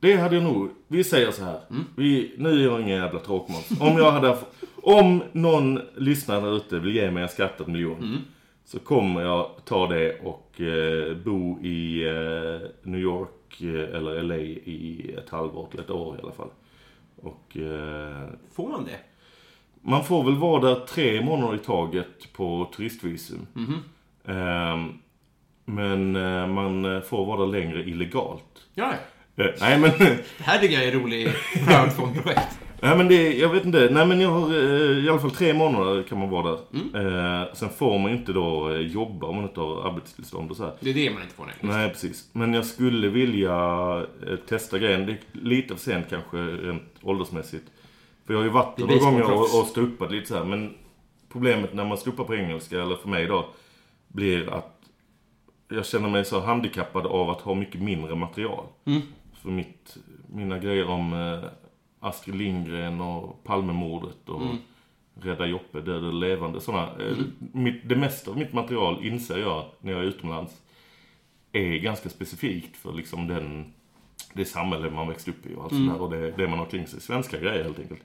Det 0.00 0.16
hade 0.16 0.34
jag 0.34 0.44
nog, 0.44 0.70
vi 0.88 1.04
säger 1.04 1.30
så 1.30 1.44
här. 1.44 1.60
Vi, 1.96 2.34
nu 2.38 2.60
är 2.60 2.64
jag 2.64 2.80
ingen 2.80 2.96
jävla 2.96 3.20
tråkmåns. 3.20 3.70
Om 3.80 3.98
jag 3.98 4.10
hade, 4.12 4.36
om 4.82 5.22
någon 5.32 5.80
lyssnare 5.96 6.40
där 6.40 6.56
ute 6.56 6.78
vill 6.78 6.94
ge 6.96 7.10
mig 7.10 7.22
en 7.22 7.28
skattad 7.28 7.68
miljon. 7.68 8.18
Så 8.64 8.78
kommer 8.78 9.20
jag 9.22 9.50
ta 9.64 9.86
det 9.86 10.20
och 10.20 10.60
eh, 10.60 11.16
bo 11.16 11.58
i 11.62 12.06
eh, 12.08 12.68
New 12.82 13.00
York 13.00 13.60
eh, 13.60 13.96
eller 13.96 14.22
LA 14.22 14.36
i 14.36 15.14
ett 15.18 15.30
halvår 15.30 15.66
till 15.70 15.80
ett 15.80 15.90
år 15.90 16.16
i 16.18 16.22
alla 16.22 16.32
fall. 16.32 16.50
Och 17.16 17.56
eh, 17.56 18.28
Får 18.52 18.68
man 18.68 18.84
det? 18.84 18.98
Man 19.82 20.04
får 20.04 20.24
väl 20.24 20.36
vara 20.36 20.60
där 20.68 20.74
tre 20.86 21.20
månader 21.24 21.54
i 21.54 21.58
taget 21.58 22.32
på 22.32 22.70
turistvisum. 22.76 23.46
Ehm, 24.28 24.92
men 25.64 26.16
eh, 26.16 26.46
man 26.46 27.02
får 27.02 27.26
vara 27.26 27.40
där 27.40 27.46
längre 27.60 27.82
illegalt. 27.82 28.44
Ja, 28.74 28.92
Eh, 29.40 29.46
nej 29.60 29.78
men, 29.78 29.90
det 29.98 30.44
här 30.44 30.58
tycker 30.58 30.74
jag 30.74 30.84
är 30.84 30.92
roligt 30.92 31.28
crowdfund-projekt. 31.66 32.58
nej 32.82 32.96
men 32.96 33.08
det, 33.08 33.36
jag 33.38 33.48
vet 33.48 33.64
inte. 33.64 33.88
Nej 33.92 34.06
men 34.06 34.20
jag 34.20 34.28
har 34.30 34.54
eh, 34.54 35.04
i 35.04 35.08
alla 35.08 35.18
fall 35.18 35.30
tre 35.30 35.54
månader 35.54 36.02
kan 36.02 36.18
man 36.18 36.30
vara 36.30 36.50
där. 36.50 37.40
Eh, 37.42 37.54
sen 37.54 37.68
får 37.68 37.98
man 37.98 38.10
inte 38.12 38.32
då 38.32 38.70
eh, 38.70 38.80
jobba 38.80 39.26
om 39.26 39.36
man 39.36 39.44
inte 39.44 39.60
har 39.60 39.88
arbetstillstånd 39.88 40.50
och 40.50 40.56
så 40.56 40.64
här. 40.64 40.72
Det 40.80 40.90
är 40.90 40.94
det 40.94 41.10
man 41.10 41.22
inte 41.22 41.34
får, 41.34 41.44
nej. 41.46 41.54
Nej, 41.60 41.88
precis. 41.90 42.28
Men 42.32 42.54
jag 42.54 42.64
skulle 42.66 43.08
vilja 43.08 43.54
eh, 44.28 44.36
testa 44.48 44.78
grejen. 44.78 45.06
Det 45.06 45.12
är 45.12 45.18
lite 45.32 45.74
för 45.74 45.82
sent 45.82 46.06
kanske 46.10 46.36
rent 46.36 46.82
åldersmässigt. 47.02 47.64
För 48.28 48.34
jag 48.34 48.40
har 48.40 48.44
ju 48.44 48.50
varit 48.50 48.78
några 48.78 48.98
gånger 48.98 49.32
och, 49.32 49.60
och 49.60 49.66
ståuppat 49.66 50.12
lite 50.12 50.26
så 50.26 50.36
här. 50.36 50.44
Men 50.44 50.74
problemet 51.28 51.74
när 51.74 51.84
man 51.84 51.98
ståuppar 51.98 52.24
på 52.24 52.34
engelska, 52.34 52.82
eller 52.82 52.96
för 52.96 53.08
mig 53.08 53.26
då, 53.26 53.48
blir 54.08 54.50
att 54.50 54.80
jag 55.68 55.86
känner 55.86 56.08
mig 56.08 56.24
så 56.24 56.40
handikappad 56.40 57.06
av 57.06 57.30
att 57.30 57.40
ha 57.40 57.54
mycket 57.54 57.82
mindre 57.82 58.14
material. 58.14 58.64
För 59.42 59.50
mitt, 59.50 59.96
mina 60.26 60.58
grejer 60.58 60.88
om 60.88 61.12
eh, 61.12 61.50
Astrid 62.00 62.36
Lindgren 62.36 63.00
och 63.00 63.44
Palmemordet 63.44 64.28
och 64.28 64.40
Rädda 65.14 65.46
Joppe, 65.46 65.80
död 65.80 66.02
eller 66.02 66.12
levande. 66.12 66.60
Såna, 66.60 66.82
eh, 66.82 67.16
mitt, 67.52 67.88
det 67.88 67.96
mesta 67.96 68.30
av 68.30 68.38
mitt 68.38 68.52
material 68.52 69.06
inser 69.06 69.38
jag 69.38 69.64
när 69.80 69.92
jag 69.92 70.00
är 70.00 70.06
utomlands 70.06 70.62
är 71.52 71.78
ganska 71.78 72.08
specifikt 72.08 72.76
för 72.76 72.92
liksom 72.92 73.28
den, 73.28 73.72
det 74.34 74.44
samhälle 74.44 74.90
man 74.90 75.08
växt 75.08 75.28
upp 75.28 75.46
i 75.46 75.54
och 75.54 75.62
allt 75.62 75.72
sånt 75.72 75.92
där. 75.92 76.02
Och 76.02 76.10
det, 76.10 76.30
det 76.30 76.48
man 76.48 76.58
har 76.58 76.66
kring 76.66 76.86
sig. 76.86 77.00
Svenska 77.00 77.38
grejer 77.40 77.64
helt 77.64 77.78
enkelt. 77.78 78.00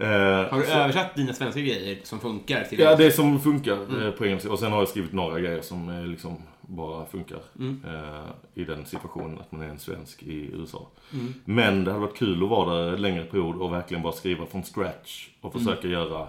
Eh, 0.00 0.08
Har 0.08 0.58
du 0.60 0.66
så- 0.66 0.72
översatt 0.72 1.14
dina 1.14 1.32
svenska 1.32 1.60
grejer 1.60 1.98
som 2.02 2.20
funkar 2.20 2.64
till 2.64 2.78
Ja, 2.78 2.96
det 2.96 3.10
som 3.12 3.40
funkar 3.40 3.76
Mm. 3.76 4.02
eh, 4.02 4.10
på 4.10 4.26
engelska. 4.26 4.52
Och 4.52 4.58
sen 4.58 4.72
har 4.72 4.78
jag 4.78 4.88
skrivit 4.88 5.12
några 5.12 5.40
grejer 5.40 5.60
som 5.60 5.88
eh, 5.88 6.06
liksom 6.06 6.36
bara 6.60 7.06
funkar 7.06 7.38
Mm. 7.58 7.82
eh, 7.86 8.20
i 8.54 8.64
den 8.64 8.86
situationen 8.86 9.38
att 9.38 9.52
man 9.52 9.62
är 9.62 9.68
en 9.68 9.78
svensk 9.78 10.22
i 10.22 10.50
USA. 10.54 10.88
Mm. 11.12 11.34
Men 11.44 11.84
det 11.84 11.90
hade 11.92 12.06
varit 12.06 12.16
kul 12.18 12.42
att 12.42 12.48
vara 12.48 12.74
där 12.84 12.92
en 12.92 13.02
längre 13.02 13.24
period 13.24 13.56
och 13.56 13.72
verkligen 13.72 14.02
bara 14.02 14.12
skriva 14.12 14.46
från 14.46 14.62
scratch 14.62 15.28
och 15.40 15.54
Mm. 15.54 15.66
försöka 15.66 15.88
göra, 15.88 16.28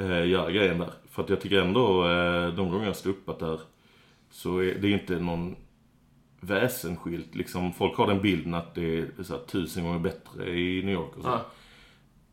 eh, 0.00 0.28
göra 0.28 0.50
grejen 0.50 0.78
där. 0.78 0.90
För 1.10 1.22
att 1.22 1.28
jag 1.30 1.40
tycker 1.40 1.60
ändå, 1.60 2.08
eh, 2.08 2.48
de 2.54 2.70
gånger 2.70 2.86
jag 2.86 2.96
ståuppat 2.96 3.38
där, 3.38 3.60
så 4.30 4.58
är 4.58 4.74
det 4.74 4.90
inte 4.90 5.18
någon 5.18 5.56
väsensskilt. 6.46 7.34
Liksom, 7.34 7.72
folk 7.72 7.96
har 7.96 8.06
den 8.06 8.22
bilden 8.22 8.54
att 8.54 8.74
det 8.74 8.98
är 8.98 9.22
så 9.22 9.32
här, 9.32 9.40
tusen 9.44 9.84
gånger 9.84 9.98
bättre 9.98 10.50
i 10.58 10.82
New 10.82 10.94
York 10.94 11.16
och 11.16 11.22
så. 11.22 11.28
Ja. 11.28 11.40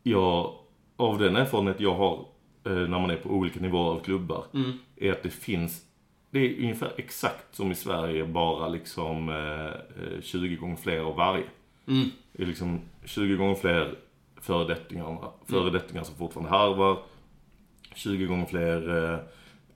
Jag, 0.02 0.54
av 0.96 1.18
den 1.18 1.36
erfarenhet 1.36 1.80
jag 1.80 1.94
har 1.94 2.26
eh, 2.64 2.72
när 2.72 3.00
man 3.00 3.10
är 3.10 3.16
på 3.16 3.28
olika 3.30 3.60
nivåer 3.60 3.90
av 3.90 4.00
klubbar, 4.00 4.44
Mm. 4.54 4.72
är 4.96 5.12
att 5.12 5.22
det 5.22 5.30
finns, 5.30 5.82
det 6.30 6.38
är 6.38 6.62
ungefär 6.62 6.92
exakt 6.96 7.54
som 7.54 7.72
i 7.72 7.74
Sverige, 7.74 8.24
bara 8.24 8.68
liksom 8.68 9.28
eh, 9.28 9.66
eh, 9.66 10.20
20 10.22 10.56
gånger 10.56 10.76
fler 10.76 10.98
av 11.00 11.16
varje. 11.16 11.44
Mm. 11.86 12.08
Det 12.32 12.42
är 12.42 12.46
liksom 12.46 12.80
20 13.04 13.36
gånger 13.36 13.54
fler 13.54 13.94
föredettingar, 14.40 15.18
föredettingar 15.46 16.02
som 16.04 16.14
fortfarande 16.16 16.50
harvar. 16.50 16.98
20 17.94 18.26
gånger 18.26 18.46
fler 18.46 19.12
eh, 19.12 19.18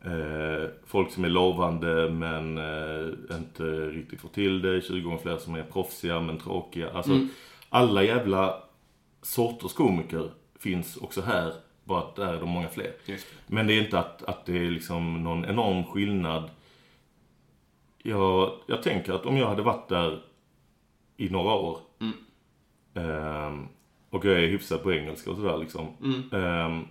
eh, 0.07 0.69
folk 0.87 1.11
som 1.11 1.25
är 1.25 1.29
lovande 1.29 2.11
men 2.11 2.59
eh, 2.59 3.37
inte 3.37 3.63
riktigt 3.89 4.21
får 4.21 4.29
till 4.29 4.63
det. 4.63 4.81
20 4.81 5.01
gånger 5.01 5.19
fler 5.19 5.37
som 5.37 5.55
är 5.55 5.63
proffsiga 5.63 6.21
men 6.21 6.39
tråkiga. 6.39 6.91
Alltså 6.91 7.21
alla 7.69 8.03
jävla 8.03 8.63
sorters 9.23 9.73
komiker 9.73 10.31
finns 10.59 10.97
också 10.97 11.21
här. 11.21 11.53
Bara 11.85 11.99
att 11.99 12.17
där 12.17 12.35
är 12.35 12.41
de 12.41 12.49
många 12.49 12.69
fler. 12.69 12.93
Just 13.05 13.27
Men 13.47 13.67
det 13.67 13.75
är 13.75 13.83
inte 13.83 13.99
att, 13.99 14.23
att 14.23 14.47
det 14.47 14.59
är 14.67 14.71
liksom 14.71 15.25
någon 15.25 15.45
enorm 15.45 15.85
skillnad. 15.85 16.51
Jag, 18.03 18.53
jag 18.67 18.83
tänker 18.83 19.13
att 19.13 19.27
om 19.27 19.37
jag 19.37 19.49
hade 19.49 19.63
varit 19.63 19.89
där 19.89 20.23
i 21.17 21.29
några 21.29 21.55
år. 21.55 21.79
ehm, 22.95 23.69
och 24.11 24.25
jag 24.25 24.43
är 24.43 24.49
hyfsad 24.49 24.83
på 24.83 24.93
engelska 24.93 25.31
och 25.31 25.37
sådär 25.37 25.59
liksom. 25.59 25.87
ehm, 26.33 26.85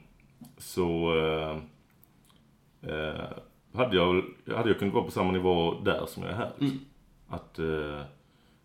så 0.57 1.17
eh, 1.17 1.49
eh, 1.51 1.57
hade, 3.73 3.95
jag, 3.95 4.23
hade 4.55 4.69
jag 4.69 4.79
kunnat 4.79 4.93
vara 4.93 5.05
på 5.05 5.11
samma 5.11 5.31
nivå 5.31 5.73
där 5.83 6.05
som 6.05 6.23
jag 6.23 6.31
är 6.31 6.35
här. 6.35 6.51
Liksom. 6.57 6.79
Att 7.27 7.59
eh, 7.59 8.01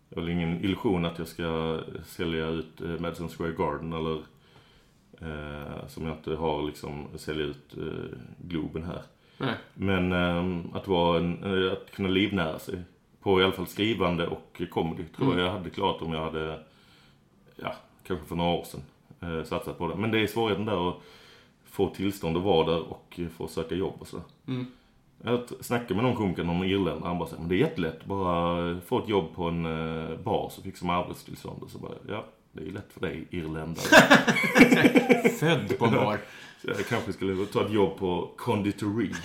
jag 0.09 0.21
har 0.21 0.29
ingen 0.29 0.63
illusion 0.65 1.05
att 1.05 1.19
jag 1.19 1.27
ska 1.27 1.79
sälja 2.05 2.47
ut 2.47 2.81
eh, 2.81 2.99
Madison 2.99 3.29
Square 3.29 3.51
Garden 3.51 3.93
eller 3.93 4.15
eh, 5.21 5.87
som 5.87 6.05
jag 6.05 6.15
inte 6.15 6.35
har 6.35 6.63
liksom 6.63 7.07
sälja 7.15 7.45
ut 7.45 7.77
eh, 7.77 8.17
Globen 8.37 8.83
här. 8.83 9.01
Nej. 9.37 9.55
Men 9.73 10.11
eh, 10.11 10.75
att, 10.75 10.87
vara 10.87 11.17
en, 11.17 11.43
eh, 11.43 11.71
att 11.71 11.91
kunna 11.91 12.09
livnära 12.09 12.59
sig 12.59 12.81
på 13.21 13.41
i 13.41 13.43
alla 13.43 13.53
fall 13.53 13.67
skrivande 13.67 14.27
och 14.27 14.61
comedy 14.69 15.03
tror 15.03 15.37
jag 15.37 15.47
jag 15.47 15.51
hade 15.51 15.69
klarat 15.69 16.01
om 16.01 16.13
jag 16.13 16.23
hade, 16.23 16.59
ja, 17.55 17.75
kanske 18.07 18.25
för 18.25 18.35
några 18.35 18.51
år 18.51 18.63
sedan 18.63 18.81
eh, 19.19 19.43
satsat 19.43 19.77
på 19.77 19.87
det. 19.87 19.95
Men 19.95 20.11
det 20.11 20.19
är 20.19 20.27
svårigheten 20.27 20.65
där 20.65 20.89
att 20.89 20.95
få 21.71 21.89
tillstånd 21.89 22.37
att 22.37 22.43
vara 22.43 22.71
där 22.71 22.81
och 22.89 23.19
eh, 23.19 23.27
få 23.27 23.47
söka 23.47 23.75
jobb 23.75 23.95
och 23.99 24.07
sådär. 24.07 24.25
Jag 25.23 25.43
snackade 25.59 25.95
med 25.95 26.03
någon 26.03 26.15
komiker, 26.15 26.43
någon 26.43 26.63
irländare, 26.63 27.07
han 27.07 27.17
bara 27.19 27.29
säger, 27.29 27.39
men 27.41 27.49
det 27.49 27.55
är 27.55 27.59
jättelätt, 27.59 28.05
bara 28.05 28.79
få 28.81 28.99
ett 28.99 29.09
jobb 29.09 29.35
på 29.35 29.43
en 29.43 29.65
eh, 29.65 30.17
bar 30.17 30.49
så 30.49 30.61
fixar 30.61 30.85
man 30.85 30.95
arbetstillstånd. 30.95 31.63
Och 31.63 31.69
så 31.69 31.77
bara, 31.77 31.91
ja, 32.07 32.25
det 32.51 32.67
är 32.67 32.71
lätt 32.71 32.93
för 32.93 33.01
dig 33.01 33.27
irländare. 33.29 33.85
Född 35.39 35.77
på 35.77 35.85
en 35.85 35.91
bar. 35.91 36.19
Så 36.61 36.67
jag 36.67 36.87
kanske 36.87 37.13
skulle 37.13 37.45
ta 37.45 37.65
ett 37.65 37.73
jobb 37.73 37.97
på 37.97 38.29
konditori. 38.37 39.11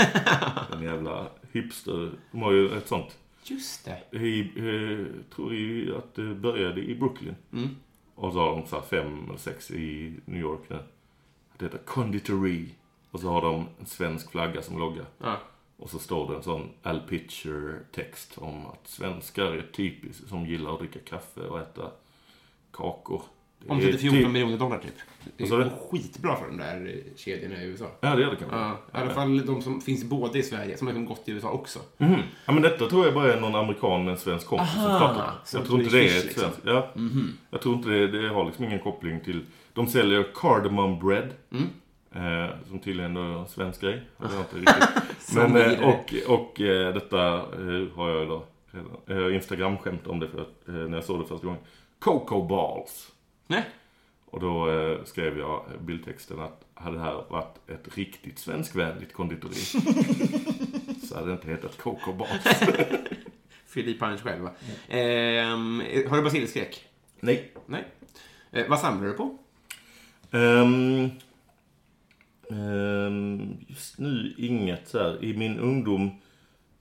En 0.72 0.82
jävla 0.82 1.26
hipster. 1.52 2.10
De 2.32 2.42
har 2.42 2.52
ju 2.52 2.76
ett 2.76 2.88
sånt. 2.88 3.18
Just 3.44 3.84
det. 3.84 4.18
I, 4.18 4.40
eh, 4.40 5.06
tror 5.34 5.54
jag 5.54 5.96
att 5.96 6.14
det 6.14 6.34
började 6.34 6.80
i 6.80 6.94
Brooklyn. 6.94 7.34
Och 8.14 8.32
så 8.32 8.38
har 8.38 8.56
de 8.56 8.66
så 8.66 8.80
fem 8.80 9.24
eller 9.28 9.38
sex 9.38 9.70
i 9.70 10.14
New 10.24 10.40
York 10.40 10.60
nu. 10.68 10.78
Det 11.58 11.64
heter 11.64 11.78
konditori. 11.78 12.68
Och 13.10 13.20
så 13.20 13.28
har 13.28 13.42
de 13.42 13.66
en 13.80 13.86
svensk 13.86 14.30
flagga 14.30 14.62
som 14.62 14.78
logga. 14.78 15.04
Ja. 15.18 15.36
Och 15.76 15.90
så 15.90 15.98
står 15.98 16.30
det 16.30 16.36
en 16.36 16.42
sån 16.42 16.68
Al 16.82 17.00
Pitcher-text 17.08 18.38
om 18.38 18.66
att 18.66 18.88
svenskar 18.88 19.44
är 19.44 19.66
typiskt 19.72 20.28
som 20.28 20.46
gillar 20.46 20.72
att 20.72 20.78
dricka 20.78 20.98
kaffe 20.98 21.40
och 21.40 21.60
äta 21.60 21.90
kakor. 22.72 23.22
Det 23.58 23.66
är 23.68 23.72
Omsätter 23.72 23.98
14 23.98 24.18
typ- 24.18 24.28
miljoner 24.32 24.58
dollar 24.58 24.78
typ. 24.78 24.94
Det 25.36 25.48
går 25.48 25.70
skitbra 25.90 26.36
för 26.36 26.46
de 26.46 26.56
där 26.56 27.02
kedjorna 27.16 27.62
i 27.62 27.66
USA. 27.66 27.86
Ja, 28.00 28.14
det 28.14 28.22
gör 28.22 28.30
det 28.30 28.36
kanske. 28.36 28.56
Ja, 28.56 28.70
I 28.70 29.02
alla 29.02 29.10
fall 29.10 29.46
de 29.46 29.62
som 29.62 29.80
finns 29.80 30.04
både 30.04 30.38
i 30.38 30.42
Sverige, 30.42 30.76
som 30.76 30.86
har 30.86 30.94
gått 30.94 31.28
i 31.28 31.32
USA 31.32 31.50
också. 31.50 31.78
Mhm. 31.96 32.20
Ja, 32.46 32.52
men 32.52 32.62
detta 32.62 32.88
tror 32.88 33.04
jag 33.04 33.14
bara 33.14 33.32
är 33.32 33.40
någon 33.40 33.54
amerikan 33.54 34.04
med 34.04 34.12
en 34.12 34.18
svensk 34.18 34.46
kompis 34.46 34.76
Aha, 34.76 35.32
som 35.44 35.58
Jag 35.60 35.66
tror 35.68 35.80
inte 35.82 35.96
det 35.96 36.02
är 36.08 36.18
ett 36.18 36.24
liksom. 36.24 36.42
svenskt. 36.42 36.60
Ja. 36.64 36.90
Jag 37.50 37.60
tror 37.60 37.74
inte 37.74 37.88
det, 37.88 38.06
det 38.22 38.28
har 38.28 38.44
liksom 38.44 38.64
ingen 38.64 38.78
koppling 38.78 39.20
till... 39.20 39.44
De 39.72 39.86
säljer 39.86 40.26
cardamom 40.34 40.98
bread. 40.98 41.28
Mm. 41.52 41.66
Eh, 42.14 42.50
som 42.68 42.78
tydligen 42.78 43.16
är 43.16 43.38
en 43.40 43.48
svensk 43.48 43.80
grej. 43.80 44.02
Jag 44.18 44.28
vet 44.28 44.38
inte 44.38 44.56
riktigt. 44.72 45.34
Men, 45.34 45.56
eh, 45.56 45.88
och 45.88 46.14
och 46.26 46.60
eh, 46.60 46.94
detta 46.94 47.34
eh, 47.34 47.96
har 47.96 48.08
jag 48.08 48.28
då 48.28 48.44
redan. 48.70 49.26
Eh, 49.28 49.34
Instagram-skämt 49.34 50.06
om 50.06 50.20
det 50.20 50.28
för 50.28 50.40
att, 50.40 50.68
eh, 50.68 50.74
när 50.74 50.96
jag 50.96 51.04
såg 51.04 51.20
det 51.20 51.26
första 51.26 51.46
gången. 51.46 51.60
Coco 51.98 52.42
balls. 52.42 53.12
Nej. 53.46 53.64
Och 54.36 54.42
då 54.42 54.70
eh, 54.70 55.04
skrev 55.04 55.38
jag 55.38 55.64
bildtexten 55.80 56.40
att 56.40 56.64
hade 56.74 56.96
det 56.96 57.02
här 57.02 57.24
varit 57.28 57.70
ett 57.70 57.96
riktigt 57.96 58.38
svenskvänligt 58.38 59.12
konditori 59.12 59.54
så 61.02 61.14
hade 61.14 61.26
det 61.26 61.32
inte 61.32 61.48
hetat 61.48 61.78
Coco 61.78 62.12
balls. 62.12 62.44
Fyll 63.66 63.88
i 63.88 63.98
punch 63.98 64.20
själv 64.20 64.42
va? 64.42 64.50
Ehm, 64.88 65.82
har 66.08 66.16
du 66.16 66.22
basilskräck? 66.22 66.84
Nej. 67.20 67.52
Nej. 67.66 67.84
Eh, 68.50 68.68
vad 68.68 68.78
samlar 68.78 69.06
du 69.06 69.12
på? 69.12 69.38
Ehm, 70.30 71.10
ehm, 72.50 73.56
just 73.68 73.98
nu 73.98 74.34
inget 74.38 74.88
så 74.88 74.98
här. 74.98 75.24
I 75.24 75.36
min 75.36 75.58
ungdom 75.58 76.10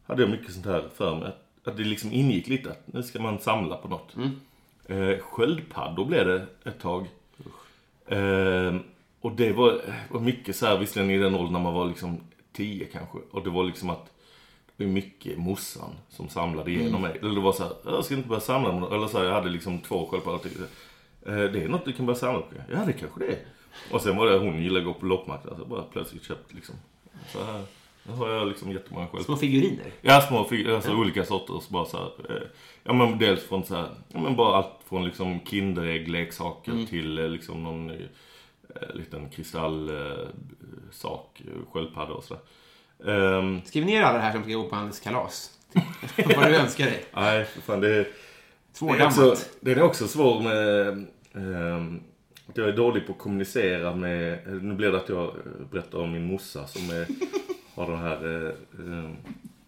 hade 0.03 0.22
jag 0.22 0.32
mycket 0.32 0.53
sånt 0.53 0.66
här 0.66 0.89
för 0.95 1.16
mig. 1.16 1.28
Att, 1.28 1.68
att 1.68 1.78
det 1.78 1.84
liksom 1.84 2.12
ingick 2.12 2.47
lite 2.47 2.72
att 2.72 2.93
nu 2.93 3.03
ska 3.03 3.22
man 3.22 3.39
samla 3.39 3.78
på 3.78 3.88
något. 3.88 4.16
Eh, 4.86 5.20
sköldpaddor 5.20 6.06
blev 6.06 6.28
det 6.28 6.45
ett 6.64 6.80
tag. 6.80 7.08
Ehm, 8.08 8.80
och 9.22 9.32
det 9.32 9.51
var, 9.53 9.82
var 10.10 10.20
mycket 10.20 10.56
så 10.56 10.66
här, 10.66 10.78
visserligen 10.78 11.12
i 11.12 11.18
den 11.24 11.36
åldern 11.36 11.53
när 11.53 11.60
man 11.60 11.74
var 11.74 11.86
liksom 11.88 12.20
10 12.53 12.86
kanske. 12.86 13.18
Och 13.32 13.43
det 13.43 13.49
var 13.49 13.64
liksom 13.64 13.89
att 13.89 14.12
det 14.78 14.86
var 14.86 14.91
mycket 14.91 15.38
morsan 15.38 15.89
som 16.10 16.30
samlade 16.30 16.72
igenom 16.72 17.01
mig. 17.01 17.18
Eller 17.22 17.36
det 17.36 17.41
var 17.41 17.53
så 17.53 17.64
här, 17.64 17.72
jag 17.86 18.06
ska 18.06 18.16
inte 18.16 18.28
börja 18.30 18.41
samla 18.41 18.72
något. 18.80 18.91
Eller 18.93 19.08
så 19.08 19.18
här, 19.18 19.26
jag 19.26 19.34
hade 19.34 19.49
liksom 19.49 19.80
två 19.80 20.06
sköldpaddor. 20.08 20.38
till. 20.38 20.62
Eh, 21.26 21.36
Det 21.36 21.64
är 21.64 21.68
något 21.68 21.86
du 21.86 21.93
kan 21.93 22.06
börja 22.06 22.20
samla 22.20 22.39
på. 22.41 22.56
Ja, 22.72 22.80
det 22.86 22.93
kanske 22.93 23.20
det 23.20 23.28
är. 23.28 23.39
Och 23.91 24.01
sen 24.01 24.16
var 24.18 24.26
det 24.26 24.38
hon 24.38 24.64
gillade 24.64 24.80
att 24.80 24.93
gå 24.93 24.99
på 24.99 25.06
loppmarknad. 25.06 25.58
Så 25.58 25.66
bara 25.66 25.84
plötsligt 25.84 26.24
köpt 26.24 26.53
liksom. 26.53 26.76
Så 27.34 27.43
här. 27.43 27.62
Nu 28.08 28.14
har 28.14 28.30
jag 28.30 28.47
liksom 28.47 28.72
jättemånga 28.72 29.06
sköldpaddor. 29.08 29.24
Små 29.24 29.36
figuriner? 29.36 29.86
Ja, 30.01 30.22
små 30.22 30.43
fig- 30.43 30.76
alltså 30.76 30.95
olika 30.95 31.26
sorters. 31.26 31.70
Bara 31.70 31.86
så 31.86 31.97
här, 31.97 32.36
eh, 32.36 32.41
ja, 32.84 32.93
men 32.93 33.18
dels 33.18 33.43
från 33.43 33.66
så 33.66 33.76
här, 33.76 33.89
ja, 34.08 34.20
men 34.20 34.36
bara 34.36 34.56
allt 34.58 34.72
från 34.89 35.06
liksom 35.06 35.39
Kinderägg, 35.45 36.08
leksaker 36.08 36.86
till 36.89 37.18
eh, 37.18 37.30
liksom 37.30 37.64
någon 37.64 37.89
eh, 37.89 37.95
liten 38.93 39.30
kristallsak, 39.30 41.41
eh, 41.45 41.47
eh, 41.47 41.72
sköldpadda 41.74 42.14
och 42.14 42.24
sådär. 42.24 42.43
Um, 42.97 43.62
Skriv 43.66 43.86
ner 43.86 44.01
alla 44.01 44.18
det 44.18 44.24
här 44.24 44.32
som 44.32 44.43
ska 44.43 44.53
gå 44.53 44.70
på 44.70 44.76
hans 44.76 44.99
kalas. 44.99 45.51
vad 46.36 46.47
du 46.47 46.56
önskar 46.56 46.86
dig. 46.86 47.06
nej, 47.14 47.45
för 47.45 47.62
fan 47.62 47.82
det 47.82 47.88
är... 47.88 47.91
Det 47.93 47.99
är, 47.99 48.08
Svårgammat. 48.78 49.18
också, 49.20 49.45
det 49.60 49.72
är 49.72 49.82
också 49.82 50.08
svårt 50.08 50.43
med... 50.43 50.88
att 52.47 52.58
jag 52.58 52.68
är 52.70 52.74
dålig 52.74 53.08
på 53.08 53.12
att 53.14 53.20
kommunicera 53.20 53.95
med... 53.95 54.39
Nu 54.64 54.74
blir 54.76 54.91
det 54.91 54.97
att 54.97 55.10
jag 55.10 55.34
berättar 55.72 55.99
om 55.99 56.12
min 56.12 56.26
morsa 56.26 56.68
som 56.68 56.89
är, 56.89 57.08
har 57.76 57.88
den 57.91 57.99
här... 57.99 58.45
Eh, 58.45 58.49
eh, 58.99 59.09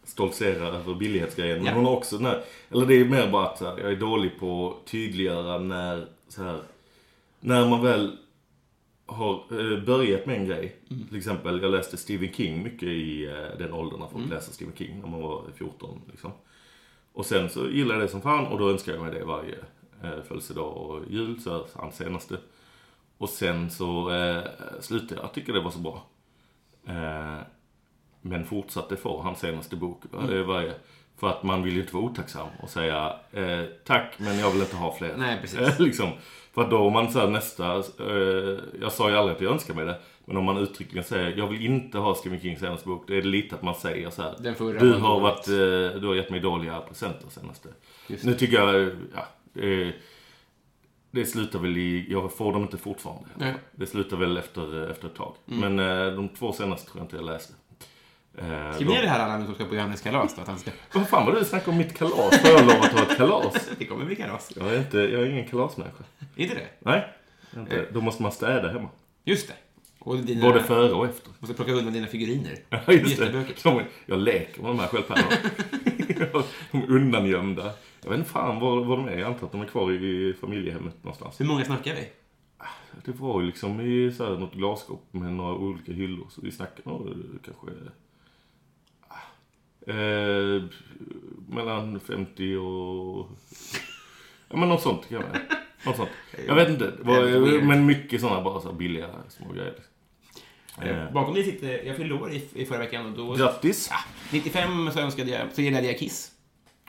stoltserar 0.04 0.66
över 0.74 0.94
billighetsgrejen. 0.96 1.58
Men 1.58 1.66
Ja. 1.66 1.74
hon 1.74 1.86
har 1.86 1.92
också 1.96 2.18
den 2.18 2.26
här... 2.26 2.44
Eller 2.72 2.86
det 2.86 2.96
är 2.96 3.06
mer 3.06 3.32
bara 3.32 3.46
att 3.48 3.60
här, 3.60 3.78
jag 3.80 3.92
är 3.92 3.96
dålig 3.96 4.40
på 4.40 4.70
att 4.82 4.88
tydliggöra 4.92 5.58
när... 5.58 6.08
Så 6.28 6.44
här, 6.44 6.60
när 7.40 7.70
man 7.70 7.84
väl 7.84 8.18
har 9.06 9.34
eh, 9.34 9.84
börjat 9.84 10.26
med 10.26 10.36
en 10.38 10.46
grej. 10.46 10.76
Till 11.10 11.18
exempel, 11.18 11.62
jag 11.62 11.72
läste 11.72 11.98
Stephen 11.98 12.34
King 12.34 12.64
mycket 12.64 12.90
i 12.90 13.26
eh, 13.26 13.58
den 13.60 13.74
åldern 13.74 14.00
när 14.00 14.08
folk 14.08 14.30
läste 14.30 14.54
Stephen 14.54 14.74
King, 14.78 15.00
när 15.02 15.08
man 15.08 15.22
var 15.22 15.44
14 15.56 16.02
liksom. 16.12 16.32
Och 17.14 17.26
sen 17.26 17.50
så 17.50 17.70
gillade 17.70 18.00
jag 18.00 18.08
det 18.08 18.12
som 18.12 18.22
fan 18.22 18.46
och 18.48 18.60
då 18.60 18.70
önskar 18.70 18.92
jag 18.94 19.02
mig 19.02 19.14
det 19.14 19.26
varje 19.26 19.56
eh, 20.04 20.24
födelsedag 20.28 20.78
och 20.78 21.02
jul, 21.10 21.40
så 21.42 21.66
hans 21.74 21.96
senaste. 21.98 22.38
Och 23.18 23.30
sen 23.30 23.70
så 23.70 24.12
eh, 24.12 24.44
slutade 24.82 25.22
jag 25.22 25.34
tycka 25.34 25.52
det 25.52 25.60
var 25.62 25.72
så 25.72 25.80
bra. 25.80 26.06
Eh, 26.88 27.38
men 28.28 28.46
fortsatte 28.46 28.96
få 28.96 29.22
hans 29.22 29.40
senaste 29.40 29.76
bok 29.76 30.04
varje. 30.46 30.74
För 31.20 31.30
att 31.30 31.44
man 31.44 31.64
vill 31.64 31.74
ju 31.74 31.82
inte 31.82 31.96
vara 31.96 32.04
otacksam 32.04 32.48
och 32.64 32.70
säga 32.70 33.16
eh, 33.32 33.64
tack 33.86 34.14
men 34.18 34.40
jag 34.40 34.52
vill 34.52 34.62
inte 34.62 34.76
ha 34.76 34.96
fler. 34.96 35.14
Nej, 35.18 35.38
precis. 35.42 35.60
Eh, 35.60 35.80
liksom. 35.80 36.10
För 36.54 36.62
att 36.62 36.70
då 36.70 36.78
om 36.78 36.94
man 36.94 37.08
här, 37.08 37.28
nästa, 37.28 37.76
eh, 37.76 38.60
jag 38.82 38.92
sa 38.92 39.10
ju 39.10 39.16
aldrig 39.16 39.36
att 39.36 39.42
jag 39.42 39.52
önskar 39.52 39.74
mig 39.74 39.86
det. 39.86 40.00
Men 40.26 40.38
om 40.38 40.46
man 40.46 40.58
uttryckligen 40.58 41.04
säger 41.04 41.38
jag 41.38 41.48
vill 41.48 41.66
inte 41.66 41.98
ha 41.98 42.16
Stephen 42.16 42.40
Kings 42.40 42.60
senaste 42.60 42.88
bok. 42.88 43.04
Då 43.08 43.14
är 43.14 43.22
det 43.22 43.28
lite 43.28 43.56
att 43.56 43.62
man 43.62 43.76
säger 43.76 44.10
så 44.10 44.22
här. 44.22 44.36
Den 44.40 44.56
förra 44.56 44.80
Du 44.80 44.94
har, 44.94 45.10
dåligt." 45.10 45.24
varit, 45.24 45.48
eh, 45.48 46.02
du 46.02 46.08
har 46.08 46.16
gett 46.16 46.30
mig 46.30 46.40
dåliga 46.40 46.80
presenter 46.80 47.30
senaste. 47.30 47.70
Nu 48.24 48.34
tycker 48.34 48.58
jag, 48.58 48.92
ja, 49.16 49.28
det, 49.54 49.94
det 51.12 51.26
slutar 51.26 51.60
väl 51.60 51.78
i, 51.78 52.06
jag 52.10 52.34
får 52.34 52.54
dem 52.54 52.62
inte 52.62 52.78
fortfarande. 52.78 53.30
Nej. 53.36 53.54
Det 53.72 53.86
slutar 53.86 54.18
väl 54.18 54.38
efter, 54.38 54.90
efter 54.92 55.08
ett 55.08 55.16
tag. 55.16 55.36
Men 55.46 55.80
eh, 55.80 56.14
de 56.14 56.30
två 56.30 56.54
senaste 56.54 56.92
tror 56.92 57.00
jag 57.00 57.06
inte 57.06 57.16
jag 57.16 57.26
läste. 57.26 57.54
Eh, 58.38 58.74
Skriv 58.74 58.88
ner 58.88 59.02
det 59.02 59.08
här 59.08 59.20
Allan 59.20 59.46
som 59.46 59.56
ska 59.56 59.66
på 59.66 59.76
Johannes 59.76 60.02
kalas 60.02 60.36
då, 60.36 60.42
att 60.42 60.48
han 60.48 60.60
ska... 60.60 60.72
Vad 60.94 61.08
fan 61.10 61.26
var 61.26 61.34
det 61.34 61.40
du 61.40 61.46
snackade 61.46 61.72
om 61.72 61.78
mitt 61.78 61.98
kalas? 61.98 62.44
Har 62.44 62.50
jag 62.50 62.62
lovat 62.62 62.86
att 62.86 62.92
ha 62.92 63.02
ett 63.12 63.18
kalas? 63.18 63.70
Det 63.78 63.86
kommer 63.86 64.06
bli 64.06 64.16
kalas. 64.16 64.52
Jag 64.56 64.74
är, 64.74 64.78
inte, 64.80 64.98
jag 64.98 65.22
är 65.22 65.26
ingen 65.26 65.48
kalasmänniska. 65.48 66.04
Inte 66.36 66.56
det? 66.56 66.68
Nej. 66.80 67.08
Inte. 67.58 67.86
Då 67.94 68.02
måste 68.02 68.24
man 68.24 68.32
städa 68.32 68.72
hemma. 68.72 68.90
Just 69.24 69.48
det. 69.48 69.54
Och 70.00 70.18
dina... 70.18 70.42
Både 70.42 70.64
före 70.64 70.94
och 70.94 71.06
efter. 71.06 71.32
Måste 71.40 71.56
plocka 71.56 71.72
undan 71.72 71.94
dina 71.94 72.08
figuriner. 72.08 72.56
Ja, 72.70 72.94
just 72.94 73.18
det. 73.18 73.46
De, 73.64 73.82
jag 74.06 74.20
leker 74.20 74.62
med 74.62 74.72
de 74.72 74.80
här 74.80 74.88
sköldpaddorna. 74.88 75.28
de 76.72 76.78
är 76.84 76.92
undangömda. 76.92 77.72
Jag 78.04 78.10
vet 78.10 78.20
inte 78.20 78.30
fan 78.32 78.60
var, 78.60 78.84
var 78.84 78.98
de 78.98 79.08
är. 79.08 79.18
Jag 79.18 79.28
antar 79.28 79.46
att 79.46 79.52
de 79.52 79.62
är 79.62 79.66
kvar 79.66 79.92
i 79.92 80.34
familjehemmet 80.42 81.04
någonstans. 81.04 81.40
Hur 81.42 81.46
många 81.46 81.66
snackar 81.66 81.96
vi? 81.96 82.10
Det 83.06 83.12
var 83.12 83.42
ju 83.42 83.48
liksom 83.48 83.82
i 83.82 84.12
så 84.12 84.26
här, 84.26 84.32
något 84.40 84.54
glasskåp 84.54 85.08
med 85.12 85.34
några 85.34 85.56
olika 85.56 85.92
hyllor. 85.92 86.28
Så 86.30 86.42
vi 86.42 86.52
snackar 86.52 86.82
nog 86.86 87.16
kanske... 87.46 87.66
Eh, 89.88 90.64
mellan 91.50 92.00
50 92.00 92.56
och... 92.56 93.30
Ja 94.50 94.58
men 94.58 94.70
något 94.70 94.82
sånt 94.82 95.10
kan 95.10 95.22
jag. 95.22 95.42
Något 95.86 95.96
sånt. 95.96 96.10
Jag 96.48 96.56
vet 96.56 96.70
inte. 96.70 96.94
Men 97.64 97.86
mycket 97.86 98.22
sådana 98.22 98.42
bara 98.42 98.62
så 98.62 98.74
billiga 98.74 99.10
små 99.30 99.54
grejer. 99.54 99.74
Eh, 100.82 101.12
Bakom 101.14 101.34
dig 101.34 101.44
sitter... 101.44 101.84
Jag 101.86 101.98
fyllde 101.98 102.14
år 102.16 102.32
i, 102.32 102.44
i 102.54 102.66
förra 102.66 102.80
veckan 102.80 103.06
och 103.06 103.18
då... 103.18 103.34
Grattis! 103.34 103.88
Ja, 103.92 103.98
95 104.32 104.92
så 104.92 105.00
önskade 105.00 105.32
jag... 105.32 105.42
Så 105.54 105.62
gillade 105.62 105.88
jag 105.88 106.00
Kiss. 106.00 106.32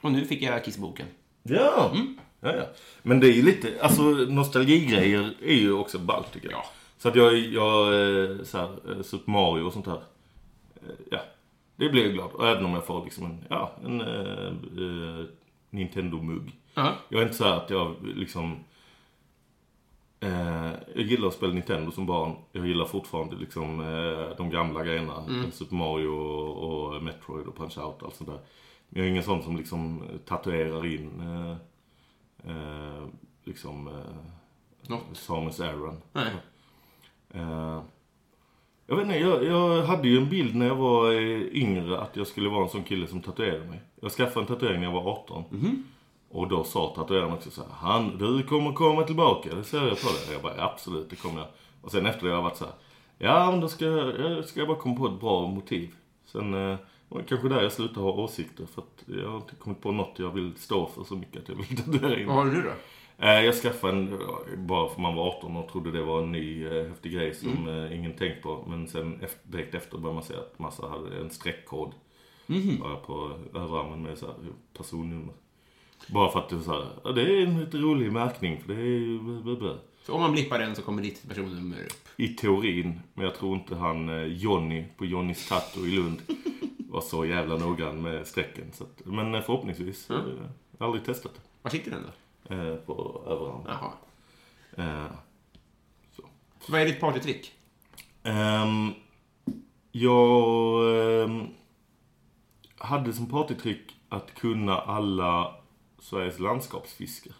Och 0.00 0.12
nu 0.12 0.24
fick 0.24 0.42
jag 0.42 0.64
Kiss-boken. 0.64 1.06
Ja. 1.42 1.92
ja, 2.40 2.56
ja. 2.56 2.62
Men 3.02 3.20
det 3.20 3.26
är 3.28 3.32
ju 3.32 3.42
lite, 3.42 3.72
alltså 3.82 4.02
nostalgigrejer 4.02 5.34
är 5.42 5.54
ju 5.54 5.72
också 5.72 5.98
ballt 5.98 6.32
tycker 6.32 6.50
jag. 6.50 6.64
Så 6.98 7.08
att 7.08 7.14
jag, 7.16 7.38
jag 7.38 7.86
eh, 7.94 8.42
så 8.44 8.58
här, 8.58 8.96
eh, 8.96 9.02
Super 9.02 9.30
Mario 9.32 9.62
och 9.62 9.72
sånt 9.72 9.86
här. 9.86 9.96
eh, 10.76 10.94
Ja, 11.10 11.20
det 11.78 11.88
blir 11.88 12.04
jag 12.04 12.12
glad. 12.12 12.30
Och 12.32 12.48
även 12.48 12.64
om 12.64 12.74
jag 12.74 12.86
får 12.86 13.04
liksom 13.04 13.24
en, 13.24 13.44
ja, 13.48 13.72
en 13.84 14.00
eh, 14.00 14.46
eh, 14.46 15.26
Nintendo-mugg. 15.70 16.56
Ja. 16.74 16.92
Jag 17.08 17.20
är 17.20 17.24
inte 17.24 17.36
så 17.36 17.44
här 17.44 17.56
att 17.56 17.70
jag 17.70 17.96
liksom... 18.02 18.64
Eh, 20.20 20.72
jag 20.94 21.04
gillar 21.04 21.28
att 21.28 21.34
spela 21.34 21.52
Nintendo 21.52 21.90
som 21.90 22.06
barn. 22.06 22.36
Jag 22.52 22.66
gillar 22.66 22.84
fortfarande 22.84 23.36
liksom 23.36 23.80
eh, 23.80 24.36
de 24.36 24.50
gamla 24.50 24.84
grejerna. 24.84 25.24
Super 25.52 25.76
Mario 25.76 26.08
och, 26.08 26.94
och 26.94 27.02
Metroid 27.02 27.46
och 27.46 27.56
Punch-Out 27.56 27.98
och 27.98 28.02
allt 28.02 28.14
sånt 28.14 28.30
där. 28.30 28.40
Men 28.88 29.00
jag 29.00 29.06
är 29.06 29.10
ingen 29.10 29.22
sån 29.22 29.42
som 29.42 29.56
liksom 29.56 30.02
tatuerar 30.26 30.86
in 30.86 31.20
eh, 31.20 31.56
eh, 32.50 33.06
liksom 33.44 33.88
eh. 33.88 34.96
Samus 35.12 35.60
Aran. 35.60 36.02
Nej. 36.12 36.32
Eh, 38.88 38.94
jag 38.94 38.96
vet 38.96 39.04
inte, 39.06 39.18
jag, 39.18 39.44
jag 39.44 39.82
hade 39.82 40.08
ju 40.08 40.16
en 40.18 40.28
bild 40.28 40.54
när 40.56 40.66
jag 40.66 40.74
var 40.76 41.12
eh, 41.12 41.42
yngre 41.52 41.98
att 42.00 42.16
jag 42.16 42.26
skulle 42.26 42.48
vara 42.48 42.62
en 42.62 42.68
sån 42.68 42.82
kille 42.82 43.06
som 43.06 43.20
tatuerade 43.22 43.64
mig. 43.64 43.80
Jag 44.00 44.12
skaffade 44.12 44.40
en 44.40 44.46
tatuering 44.46 44.80
när 44.80 44.86
jag 44.86 45.02
var 45.02 45.10
18. 45.12 45.44
Och 46.30 46.48
då 46.48 46.64
sa 46.64 46.92
tatueraren 46.96 47.32
också 47.32 47.50
så 47.50 47.60
här, 47.60 47.70
han, 47.72 48.18
du 48.18 48.42
kommer 48.42 48.72
komma 48.72 49.02
tillbaka, 49.02 49.54
det 49.54 49.64
ser 49.64 49.78
jag 49.78 50.00
på 50.02 50.08
dig. 50.08 50.32
Jag 50.32 50.42
bara, 50.42 50.56
"Ja, 50.56 50.62
absolut, 50.72 51.10
det 51.10 51.16
kommer 51.16 51.38
jag. 51.40 51.48
Och 51.82 51.90
sen 51.90 52.06
efter 52.06 52.22
det 52.24 52.28
har 52.30 52.36
jag 52.36 52.42
varit 52.42 52.56
så 52.56 52.64
här, 52.64 52.74
ja 53.18 53.50
men 53.50 53.60
då 53.60 53.68
ska 53.68 53.84
jag, 53.84 54.20
jag 54.20 54.44
ska 54.44 54.60
jag 54.60 54.68
bara 54.68 54.78
komma 54.78 54.96
på 54.96 55.06
ett 55.06 55.20
bra 55.20 55.46
motiv. 55.46 55.90
Sen 56.26 56.70
eh, 56.70 56.76
kanske 57.28 57.48
där 57.48 57.62
jag 57.62 57.72
slutade 57.72 58.00
ha 58.00 58.12
åsikter 58.12 58.66
för 58.74 58.82
att 58.82 59.04
jag 59.22 59.28
har 59.28 59.36
inte 59.36 59.54
kommit 59.54 59.80
på 59.82 59.92
något 59.92 60.12
jag 60.16 60.30
vill 60.30 60.52
stå 60.56 60.86
för 60.86 61.04
så 61.04 61.14
mycket 61.16 61.42
att 61.42 61.48
jag 61.48 61.56
vill 61.56 61.76
tatuera 61.76 62.20
in. 62.20 62.26
Vad 62.26 62.36
har 62.36 62.44
du 62.44 62.62
då? 62.62 62.70
Eh, 63.18 63.40
Jag 63.44 63.54
skaffade 63.54 63.92
en, 63.92 64.18
bara 64.66 64.88
för 64.88 65.00
man 65.00 65.14
var 65.14 65.26
18 65.28 65.56
och 65.56 65.68
trodde 65.72 65.90
det 65.92 66.02
var 66.02 66.22
en 66.22 66.32
ny 66.32 66.66
eh, 66.66 66.88
häftig 66.88 67.12
grej 67.12 67.34
som 67.34 67.68
eh, 67.68 67.96
ingen 67.98 68.12
tänkt 68.12 68.42
på. 68.42 68.64
Men 68.68 68.88
sen 68.88 69.20
direkt 69.42 69.74
efter 69.74 69.98
började 69.98 70.14
man 70.14 70.22
se 70.24 70.34
att 70.34 70.58
massa 70.58 70.88
hade 70.88 71.16
en 71.20 71.30
streckkod. 71.30 71.92
Bara 72.80 72.96
på 72.96 73.32
överarmen 73.54 74.02
med 74.02 74.18
så 74.18 74.26
här 74.26 74.34
personnummer. 74.76 75.34
Bara 76.08 76.30
för 76.30 76.38
att 76.38 76.48
det 76.48 76.60
så 76.60 76.72
här, 76.72 76.86
ja, 77.04 77.12
det 77.12 77.22
är 77.22 77.42
en 77.46 77.60
lite 77.60 77.76
rolig 77.76 78.12
märkning 78.12 78.60
för 78.60 78.74
det 78.74 78.80
är 78.80 78.84
ju. 78.86 79.20
Så 80.02 80.12
om 80.14 80.20
man 80.20 80.32
blippar 80.32 80.58
den 80.58 80.74
så 80.76 80.82
kommer 80.82 81.02
ditt 81.02 81.28
personnummer 81.28 81.76
upp. 81.84 82.08
I 82.16 82.28
teorin, 82.28 83.00
men 83.14 83.24
jag 83.24 83.34
tror 83.34 83.54
inte 83.54 83.76
han 83.76 84.30
Johnny 84.38 84.84
på 84.96 85.04
Johnnys 85.04 85.48
Tattoo 85.48 85.86
i 85.86 85.90
Lund 85.90 86.22
var 86.88 87.00
så 87.00 87.24
jävla 87.26 87.56
noggrann 87.56 88.02
med 88.02 88.26
strecken. 88.26 88.64
Så 88.72 88.84
att, 88.84 89.02
men 89.06 89.42
förhoppningsvis. 89.42 90.10
eh, 90.10 90.16
Jag 90.16 90.78
har 90.78 90.86
aldrig 90.86 91.04
testat 91.04 91.40
Var 91.62 91.70
sitter 91.70 91.90
den 91.90 92.02
då? 92.02 92.08
Eh, 92.48 92.74
på 92.76 93.22
överarmen. 93.26 93.66
Jaha. 93.66 93.92
Eh, 94.76 95.12
Vad 96.68 96.80
är 96.80 96.86
ditt 96.86 97.00
partytrick? 97.00 97.52
Ehm, 98.22 98.92
jag 99.92 101.22
ehm, 101.24 101.46
hade 102.76 103.12
som 103.12 103.26
partytrick 103.26 103.96
att 104.08 104.34
kunna 104.34 104.78
alla 104.78 105.54
Sveriges 105.98 106.38
landskapsfiskar. 106.38 107.32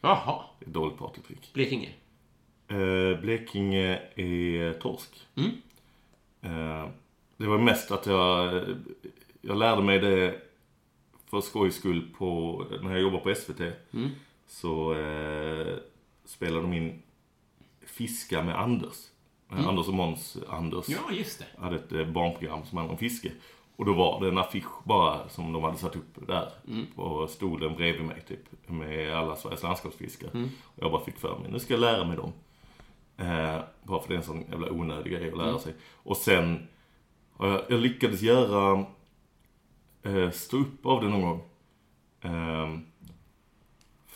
Jaha. 0.00 0.44
Det 0.58 0.64
är 0.64 0.68
ett 0.68 0.74
dåligt 0.74 0.98
partytrick. 0.98 1.50
Blekinge. 1.54 1.90
Eh, 2.68 3.20
Blekinge 3.20 4.00
är 4.14 4.72
torsk. 4.72 5.26
Mm. 5.36 5.50
Eh, 6.42 6.88
det 7.36 7.46
var 7.46 7.58
mest 7.58 7.90
att 7.90 8.06
jag, 8.06 8.64
jag 9.40 9.56
lärde 9.56 9.82
mig 9.82 9.98
det 9.98 10.40
för 11.30 11.40
skojs 11.40 11.76
skull 11.76 12.08
på, 12.18 12.64
när 12.82 12.90
jag 12.90 13.00
jobbade 13.00 13.22
på 13.22 13.34
SVT. 13.34 13.60
Mm. 13.60 14.10
Så 14.52 14.94
eh, 14.94 15.76
spelade 16.24 16.62
de 16.62 16.72
in 16.72 17.02
Fiska 17.86 18.42
med 18.42 18.60
Anders. 18.60 18.96
Eh, 19.52 19.68
Anders 19.68 19.88
och 19.88 19.94
Måns 19.94 20.38
Anders 20.48 20.88
Mm. 20.88 21.00
Ja, 21.08 21.14
just 21.14 21.38
det. 21.38 21.60
hade 21.62 21.76
ett 21.76 21.92
eh, 21.92 22.04
barnprogram 22.06 22.64
som 22.64 22.78
handlade 22.78 22.92
om 22.94 22.98
fiske. 22.98 23.32
Och 23.76 23.84
då 23.84 23.92
var 23.92 24.20
det 24.20 24.28
en 24.28 24.38
affisch 24.38 24.84
bara 24.84 25.28
som 25.28 25.52
de 25.52 25.62
hade 25.62 25.76
satt 25.76 25.96
upp 25.96 26.26
där 26.28 26.48
på 26.94 27.26
stolen 27.28 27.74
bredvid 27.76 28.04
mig 28.06 28.20
typ. 28.28 28.68
Med 28.68 29.14
alla 29.16 29.36
Sveriges 29.36 29.62
landskapsfiskar. 29.62 30.28
Och 30.62 30.82
jag 30.82 30.92
bara 30.92 31.04
fick 31.04 31.18
för 31.18 31.38
mig, 31.38 31.50
nu 31.50 31.58
ska 31.58 31.74
jag 31.74 31.80
lära 31.80 32.04
mig 32.04 32.16
dem. 32.16 32.32
Eh, 33.16 33.60
bara 33.82 34.00
för 34.02 34.08
det 34.08 34.14
är 34.14 34.18
en 34.18 34.22
sån 34.24 34.44
jävla 34.50 34.70
onödig 34.70 35.12
grej 35.12 35.30
att 35.32 35.38
lära 35.38 35.58
sig. 35.58 35.74
Och 35.92 36.16
sen, 36.16 36.68
jag, 37.38 37.60
jag 37.68 37.80
lyckades 37.80 38.22
göra 38.22 38.84
eh, 40.02 40.30
stå 40.30 40.56
upp 40.56 40.86
av 40.86 41.00
det 41.00 41.08
någon 41.08 41.22
gång. 41.22 41.40
Eh, 42.20 42.78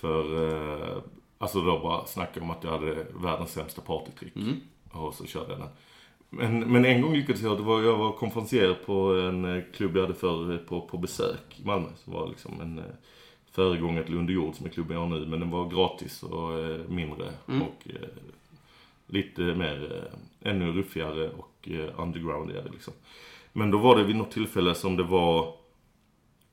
för, 0.07 0.48
eh, 0.96 1.02
alltså 1.38 1.61
då 1.61 1.78
bara 1.78 2.07
snacka 2.07 2.40
om 2.40 2.50
att 2.50 2.64
jag 2.64 2.70
hade 2.70 3.07
världens 3.14 3.52
sämsta 3.52 3.80
partytrick. 3.80 4.32
Och 4.92 5.14
så 5.14 5.26
körde 5.26 5.50
jag 5.50 5.61
den. 5.61 5.68
Men, 6.30 6.72
men 6.72 6.84
en 6.84 7.02
gång 7.02 7.14
lyckades 7.14 7.42
jag, 7.42 7.57
det 7.57 7.62
var, 7.62 7.82
jag 7.82 7.96
var 7.96 8.12
konferencier 8.12 8.74
på 8.86 9.14
en 9.14 9.44
eh, 9.44 9.62
klubb 9.74 9.96
jag 9.96 10.02
hade 10.02 10.14
för, 10.14 10.52
eh, 10.52 10.59
på, 10.59 10.80
på 10.80 10.98
besök 10.98 11.61
i 11.62 11.64
Malmö. 11.64 11.88
Som 11.96 12.12
var 12.12 12.28
liksom 12.28 12.61
en 12.61 12.78
eh, 12.78 12.84
föregångare 13.50 14.04
till 14.04 14.18
Under 14.18 14.34
jord 14.34 14.54
som 14.54 14.66
är 14.66 14.70
klubben 14.70 14.96
jag 14.96 15.07
har 15.07 15.18
nu. 15.18 15.26
Men 15.26 15.40
den 15.40 15.50
var 15.50 15.68
gratis 15.68 16.22
och 16.22 16.59
eh, 16.59 16.80
mindre. 16.88 17.24
Och 17.46 17.88
eh, 17.90 18.09
lite 19.07 19.40
mer, 19.40 20.09
eh, 20.42 20.50
ännu 20.50 20.72
ruffigare 20.72 21.30
och 21.30 21.68
undergroundigare 21.96 22.68
liksom. 22.72 22.92
Men 23.52 23.70
då 23.70 23.78
var 23.78 23.96
det 23.96 24.04
vid 24.04 24.16
något 24.16 24.30
tillfälle 24.30 24.74
som 24.74 24.96
det 24.96 25.02
var, 25.02 25.54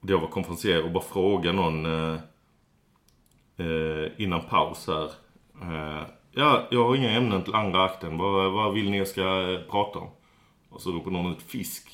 jag 0.01 0.19
var 0.19 0.27
konferencier 0.27 0.83
och 0.83 0.91
bara 0.91 1.03
frågade 1.03 1.57
någon 1.57 1.85
innan 4.17 4.41
paus 4.49 4.87
här. 4.87 5.11
Eh, 5.61 6.03
ja, 6.31 6.67
jag 6.71 6.85
har 6.85 6.95
inga 6.95 7.11
ämnen 7.11 7.43
till 7.43 7.55
andra 7.55 7.83
akten. 7.83 8.17
Vad, 8.17 8.51
vad 8.51 8.73
vill 8.73 8.89
ni 8.89 8.97
jag 8.97 9.07
ska 9.07 9.51
eh, 9.51 9.59
prata 9.71 9.99
om? 9.99 10.09
Och 10.69 10.81
så 10.81 10.91
ropade 10.91 11.17
någon 11.17 11.31
ut 11.31 11.41
fisk. 11.41 11.89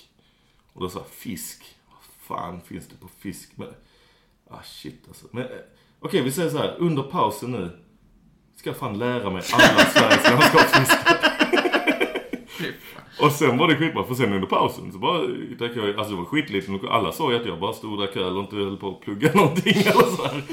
Och 0.74 0.82
då 0.82 0.90
sa 0.90 1.04
fisk? 1.12 1.64
Vad 1.90 2.38
fan 2.40 2.62
finns 2.62 2.88
det 2.88 2.96
på 2.96 3.08
fisk? 3.20 3.52
Men, 3.56 3.68
ah 4.50 4.64
shit 4.64 5.04
alltså. 5.08 5.28
Men, 5.32 5.44
eh, 5.44 5.50
Okej, 6.00 6.22
vi 6.22 6.32
säger 6.32 6.50
så 6.50 6.58
här. 6.58 6.76
Under 6.78 7.04
pausen 7.04 7.52
nu 7.52 7.72
ska 8.56 8.70
jag 8.70 8.78
fan 8.78 8.98
lära 8.98 9.30
mig 9.30 9.44
alla 9.54 9.80
Sveriges 9.94 10.30
landskapsfiskar. 10.30 11.20
Och 13.22 13.32
sen 13.32 13.58
var 13.58 13.68
det 13.68 13.76
skitbra, 13.76 14.04
för 14.04 14.16
sen 14.16 14.34
under 14.34 14.48
pausen 14.48 14.92
så 14.92 14.98
bara 14.98 15.28
drack 15.60 15.72
jag, 15.76 15.90
alltså 15.90 16.12
det 16.12 16.18
var 16.18 16.26
skitlite, 16.26 16.72
alla 16.90 17.12
såg 17.12 17.34
att 17.34 17.46
jag 17.46 17.60
bara 17.60 17.74
stod 17.74 17.92
och 17.92 17.98
drack 17.98 18.16
öl 18.16 18.38
och 18.38 18.44
inte 18.44 18.56
höll 18.56 18.78
på 18.78 18.90
att 18.90 19.02
plugga 19.02 19.32
någonting 19.36 19.82
eller 19.82 20.16
så 20.16 20.24
här. 20.28 20.44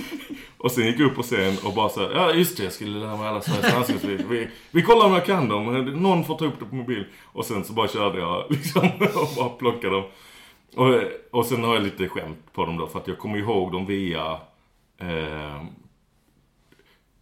Och 0.59 0.70
sen 0.70 0.86
gick 0.86 1.00
jag 1.00 1.07
upp 1.11 1.16
på 1.16 1.22
scen 1.22 1.57
och 1.64 1.74
bara 1.74 1.88
så 1.88 2.00
här, 2.00 2.11
ja 2.14 2.32
just 2.32 2.57
det, 2.57 2.64
jag 2.64 2.72
skulle 2.72 2.98
lära 2.98 3.16
mig 3.16 3.28
alla 3.28 3.40
Sveriges 3.40 3.72
landskapsfiskar. 3.72 4.28
Vi, 4.28 4.48
vi 4.70 4.82
kollar 4.82 5.07
om 5.07 5.12
jag 5.12 5.26
kan 5.26 5.48
dem, 5.48 5.84
någon 5.84 6.24
får 6.24 6.38
ta 6.38 6.44
upp 6.44 6.59
det 6.59 6.64
på 6.64 6.74
mobil. 6.74 7.07
Och 7.24 7.44
sen 7.44 7.64
så 7.64 7.72
bara 7.72 7.88
körde 7.88 8.18
jag 8.18 8.46
liksom 8.50 8.90
och 9.14 9.28
bara 9.36 9.48
plockade 9.48 9.94
dem. 9.94 10.04
Och, 10.76 10.94
och 11.30 11.46
sen 11.46 11.64
har 11.64 11.74
jag 11.74 11.82
lite 11.82 12.09
skämt 12.09 12.52
på 12.52 12.66
dem 12.66 12.76
då. 12.76 12.86
För 12.86 12.98
att 12.98 13.09
jag 13.09 13.18
kommer 13.18 13.38
ihåg 13.38 13.72
dem 13.72 13.86
via 13.86 14.40
eh, 14.98 15.62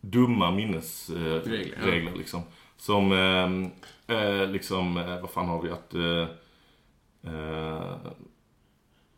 dumma 0.01 0.51
minnesregler. 0.51 1.79
Eh, 1.83 1.87
Regler, 1.87 2.13
liksom. 2.15 2.43
Som, 2.77 3.13
eh, 3.13 4.17
eh, 4.17 4.47
liksom, 4.51 4.97
eh, 4.97 5.21
vad 5.21 5.31
fan 5.31 5.49
har 5.49 5.63
vi 5.63 5.71
att... 5.71 5.95
Eh, 5.95 6.29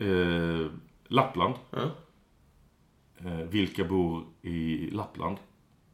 eh, 0.08 0.66
Lappland. 1.08 1.54
Ja. 1.70 1.78
Eh, 3.24 3.32
vilka 3.36 3.84
bor 3.84 4.24
i 4.42 4.88
Lappland? 4.92 5.36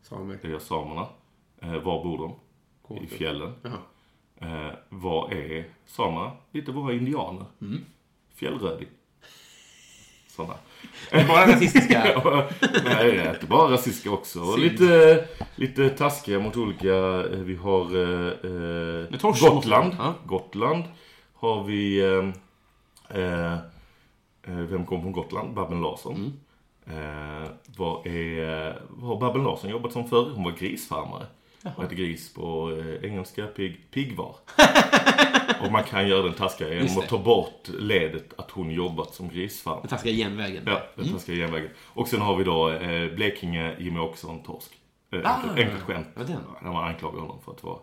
Samer. 0.02 0.38
Det 0.42 0.52
är 0.52 0.58
samerna. 0.58 1.06
Eh, 1.62 1.72
var 1.72 2.04
bor 2.04 2.18
de? 2.18 2.34
I 3.04 3.06
fjällen. 3.06 3.52
Eh, 4.40 4.68
vad 4.88 5.32
är 5.32 5.64
samerna? 5.86 6.30
Lite 6.50 6.72
våra 6.72 6.92
indianer. 6.92 7.44
Mm. 7.60 7.80
Fjällröding. 8.34 8.88
Sådana. 10.28 10.54
Bara 11.10 11.46
rasistiska. 11.52 12.22
Nej, 12.84 13.28
inte 13.34 13.46
bara 13.46 13.72
rasistiska 13.72 14.10
också. 14.10 14.40
Och 14.40 14.58
lite, 14.58 15.24
lite 15.56 15.88
taskiga 15.90 16.38
mot 16.38 16.56
olika. 16.56 16.94
eh, 16.94 17.38
Vi 17.38 17.54
har 17.54 17.80
eh, 17.96 18.28
eh, 19.12 19.18
torsk 19.20 19.40
Gotland. 19.42 19.94
ja. 19.98 20.14
Gotland 20.26 20.84
har 21.34 21.64
vi... 21.64 22.00
Eh, 22.00 23.18
eh, 23.20 23.58
vem 24.44 24.86
kom 24.86 25.02
från 25.02 25.12
Gotland? 25.12 25.54
Babben 25.54 25.80
Larsson. 25.80 26.14
Mm. 26.16 26.32
Eh, 26.86 27.50
vad, 27.76 28.06
är, 28.06 28.82
vad 28.88 29.08
har 29.08 29.16
Babben 29.20 29.44
Larsson 29.44 29.70
jobbat 29.70 29.92
som 29.92 30.08
förr? 30.08 30.30
Hon 30.34 30.44
var 30.44 30.50
grisfarmare. 30.52 31.26
Och 31.76 31.84
äter 31.84 31.96
gris 31.96 32.34
på 32.34 32.76
eh, 32.80 33.10
engelska 33.10 33.46
pig, 33.46 33.80
pigvar. 33.90 34.36
och 35.64 35.72
man 35.72 35.84
kan 35.84 36.08
göra 36.08 36.22
den 36.22 36.32
taskiga 36.32 36.74
genom 36.74 36.98
att 36.98 37.08
ta 37.08 37.18
bort 37.18 37.68
ledet 37.78 38.32
att 38.38 38.50
hon 38.50 38.70
jobbat 38.70 39.14
som 39.14 39.28
grisfarmare. 39.28 39.80
Den 39.82 39.90
taskiga 39.90 40.12
genvägen. 40.28 40.62
Ja, 40.66 40.82
den 40.96 41.12
taskiga 41.12 41.36
genvägen. 41.46 41.70
Och 41.86 42.08
sen 42.08 42.20
har 42.20 42.36
vi 42.36 42.44
då 42.44 42.70
eh, 42.70 43.14
Blekinge, 43.14 43.76
Jimmy 43.78 44.00
Åkesson, 44.00 44.42
torsk. 44.42 44.70
Eh, 45.12 45.20
Ah, 45.24 45.40
enkelt, 45.56 45.82
skämt. 45.82 46.06
ja, 46.16 46.22
den. 46.22 46.38
När 46.62 46.72
man 46.72 46.84
anklagar 46.84 47.20
honom 47.20 47.38
för 47.44 47.52
att 47.52 47.62
vara... 47.64 47.78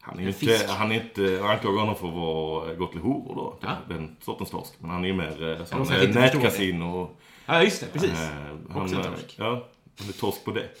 Han 0.00 0.18
är 0.18 0.22
En 0.22 0.28
inte, 0.28 0.38
fisk. 0.40 0.68
han 0.68 0.92
är 0.92 0.94
inte, 0.94 1.40
anklagar 1.44 1.78
honom 1.80 1.94
för 1.96 2.08
att 2.08 2.14
vara 2.78 2.88
till 2.90 3.00
horor 3.00 3.34
då. 3.34 3.58
Ja. 3.60 3.70
Den 3.88 4.16
sortens 4.20 4.50
torsk. 4.50 4.72
Men 4.78 4.90
han 4.90 5.04
är 5.04 5.08
ju 5.08 5.14
mer 5.14 5.42
eh, 5.42 6.02
eh, 6.02 6.08
nätkasino. 6.14 7.08
Ja, 7.46 7.62
just 7.62 7.80
det. 7.80 7.86
Precis. 7.92 8.10
Eh, 8.20 8.28
han, 8.70 8.82
Också 8.82 8.94
en 8.94 9.00
eh, 9.00 9.10
torsk. 9.10 9.34
Ja, 9.38 9.68
han 9.98 10.08
är 10.08 10.12
torsk 10.12 10.44
på 10.44 10.50
det. 10.50 10.68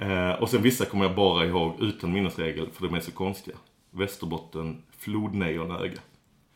Eh, 0.00 0.30
och 0.30 0.48
sen 0.50 0.62
vissa 0.62 0.84
kommer 0.84 1.04
jag 1.04 1.14
bara 1.14 1.46
ihåg 1.46 1.80
utan 1.80 2.12
minnesregel 2.12 2.68
för 2.72 2.86
de 2.88 2.94
är 2.94 3.00
så 3.00 3.12
konstiga. 3.12 3.56
Västerbotten, 3.90 4.82
flodnejonöga. 4.98 5.98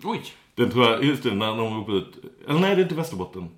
Oj. 0.04 0.20
Den 0.54 0.70
tror 0.70 0.84
jag, 0.84 1.04
just 1.04 1.22
det, 1.22 1.34
när 1.34 1.46
de 1.56 1.76
ropade 1.78 1.98
ut. 1.98 2.16
Eller 2.48 2.60
nej, 2.60 2.74
det 2.76 2.80
är 2.80 2.82
inte 2.82 2.94
Västerbotten. 2.94 3.48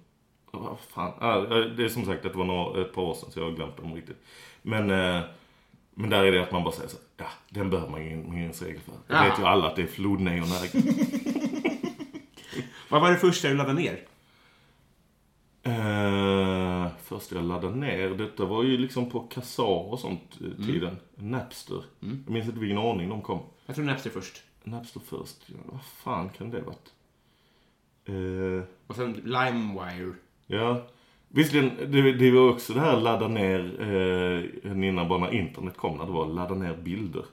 Vad 0.53 0.77
fan. 0.95 1.13
Ja, 1.21 1.41
det 1.77 1.85
är 1.85 1.89
som 1.89 2.05
sagt 2.05 2.25
att 2.27 2.33
det 2.33 2.39
var 2.39 2.45
några, 2.45 2.81
ett 2.83 2.95
par 2.95 3.03
år 3.03 3.15
sedan 3.15 3.31
så 3.33 3.41
jag 3.41 3.45
har 3.45 3.53
glömt 3.53 3.77
dem 3.77 3.95
riktigt. 3.95 4.23
Men, 4.63 4.91
eh, 4.91 5.21
men 5.95 6.11
där 6.11 6.25
är 6.25 6.33
det 6.33 6.43
att 6.43 6.53
man 6.53 6.65
bara 6.65 6.75
säger 6.75 6.89
så 6.89 6.97
ja, 7.17 7.27
den 7.49 7.71
behöver 7.71 7.91
man 7.91 8.03
ingen 8.03 8.35
minnesregel 8.35 8.81
för. 8.81 8.93
Det 8.93 9.15
Ja. 9.15 9.23
vet 9.25 9.39
ju 9.39 9.45
alla 9.45 9.67
att 9.67 9.77
det 9.77 9.83
är 9.83 9.87
flodnejonöga. 9.87 10.71
Vad 12.89 13.01
var 13.01 13.11
det 13.11 13.17
första 13.17 13.49
du 13.49 13.55
laddade 13.55 13.81
ner? 13.81 14.01
Eh, 15.65 16.89
först 17.03 17.33
jag 17.33 17.45
laddade 17.45 17.77
ner, 17.77 18.11
detta 18.11 18.45
var 18.45 18.63
ju 18.63 18.77
liksom 18.79 19.11
på 19.11 19.21
Kazaa 19.21 19.67
och 19.67 19.99
sånt 19.99 20.39
eh, 20.41 20.67
tiden. 20.67 20.97
Napster. 21.15 21.83
Jag 22.01 22.31
minns 22.31 22.47
inte 22.47 22.61
vilken 22.61 22.79
ordning 22.79 23.09
de 23.09 23.23
kom. 23.23 23.41
Jag 23.67 23.77
tror 23.77 23.85
Napster 23.85 24.11
först. 24.11 24.43
Napster 24.65 25.01
först, 25.01 25.37
ja, 25.47 25.55
vad 25.73 25.83
fan 25.85 26.29
kan 26.29 26.51
det 26.51 26.61
varit? 26.61 26.93
Eh, 28.05 28.65
Och 28.87 28.97
sen 28.97 29.13
LimeWire. 29.13 30.15
ja, 30.47 30.87
visserligen, 31.29 31.93
det, 31.93 32.13
det 32.13 32.31
var 32.31 32.49
också 32.51 32.73
det 32.73 32.81
här 32.81 33.01
ladda 33.01 33.29
ner, 33.29 33.81
eh, 33.81 34.71
innan 34.89 35.09
bara 35.09 35.19
när 35.19 35.35
internet 35.35 35.77
kom, 35.77 35.99
när 35.99 36.07
det 36.07 36.13
var 36.13 36.27
ladda 36.27 36.55
ner 36.55 36.77
bilder. 36.77 37.25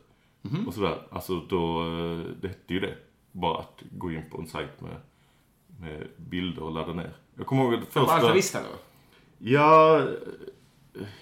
Och 0.67 0.73
sådär, 0.73 0.97
alltså 1.11 1.39
då, 1.49 1.81
eh, 1.81 2.25
det 2.41 2.47
hette 2.47 2.73
ju 2.73 2.79
det. 2.79 2.95
Bara 3.31 3.59
att 3.59 3.83
gå 3.91 4.11
in 4.11 4.21
på 4.31 4.37
en 4.41 4.47
sajt 4.47 4.81
med, 4.81 4.95
med 5.79 6.07
bilder 6.17 6.63
och 6.63 6.71
ladda 6.71 6.93
ner. 6.93 7.13
Jag 7.41 7.47
kommer 7.47 7.63
ihåg 7.63 7.73
att 7.73 7.79
Första... 7.79 7.99
På 7.99 8.05
första... 8.05 8.15
Altavista 8.15 8.59
då? 8.59 8.77
Ja, 9.37 10.01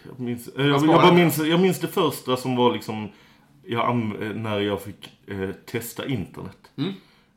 jag 0.03 0.19
minns, 0.19 0.47
eh, 0.47 0.67
jag, 0.67 0.85
jag, 0.85 1.07
det. 1.07 1.15
minns, 1.15 1.37
jag 1.37 1.59
minns 1.59 1.79
det 1.79 1.87
första 1.87 2.37
som 2.37 2.55
var 2.55 2.73
liksom 2.73 3.09
jag, 3.63 3.89
eh, 3.89 4.35
när 4.35 4.59
jag 4.59 4.81
fick 4.81 5.09
eh, 5.27 5.49
testa 5.51 6.07
internet. 6.07 6.71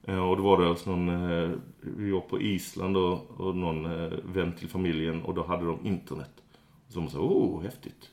Eh, 0.05 0.29
och 0.29 0.37
då 0.37 0.43
var 0.43 0.63
det 0.63 0.69
alltså 0.69 0.97
någon, 0.97 1.09
eh, 1.09 1.51
vi 1.81 2.11
var 2.11 2.21
på 2.21 2.41
Island 2.41 2.97
och, 2.97 3.31
och 3.41 3.57
någon 3.57 3.85
eh, 3.87 4.19
vän 4.25 4.53
till 4.53 4.69
familjen 4.69 5.23
och 5.23 5.35
då 5.35 5.45
hade 5.45 5.67
de 5.67 5.87
internet. 5.87 6.43
Så 6.89 7.01
de 7.01 7.11
sa, 7.11 7.19
oh 7.19 7.63
häftigt. 7.63 8.11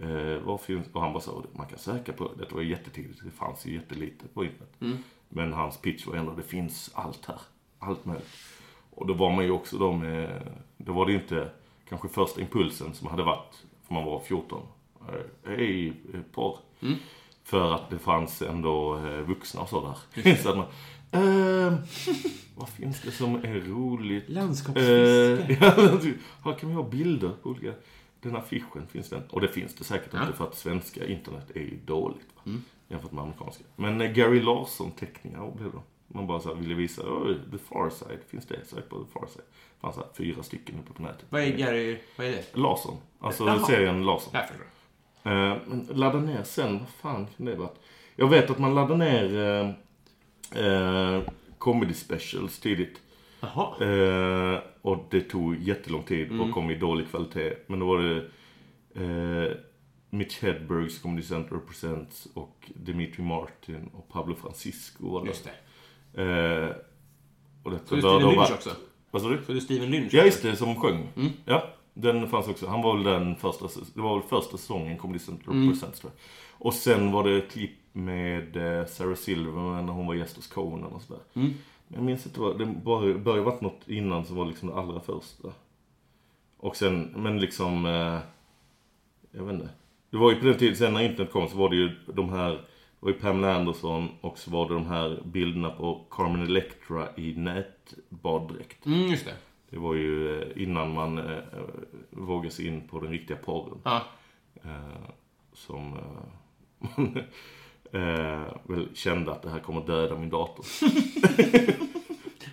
Eh, 0.00 0.58
finns, 0.58 0.86
och 0.92 1.00
han 1.00 1.12
bara 1.12 1.22
sa, 1.22 1.42
man 1.52 1.66
kan 1.66 1.78
söka 1.78 2.12
på, 2.12 2.30
det 2.38 2.52
var 2.52 2.62
jättetidigt, 2.62 3.20
det 3.24 3.30
fanns 3.30 3.66
ju 3.66 3.74
jättelite 3.74 4.28
på 4.28 4.44
internet. 4.44 5.02
Men 5.28 5.52
hans 5.52 5.76
pitch 5.80 6.06
var 6.06 6.14
ändå, 6.14 6.32
det 6.32 6.42
finns 6.42 6.90
allt 6.94 7.26
här. 7.26 7.40
Allt 7.78 8.04
möjligt. 8.04 8.28
Och 8.96 9.06
då 9.06 9.14
var 9.14 9.30
man 9.32 9.44
ju 9.44 9.50
också 9.50 9.78
då 9.78 9.92
med, 9.92 10.42
då 10.76 10.92
var 10.92 11.06
det 11.06 11.12
ju 11.12 11.18
inte 11.18 11.50
kanske 11.88 12.08
första 12.08 12.40
impulsen 12.40 12.94
som 12.94 13.08
hade 13.08 13.22
varit, 13.22 13.64
för 13.86 13.94
man 13.94 14.04
var 14.04 14.20
14. 14.20 14.62
eh, 15.08 15.14
Hej, 15.56 15.88
eh, 16.14 16.20
porr. 16.32 16.58
För 17.44 17.74
att 17.74 17.90
det 17.90 17.98
fanns 17.98 18.42
ändå 18.42 18.96
eh, 18.96 19.20
vuxna 19.20 19.60
och 19.60 19.68
så 19.68 19.96
där. 20.14 20.34
så 20.42 20.48
att 20.50 20.56
man, 20.56 20.66
ehm, 21.10 21.76
vad 22.56 22.68
finns 22.68 23.00
det 23.02 23.10
som 23.10 23.34
är 23.34 23.60
roligt? 23.60 24.28
Landskapsfiske. 24.28 25.46
Eh, 25.48 25.58
ja, 25.60 25.98
här 26.44 26.58
kan 26.58 26.68
vi 26.68 26.74
ha 26.74 26.82
bilder 26.82 27.30
på 27.42 27.48
olika... 27.50 27.72
Den 28.20 28.36
affischen 28.36 28.86
finns 28.88 29.08
den. 29.08 29.22
Och 29.30 29.40
det 29.40 29.48
finns 29.48 29.74
det 29.74 29.84
säkert 29.84 30.10
Ja. 30.12 30.20
inte 30.22 30.32
för 30.36 30.44
att 30.44 30.54
svenska 30.56 31.06
internet 31.06 31.50
är 31.54 31.60
ju 31.60 31.78
dåligt. 31.86 32.26
Va? 32.36 32.42
Mm. 32.46 32.62
Jämfört 32.88 33.12
med 33.12 33.22
amerikanska. 33.22 33.64
Men 33.76 33.98
Gary 34.14 34.40
Larsson-teckningar 34.42 35.52
blev 35.56 35.72
det. 35.72 35.78
Man 36.08 36.26
bara 36.26 36.40
så 36.40 36.54
ville 36.54 36.74
visa, 36.74 37.02
Oj, 37.06 37.36
The 37.50 37.58
Far 37.58 37.90
Side, 37.90 38.18
finns 38.28 38.46
det? 38.46 38.64
Sök 38.66 38.88
på 38.88 39.04
The 39.04 39.10
Far 39.12 39.26
Side. 39.26 39.44
Det 39.74 39.80
fanns 39.80 39.94
så 39.94 40.00
här 40.00 40.08
fyra 40.14 40.42
stycken 40.42 40.78
uppe 40.78 40.92
på 40.92 41.02
nätet. 41.02 41.24
Vad 41.30 41.42
är 41.42 41.56
Gary... 41.56 41.98
Vad 42.16 42.26
är 42.26 42.30
det? 42.32 42.56
Larsson. 42.56 42.96
Alltså 43.20 43.46
Jaha. 43.46 43.58
serien 43.66 44.04
Larsson. 44.04 44.30
Jag 44.34 44.48
förstår. 44.48 44.66
Eh, 45.32 45.56
ladda 45.96 46.18
ner 46.18 46.42
sen, 46.42 46.78
vad 46.78 46.88
fan 46.88 47.26
kan 47.36 47.46
det 47.46 47.54
vara? 47.54 47.70
Jag 48.16 48.28
vet 48.28 48.50
att 48.50 48.58
man 48.58 48.74
laddade 48.74 48.96
ner 49.04 49.38
eh, 50.54 50.64
eh, 50.66 51.22
comedy 51.58 51.94
specials 51.94 52.58
tidigt. 52.60 53.00
Eh, 53.80 54.58
och 54.82 55.04
det 55.10 55.20
tog 55.20 55.56
jättelång 55.62 56.02
tid 56.02 56.40
och 56.40 56.50
kom 56.50 56.70
i 56.70 56.74
dålig 56.74 57.08
kvalitet. 57.10 57.54
Men 57.66 57.78
då 57.80 57.86
var 57.86 57.98
det 57.98 58.24
eh, 58.94 59.56
Mitch 60.10 60.42
Hedbergs 60.42 60.98
Comedy 60.98 61.22
Center 61.22 61.56
Presents 61.68 62.28
och 62.34 62.70
Dimitri 62.74 63.22
Martin 63.24 63.90
och 63.92 64.08
Pablo 64.08 64.34
Francisco. 64.34 65.08
var 65.12 65.20
det. 65.22 65.26
Just 65.26 65.44
det. 65.44 65.50
Eh, 66.16 66.70
och 67.62 67.70
detta 67.70 67.86
Så 67.86 67.94
det 67.94 68.00
är 68.00 68.00
Steven 68.18 68.30
Lynch 68.30 68.52
också? 68.54 68.70
Vad 69.10 69.22
sa 69.22 69.28
du? 69.28 69.42
Så 69.46 69.52
det 69.52 69.58
är 69.58 69.60
Steven 69.60 69.90
Lynch? 69.90 70.14
Ja, 70.14 70.24
just 70.24 70.42
det, 70.42 70.56
som 70.56 70.74
sjöng. 70.80 71.08
Ja, 71.44 71.62
den 71.94 72.28
fanns 72.28 72.48
också. 72.48 72.66
Han 72.66 72.82
var 72.82 72.94
väl 72.94 73.02
den 73.04 73.36
första, 73.36 73.66
det 73.94 74.00
var 74.00 74.18
väl 74.18 74.28
första 74.28 74.56
säsongen 74.56 74.98
Comedy 74.98 75.18
Central 75.18 75.54
Presents 75.68 76.00
tror 76.00 76.12
jag. 76.14 76.20
Och 76.66 76.74
sen 76.74 77.12
var 77.12 77.24
det 77.24 77.36
ett 77.36 77.50
klipp 77.52 77.70
med 77.92 78.56
eh, 78.80 78.86
Sarah 78.86 79.14
Silverman 79.14 79.86
när 79.86 79.92
hon 79.92 80.06
var 80.06 80.14
gäst 80.14 80.36
hos 80.36 80.46
Conan 80.46 80.92
och 80.92 81.02
sådär. 81.02 81.22
Jag 81.88 82.02
minns 82.02 82.26
inte 82.26 82.40
vad, 82.40 82.58
det 82.58 82.66
bara- 82.66 83.14
började 83.18 83.42
varit 83.42 83.60
något 83.60 83.88
innan 83.88 84.24
som 84.24 84.36
var 84.36 84.46
liksom 84.46 84.68
det 84.68 84.74
allra 84.74 85.00
första. 85.00 85.48
Och 86.58 86.76
sen, 86.76 87.12
men 87.16 87.40
liksom, 87.40 87.86
eh, 87.86 88.18
jag 89.38 89.44
vet 89.44 89.54
inte. 89.54 89.68
Det 90.10 90.16
var 90.16 90.30
ju 90.30 90.36
på 90.40 90.46
den 90.46 90.58
tiden, 90.58 90.76
sen 90.76 90.92
när 90.92 91.00
internet 91.00 91.32
kom 91.32 91.48
så 91.48 91.56
var 91.56 91.68
det 91.70 91.76
ju 91.76 91.90
de 92.14 92.28
här, 92.30 92.50
det 92.50 92.60
var 93.06 93.12
ju 93.12 93.18
Pamela 93.18 93.54
Anderson 93.54 94.08
och 94.20 94.38
så 94.38 94.50
var 94.50 94.68
det 94.68 94.74
de 94.74 94.86
här 94.86 95.22
bilderna 95.24 95.70
på 95.70 96.06
Carmen 96.10 96.42
Electra 96.42 97.08
i 97.16 97.34
nätbaddräkt. 97.34 98.86
Mm, 98.86 99.06
just 99.10 99.24
det. 99.24 99.34
Det 99.70 99.78
var 99.78 99.94
ju 99.94 100.40
eh, 100.42 100.62
innan 100.62 100.92
man 100.92 101.18
eh, 101.18 101.24
eh, 101.36 101.40
vågade 102.10 102.54
sig 102.54 102.66
in 102.66 102.88
på 102.88 103.00
den 103.00 103.10
riktiga 103.10 103.36
porren. 103.36 103.78
Ja. 103.84 104.02
Eh, 104.64 105.10
som 105.52 105.92
eh, 105.92 106.88
man 106.96 107.16
eh, 108.02 108.54
väl 108.62 108.88
kände 108.94 109.32
att 109.32 109.42
det 109.42 109.50
här 109.50 109.60
kommer 109.60 109.86
döda 109.86 110.18
min 110.18 110.30
dator. 110.30 110.64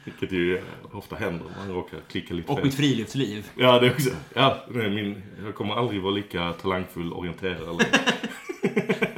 Vilket 0.05 0.31
ju 0.31 0.57
eh, 0.57 0.63
ofta 0.91 1.15
händer. 1.15 1.45
Man 1.57 1.75
råkar 1.75 1.99
klicka 2.09 2.33
lite 2.33 2.51
Och 2.51 2.57
fel. 2.57 2.65
mitt 2.65 2.75
friluftsliv. 2.75 3.49
Ja, 3.57 3.79
det 3.79 3.91
också. 3.91 4.09
Ja, 4.35 4.65
är 4.75 4.89
min, 4.89 5.21
jag 5.43 5.55
kommer 5.55 5.73
aldrig 5.75 6.01
vara 6.01 6.13
lika 6.13 6.53
talangfull 6.53 7.13
orienterad. 7.13 7.85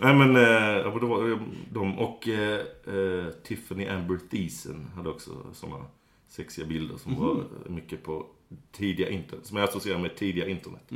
Nej 0.00 0.14
men, 0.14 0.36
eh, 0.36 0.92
det 1.00 1.06
var 1.06 1.40
de 1.70 1.98
och 1.98 2.28
eh, 2.28 2.60
eh, 2.86 3.30
Tiffany 3.44 3.86
Amber 3.86 4.18
Thiessen 4.30 4.90
hade 4.96 5.08
också 5.08 5.30
sådana 5.52 5.84
sexiga 6.28 6.66
bilder 6.66 6.96
som 6.96 7.14
var 7.14 7.44
mycket 7.66 8.02
på 8.02 8.26
tidiga 8.72 9.10
internet. 9.10 9.46
Som 9.46 9.56
jag 9.56 9.68
associerar 9.68 9.98
med 9.98 10.16
tidiga 10.16 10.48
internet. 10.48 10.90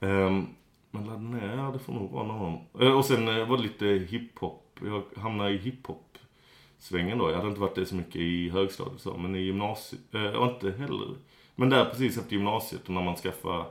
Ehm, 0.00 0.46
men 0.90 1.04
ladda 1.06 1.18
ner, 1.18 1.56
ja 1.56 1.70
det 1.72 1.78
får 1.78 1.92
nog 1.92 2.10
vara 2.10 2.26
någon. 2.26 2.58
Eh, 2.80 2.92
och 2.98 3.04
sen 3.04 3.28
eh, 3.28 3.48
var 3.48 3.56
det 3.56 3.62
lite 3.62 3.86
hiphop. 3.86 4.80
Jag 4.84 5.02
hamnade 5.16 5.50
i 5.50 5.56
hiphop 5.58 6.18
svängen 6.78 7.18
då. 7.18 7.30
Jag 7.30 7.36
hade 7.36 7.48
inte 7.48 7.60
varit 7.60 7.74
det 7.74 7.86
så 7.86 7.94
mycket 7.94 8.16
i 8.16 8.50
högstadiet 8.50 9.00
så, 9.00 9.16
men 9.16 9.34
i 9.36 9.40
gymnasiet, 9.40 10.00
och 10.38 10.46
inte 10.46 10.70
heller. 10.70 11.14
Men 11.54 11.70
där 11.70 11.84
precis 11.84 12.18
efter 12.18 12.32
gymnasiet 12.32 12.88
när 12.88 13.02
man 13.02 13.16
skaffar 13.16 13.66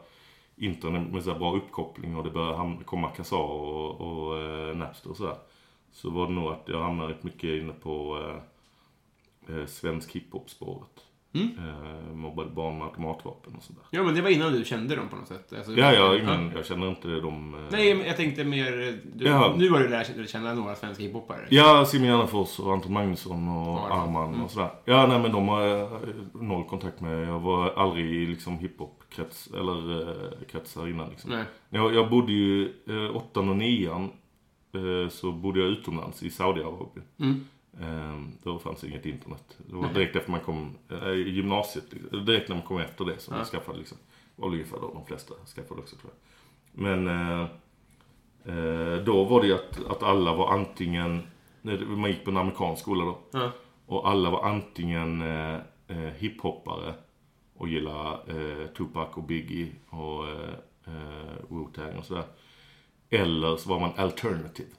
internet 0.58 1.14
med 1.14 1.24
så 1.24 1.32
här 1.32 1.40
bra 1.40 1.56
uppkoppling 1.56 2.16
och 2.16 2.24
det 2.24 2.30
började 2.30 2.84
komma 2.84 3.10
Kazaa 3.10 3.40
och, 3.40 4.02
och 4.02 4.42
eh, 4.42 4.76
Napster 4.76 5.10
och 5.10 5.18
sådär. 5.18 5.38
Så 5.92 6.10
var 6.10 6.28
det 6.28 6.34
nog 6.34 6.52
att 6.52 6.64
jag 6.66 6.84
hamnade 6.84 7.14
rätt 7.14 7.24
mycket 7.24 7.62
inne 7.62 7.74
på 7.74 8.20
eh, 9.50 9.56
eh, 9.56 9.66
svensk 9.66 10.16
hiphop-spåret. 10.16 11.07
Eh, 11.42 12.16
mobbade 12.16 12.50
barn 12.50 12.78
med 12.78 12.88
automatvapen 12.88 13.56
och 13.56 13.64
sådär. 13.64 13.82
Ja, 13.92 14.04
men 14.04 14.16
det 14.16 14.22
var 14.22 14.30
innan 14.30 14.54
du 14.54 14.66
kände 14.66 14.96
dem 14.96 15.08
på 15.10 15.16
något 15.16 15.28
sätt. 15.28 15.54
Alltså, 15.58 15.72
Ja, 15.72 15.94
ja, 15.94 16.18
ingen, 16.18 16.52
jag 16.56 16.66
känner 16.66 16.90
inte 16.90 17.08
dem. 17.08 17.54
eh, 17.54 17.60
Nej, 17.72 17.96
men 17.96 18.08
jag 18.08 18.18
tänkte 18.18 18.44
mer... 18.44 19.00
Du, 19.14 19.26
Ja. 19.26 19.56
Nu 19.58 19.70
har 19.70 19.80
du 19.80 19.88
lärt 19.90 20.30
känna 20.30 20.54
några 20.54 20.76
svenska 20.76 21.04
hiphoppare. 21.04 21.48
Ja, 21.50 21.86
Simon 21.86 22.08
Gärdenfors 22.08 22.60
och 22.60 22.74
Anton 22.74 22.94
Magnusson 22.94 23.48
och 23.50 23.78
Ja, 23.78 23.94
Arman 23.94 24.30
mm. 24.30 24.42
och 24.44 24.52
sådär. 24.52 24.70
Ja, 24.86 25.08
nej 25.08 25.20
men 25.20 25.32
de 25.32 25.48
har 25.48 25.62
jag 25.62 25.90
noll 26.34 26.64
kontakt 26.66 27.02
med. 27.02 27.28
Jag 27.28 27.40
var 27.40 27.70
aldrig 27.70 28.06
i 28.06 28.26
liksom 28.26 28.58
hiphop-krets, 28.60 29.48
eller 29.58 30.02
eh, 30.02 30.32
kretsar 30.52 30.88
innan 30.88 31.10
liksom. 31.10 31.32
Nej. 31.32 31.44
Jag, 31.70 31.96
jag 31.96 32.10
bodde 32.10 32.32
ju, 32.32 32.66
eh, 32.88 33.16
åttan 33.16 33.50
och 33.50 33.58
nian, 33.58 34.10
eh, 34.74 35.10
så 35.10 35.32
bodde 35.32 35.60
jag 35.60 35.70
utomlands 35.70 36.24
i 36.24 36.30
Saudiarabien. 36.30 37.06
Mm. 37.20 37.46
Eh, 37.82 38.22
då 38.44 38.60
fanns 38.60 38.84
inget 38.84 39.06
internet. 39.06 39.58
Det 39.58 39.76
var 39.76 39.94
direkt 39.94 40.16
efter 40.16 40.32
man 40.32 40.40
kom, 40.40 40.78
i 41.16 41.30
gymnasiet, 41.30 41.86
direkt 42.26 42.50
när 42.50 42.56
man 42.56 42.66
kom 42.66 42.78
efter 42.78 43.06
det 43.06 43.20
som 43.20 43.34
Ja. 43.34 43.40
jag 43.40 43.48
skaffade 43.48 43.78
liksom. 43.78 43.98
Var 44.36 44.48
ungefär 44.48 44.78
då 44.80 44.94
de 44.94 45.06
flesta 45.06 45.34
skaffade 45.56 45.82
också 45.82 45.96
tror 45.96 46.12
jag. 46.14 46.20
Men 46.84 47.08
eh, 48.46 49.04
då 49.04 49.24
var 49.24 49.42
det 49.42 49.48
ju 49.48 49.54
att, 49.54 49.86
att 49.86 50.04
alla 50.04 50.36
var 50.36 50.54
antingen, 50.54 51.22
man 51.88 52.10
gick 52.12 52.24
på 52.24 52.30
en 52.32 52.38
amerikansk 52.38 52.82
skola 52.82 53.06
då. 53.06 53.18
Ja. 53.32 53.52
Och 53.86 54.10
alla 54.10 54.30
var 54.30 54.44
antingen 54.44 55.22
eh, 55.88 55.98
hiphoppare 56.18 56.94
och 57.56 57.68
gillade 57.68 58.10
eh, 58.28 58.68
Tupac 58.68 59.08
och 59.14 59.24
Biggie 59.24 59.72
och 59.90 60.28
eh, 60.28 60.54
Wu-Tang 61.50 61.98
och 61.98 62.06
sådär. 62.06 62.24
Eller 63.10 63.56
så 63.58 63.70
var 63.70 63.80
man 63.80 63.92
alternative. 63.98 64.70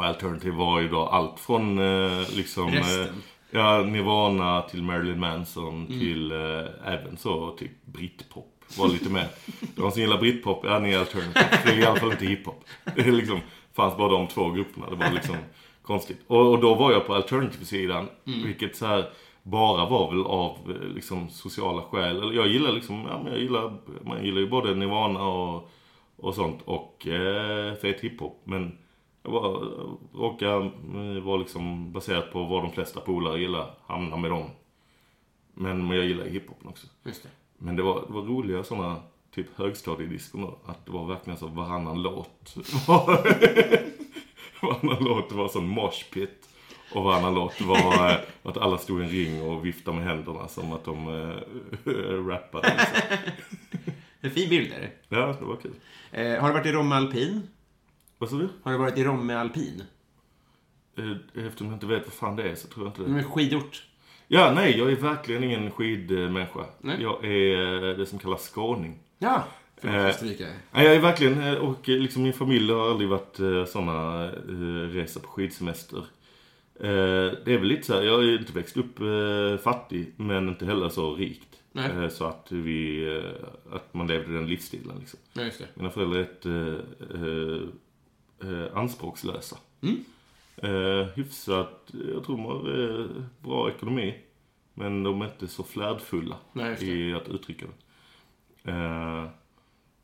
Och 0.00 0.06
alternative 0.06 0.56
var 0.56 0.80
ju 0.80 0.88
då 0.88 1.06
allt 1.06 1.40
från 1.40 1.78
eh, 1.78 2.36
liksom... 2.36 2.68
Eh, 2.68 2.72
Resten. 2.72 3.22
ja, 3.50 3.82
Nirvana 3.82 4.62
till 4.62 4.82
Marilyn 4.82 5.20
Manson 5.20 5.86
till 5.86 6.32
eh, 6.32 6.92
även 6.92 7.16
så 7.16 7.50
typ 7.50 7.86
britpop. 7.86 8.64
Var 8.78 8.88
lite 8.88 9.08
mer. 9.10 9.28
De 9.76 9.90
som 9.90 10.02
gillar 10.02 10.18
britpop, 10.18 10.64
ja 10.64 10.78
ni 10.78 10.92
är 10.92 10.98
alternative. 10.98 11.48
Det 11.64 11.70
är 11.70 11.78
i 11.78 11.84
alla 11.84 12.00
fall 12.00 12.10
inte 12.10 12.26
hiphop. 12.26 12.64
Det 12.96 13.00
är 13.00 13.12
liksom, 13.12 13.40
fanns 13.72 13.96
bara 13.96 14.08
de 14.08 14.26
två 14.26 14.50
grupperna. 14.50 14.90
Det 14.90 14.96
var 14.96 15.10
liksom 15.10 15.36
konstigt. 15.82 16.20
Och, 16.26 16.50
och 16.50 16.60
då 16.60 16.74
var 16.74 16.92
jag 16.92 17.06
på 17.06 17.14
alternative-sidan. 17.14 18.08
Vilket 18.44 18.76
så 18.76 18.86
här 18.86 19.10
bara 19.42 19.88
var 19.88 20.10
väl 20.10 20.22
av 20.26 20.56
eh, 20.70 20.94
liksom 20.94 21.28
sociala 21.30 21.82
skäl. 21.82 22.16
Eller 22.22 22.32
jag 22.32 22.46
gillar 22.46 22.72
liksom, 22.72 23.06
ja 23.10 23.20
men 23.22 23.32
jag 23.32 23.42
gillar, 23.42 23.72
man 24.04 24.24
gillar 24.24 24.40
ju 24.40 24.48
både 24.48 24.74
Nirvana 24.74 25.24
och, 25.26 25.70
och 26.16 26.34
sånt. 26.34 26.62
Och 26.64 27.06
eh, 27.06 27.74
fet 27.74 28.00
hiphop. 28.00 28.42
Men 28.44 28.78
jag 29.22 29.30
var, 29.30 29.50
råkade 30.14 30.64
eh, 30.64 31.22
vara 31.22 31.36
liksom 31.36 31.92
baserat 31.92 32.32
på 32.32 32.44
vad 32.44 32.62
de 32.62 32.72
flesta 32.72 33.00
polare 33.00 33.40
gillar. 33.40 33.74
Hamna 33.86 34.16
med 34.16 34.30
dem. 34.30 34.44
Men, 35.54 35.86
men 35.86 35.96
jag 35.96 36.06
gillar 36.06 36.24
hiphopen 36.24 36.68
också. 36.68 36.86
Just 37.04 37.22
det. 37.22 37.28
Men 37.58 37.76
det 37.76 37.82
var, 37.82 38.04
det 38.06 38.12
var 38.12 38.22
roliga 38.22 38.64
sådana 38.64 38.96
typ 39.34 39.46
högstadiediscon 39.56 40.42
då. 40.42 40.58
Att 40.66 40.86
det 40.86 40.92
var 40.92 41.06
verkligen 41.06 41.38
så 41.38 41.46
varannan 41.46 42.02
låt. 42.02 42.56
varannan 44.62 45.04
låt 45.04 45.32
var 45.32 45.48
sån 45.48 45.68
moshpit. 45.68 46.48
Och 46.94 47.04
varannan 47.04 47.34
låt 47.34 47.60
var 47.60 48.10
eh, 48.10 48.18
att 48.42 48.56
alla 48.56 48.78
stod 48.78 49.00
i 49.00 49.04
en 49.04 49.10
ring 49.10 49.42
och 49.42 49.66
viftade 49.66 49.96
med 49.96 50.06
händerna 50.06 50.48
som 50.48 50.72
att 50.72 50.84
de 50.84 51.08
äh, 51.08 51.92
rappade. 52.26 52.68
Liksom. 52.78 53.92
En 54.20 54.30
fin 54.30 54.48
bild 54.48 54.72
är 54.72 54.80
det. 54.80 55.16
Ja, 55.16 55.36
det 55.40 55.44
var 55.44 55.56
kul. 55.56 55.74
Eh, 56.12 56.40
har 56.40 56.48
du 56.48 56.54
varit 56.54 56.66
i 56.66 56.72
Romme 56.72 56.94
Alpin? 56.94 57.42
Vad 58.20 58.28
sa 58.30 58.36
du? 58.36 58.48
Har 58.62 58.72
du 58.72 58.78
varit 58.78 58.98
i 58.98 59.04
Romme 59.04 59.34
Alpin? 59.34 59.82
Eh, 60.96 61.44
Eftersom 61.46 61.66
jag 61.66 61.76
inte 61.76 61.86
vet 61.86 62.02
vad 62.06 62.12
fan 62.12 62.36
det 62.36 62.42
är 62.50 62.54
så 62.54 62.68
tror 62.68 62.86
jag 62.86 62.90
inte 62.90 63.02
det. 63.02 63.08
Mm, 63.08 63.24
skidort. 63.24 63.84
Ja, 64.28 64.52
nej, 64.54 64.78
jag 64.78 64.92
är 64.92 64.96
verkligen 64.96 65.44
ingen 65.44 65.70
skidmänniska. 65.70 66.66
Nej. 66.80 67.02
Jag 67.02 67.24
är 67.24 67.90
eh, 67.90 67.96
det 67.96 68.06
som 68.06 68.18
kallas 68.18 68.48
skåning. 68.48 68.98
Ja. 69.18 69.44
Förlåt, 69.76 70.22
Eh. 70.40 70.46
Nej, 70.72 70.86
jag 70.86 70.94
är 70.94 71.00
verkligen, 71.00 71.42
eh, 71.42 71.54
och 71.54 71.88
liksom 71.88 72.22
min 72.22 72.32
familj 72.32 72.72
har 72.72 72.90
aldrig 72.90 73.08
varit 73.08 73.40
eh, 73.40 73.64
sådana 73.64 74.24
eh, 74.24 74.88
resor 74.92 75.20
på 75.20 75.28
skidsemester. 75.28 75.98
Eh, 76.80 77.32
det 77.44 77.46
är 77.54 77.58
väl 77.58 77.68
lite 77.68 77.86
så 77.86 77.94
här, 77.94 78.02
jag 78.02 78.24
ju 78.24 78.38
inte 78.38 78.52
växt 78.52 78.76
upp 78.76 79.00
eh, 79.00 79.56
fattig, 79.62 80.12
men 80.16 80.48
inte 80.48 80.66
heller 80.66 80.88
så 80.88 81.14
rikt. 81.14 81.46
Så 82.10 82.24
att 82.24 82.46
vi, 82.52 83.06
att 83.72 83.94
man 83.94 84.06
levde 84.06 84.34
den 84.34 84.46
livsstilen 84.46 84.96
liksom. 84.98 85.18
Ja, 85.32 85.42
just 85.42 85.58
det. 85.58 85.66
Mina 85.74 85.90
föräldrar 85.90 86.18
är 86.18 86.22
rätt 86.22 86.46
eh, 88.42 88.76
anspråkslösa. 88.76 89.56
Mm. 89.82 90.04
Eh, 90.56 91.08
hyfsat, 91.14 91.90
jag 92.14 92.24
tror 92.24 92.36
de 92.36 92.44
har 92.44 93.00
eh, 93.00 93.06
bra 93.42 93.70
ekonomi. 93.70 94.14
Men 94.74 95.02
de 95.02 95.22
är 95.22 95.26
inte 95.26 95.48
så 95.48 95.62
flärdfulla 95.62 96.36
Nej, 96.52 96.76
i 96.80 97.14
att 97.14 97.28
uttrycka 97.28 97.66
det. 97.66 98.70
Eh, 98.70 98.76
Man 98.76 99.30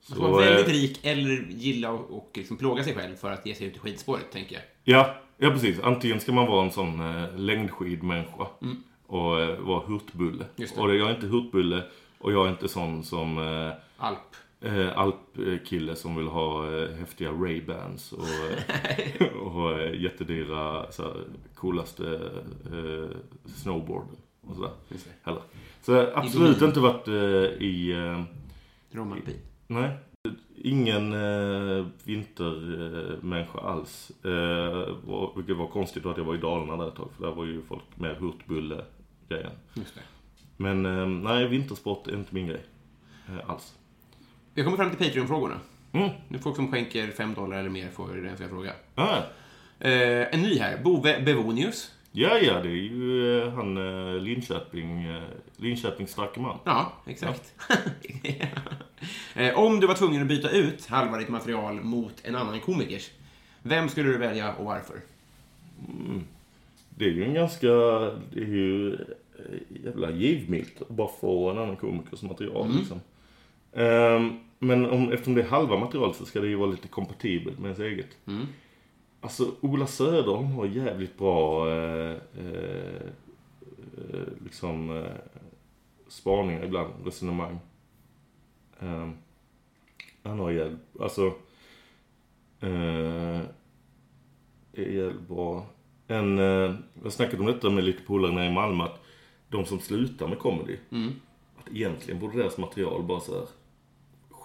ska 0.01 0.21
vara 0.21 0.45
eh, 0.45 0.51
väldigt 0.55 0.75
rik 0.75 1.01
eller 1.03 1.47
gilla 1.51 1.91
och, 1.91 2.17
och 2.17 2.31
liksom 2.35 2.57
plåga 2.57 2.85
sig 2.85 2.95
själv 2.95 3.17
för 3.17 3.33
att 3.33 3.47
ge 3.47 3.55
sig 3.55 3.67
ut 3.67 3.77
i 3.77 3.79
skidspåret, 3.79 4.33
tänker 4.33 4.55
jag. 4.55 4.65
Ja, 4.85 5.17
ja 5.37 5.51
precis. 5.51 5.81
Antingen 5.81 6.21
ska 6.21 6.33
man 6.33 6.47
vara 6.47 6.65
en 6.65 6.71
sån 6.73 7.01
eh, 7.01 7.37
längdskidmänniska 7.39 8.47
och 9.07 9.41
eh, 9.41 9.59
vara 9.61 9.87
hurtbulle. 9.87 10.45
Mm. 10.57 10.71
Och 10.77 10.95
jag 10.95 11.11
är 11.11 11.15
inte 11.15 11.27
hurtbulle 11.27 11.83
och 12.19 12.33
jag 12.33 12.47
är 12.47 12.51
inte 12.51 12.69
sån 12.69 13.05
som 13.05 13.39
eh, 13.39 13.73
Alp. 13.99 14.37
Eh, 14.61 14.99
alpkille 14.99 15.97
som 15.97 16.17
vill 16.17 16.27
ha 16.27 16.73
eh, 16.73 16.91
häftiga 16.91 17.31
Ray-Bans 17.31 18.13
och, 18.13 18.27
eh, 19.21 19.33
och 19.33 19.81
eh, 19.81 20.01
jättedyra 20.03 20.93
så 20.93 21.03
här, 21.03 21.25
coolaste 21.55 22.31
eh, 22.73 23.17
snowboarden 23.45 24.17
och 24.41 24.55
sådär. 24.55 24.71
Heller. 25.23 25.43
Så 25.83 26.11
absolut 26.15 26.63
inte 26.63 26.81
varit 26.81 27.09
eh, 27.09 27.15
i... 27.67 27.93
Eh, 27.93 28.23
Alpin. 29.13 29.37
Nej. 29.67 29.91
Ingen 30.57 31.13
eh, 31.13 31.87
vintermänniska 32.05 33.59
alls. 33.59 34.13
Eh, 34.25 34.95
var, 35.05 35.33
vilket 35.37 35.57
var 35.57 35.67
konstigt 35.67 36.03
då 36.03 36.11
att 36.11 36.17
jag 36.17 36.25
var 36.25 36.35
i 36.35 36.39
Dalarna 36.39 36.77
där 36.77 36.89
ett 36.89 36.97
tag. 36.97 37.11
För 37.17 37.27
där 37.27 37.35
var 37.35 37.45
ju 37.45 37.63
folk 37.63 37.83
mer 37.95 38.15
hurtbulle-grejen. 38.15 39.53
Men 40.57 40.87
eh, 40.87 41.07
nej, 41.07 41.49
vintersport 41.49 42.07
är 42.07 42.15
inte 42.15 42.35
min 42.35 42.47
grej. 42.47 42.65
Eh, 43.29 43.51
alls. 43.51 43.75
Vi 44.57 44.65
kommer 44.65 44.77
fram 44.77 44.91
till 44.91 45.07
Patreon-frågorna. 45.07 45.61
Mm. 45.93 46.11
Nu 46.29 46.39
folk 46.39 46.57
som 46.57 46.73
skänker 46.73 47.11
5 47.11 47.35
dollar 47.35 47.59
eller 47.59 47.71
mer 47.71 47.89
får 47.91 48.27
en 48.27 48.49
fråga. 48.49 48.73
Ah, 48.95 49.19
Eh, 49.79 50.35
en 50.35 50.43
ny 50.43 50.59
här. 50.59 50.79
Bove 50.83 51.21
Bevonius. 51.21 51.93
ja, 52.13 52.39
ja, 52.39 52.61
det 52.63 52.69
är 52.69 52.73
ju 52.73 53.39
eh, 53.43 53.53
han 53.53 53.77
eh, 53.77 54.21
Linköping, 54.23 55.05
eh, 55.05 55.23
Linköpings 55.57 56.11
starke 56.11 56.41
man. 56.41 56.59
Ja, 56.65 56.93
exakt. 57.07 57.55
eh, 59.35 59.59
om 59.59 59.81
du 59.81 59.87
var 59.87 59.95
tvungen 59.95 60.23
att 60.23 60.29
byta 60.29 60.51
ut 60.51 60.87
halva 60.87 61.19
ditt 61.19 61.29
material 61.29 61.75
mot 61.81 62.15
en 62.25 62.37
annan 62.37 62.61
komikers, 62.61 63.11
vem 63.63 63.89
skulle 63.89 64.09
du 64.11 64.19
välja 64.19 64.55
och 64.55 64.65
varför? 64.65 64.97
Det 66.91 67.05
är 67.05 67.11
ju 67.11 67.25
en 67.25 67.35
ganska, 67.35 67.67
det 68.33 68.41
är 68.41 68.47
ju 68.49 68.99
jävla 69.85 70.11
givmilt 70.11 70.83
att 70.83 70.89
bara 70.89 71.11
få 71.21 71.51
en 71.51 71.59
annan 71.59 71.77
komikers 71.77 72.23
material 72.23 72.77
liksom. 72.79 73.01
Ehm, 73.73 74.41
men 74.59 74.91
om, 74.91 75.13
eftersom 75.13 75.35
det 75.35 75.43
är 75.43 75.49
halva 75.49 75.77
materialet 75.79 76.17
så 76.17 76.25
ska 76.25 76.41
det 76.41 76.49
ju 76.49 76.55
vara 76.55 76.71
lite 76.71 76.89
kompatibelt 76.89 77.59
med 77.59 77.65
ens 77.65 77.79
eget. 77.81 78.17
Alltså 79.21 79.51
Ola 79.61 79.87
Söderholm 79.87 80.47
har 80.47 80.67
jävligt 80.67 81.19
bra 81.19 81.69
eh, 81.71 82.17
eh, 82.39 83.07
eh, 83.99 84.27
liksom 84.45 84.97
eh, 84.97 85.13
spaningar 86.09 86.65
ibland, 86.65 86.93
resonemang. 87.05 87.59
Ehm, 88.81 89.13
han 90.23 90.39
har 90.39 90.51
jävligt, 90.51 91.01
alltså 91.01 91.27
eh, 92.61 93.41
det 94.73 94.85
är 94.85 94.91
jävligt 94.91 95.29
bra. 95.29 95.67
En, 96.07 96.39
eh, 96.39 96.75
jag 97.03 97.13
snackade 97.13 97.41
om 97.41 97.47
detta 97.47 97.71
med 97.71 97.85
lite 97.85 98.03
polare 98.03 98.33
nere 98.33 98.47
i 98.47 98.53
Malmö 98.53 98.85
att 98.85 99.01
de 99.49 99.65
som 99.65 99.79
slutar 99.81 100.29
med 100.29 100.39
comedy, 100.39 100.77
att 101.57 101.69
egentligen 101.73 102.21
borde 102.21 102.39
deras 102.39 102.59
material 102.59 103.03
bara 103.03 103.21
så 103.21 103.39
här 103.39 103.47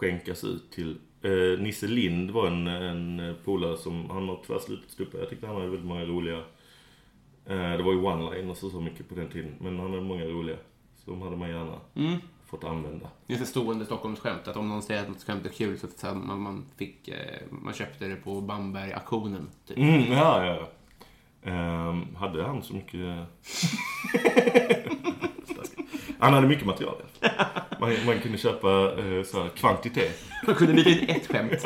skänkas 0.02 0.44
ut 0.44 0.72
till 0.72 0.98
eh, 1.22 1.60
Nisse 1.60 1.88
Lind 1.88 2.32
var 2.32 2.48
en, 2.48 2.68
en 2.68 3.36
polare 3.46 3.78
som, 3.78 4.10
han 4.10 4.30
har 4.30 4.40
tyvärr 4.46 4.60
slutat 4.60 4.92
stå. 4.92 5.04
Jag 5.14 5.30
tyckte 5.30 5.48
han 5.48 5.56
hade 5.56 5.68
väldigt 5.68 5.88
många 5.88 6.06
roliga 6.06 6.38
eh, 7.46 7.72
Det 7.78 7.84
var 7.84 7.92
ju 7.94 8.00
one-liners 8.02 8.64
och 8.66 8.72
så 8.72 8.82
mycket 8.82 9.10
på 9.10 9.16
den 9.16 9.30
tiden. 9.30 9.56
Men 9.60 9.80
han 9.80 9.92
hade 9.92 10.02
många 10.02 10.26
roliga. 10.26 10.58
Så 10.96 11.12
de 11.12 11.22
hade 11.22 11.36
man 11.36 11.50
gärna 11.50 11.80
fått 12.46 12.64
använda. 12.64 13.10
Det 13.28 13.34
är 13.34 13.42
ett 13.42 13.48
stående 13.48 13.86
Stockholmsskämt, 13.86 14.48
att 14.48 14.58
om 14.58 14.70
någon 14.70 14.82
säger 14.82 15.02
att 15.02 15.08
något 15.08 15.24
skämt 15.24 15.46
är 15.46 15.50
kul 15.50 15.80
så 15.80 15.88
så 15.96 16.14
man, 16.14 16.42
man, 16.42 16.66
fick, 16.78 17.08
eh, 17.08 17.42
man 17.50 17.74
köpte 17.74 18.08
det 18.08 18.16
på 18.16 18.42
Bamberg-auktionen. 18.42 19.50
Typ. 19.68 19.78
Mm, 19.78 20.12
ja, 20.12 20.46
ja. 20.46 20.70
Ehm, 21.44 22.16
hade 22.16 22.44
han 22.44 22.64
så 22.64 22.74
mycket... 22.74 23.28
han 26.22 26.34
hade 26.34 26.48
mycket 26.48 26.66
material. 26.66 26.96
Man, 27.80 27.94
man 28.06 28.20
kunde 28.20 28.38
köpa 28.38 28.70
eh, 28.70 29.24
så 29.24 29.42
här, 29.42 29.50
kvantitet. 29.50 30.24
Man 30.46 30.56
kunde 30.56 30.74
byta 30.74 30.90
in 30.90 31.10
ett 31.10 31.28
skämt 31.28 31.66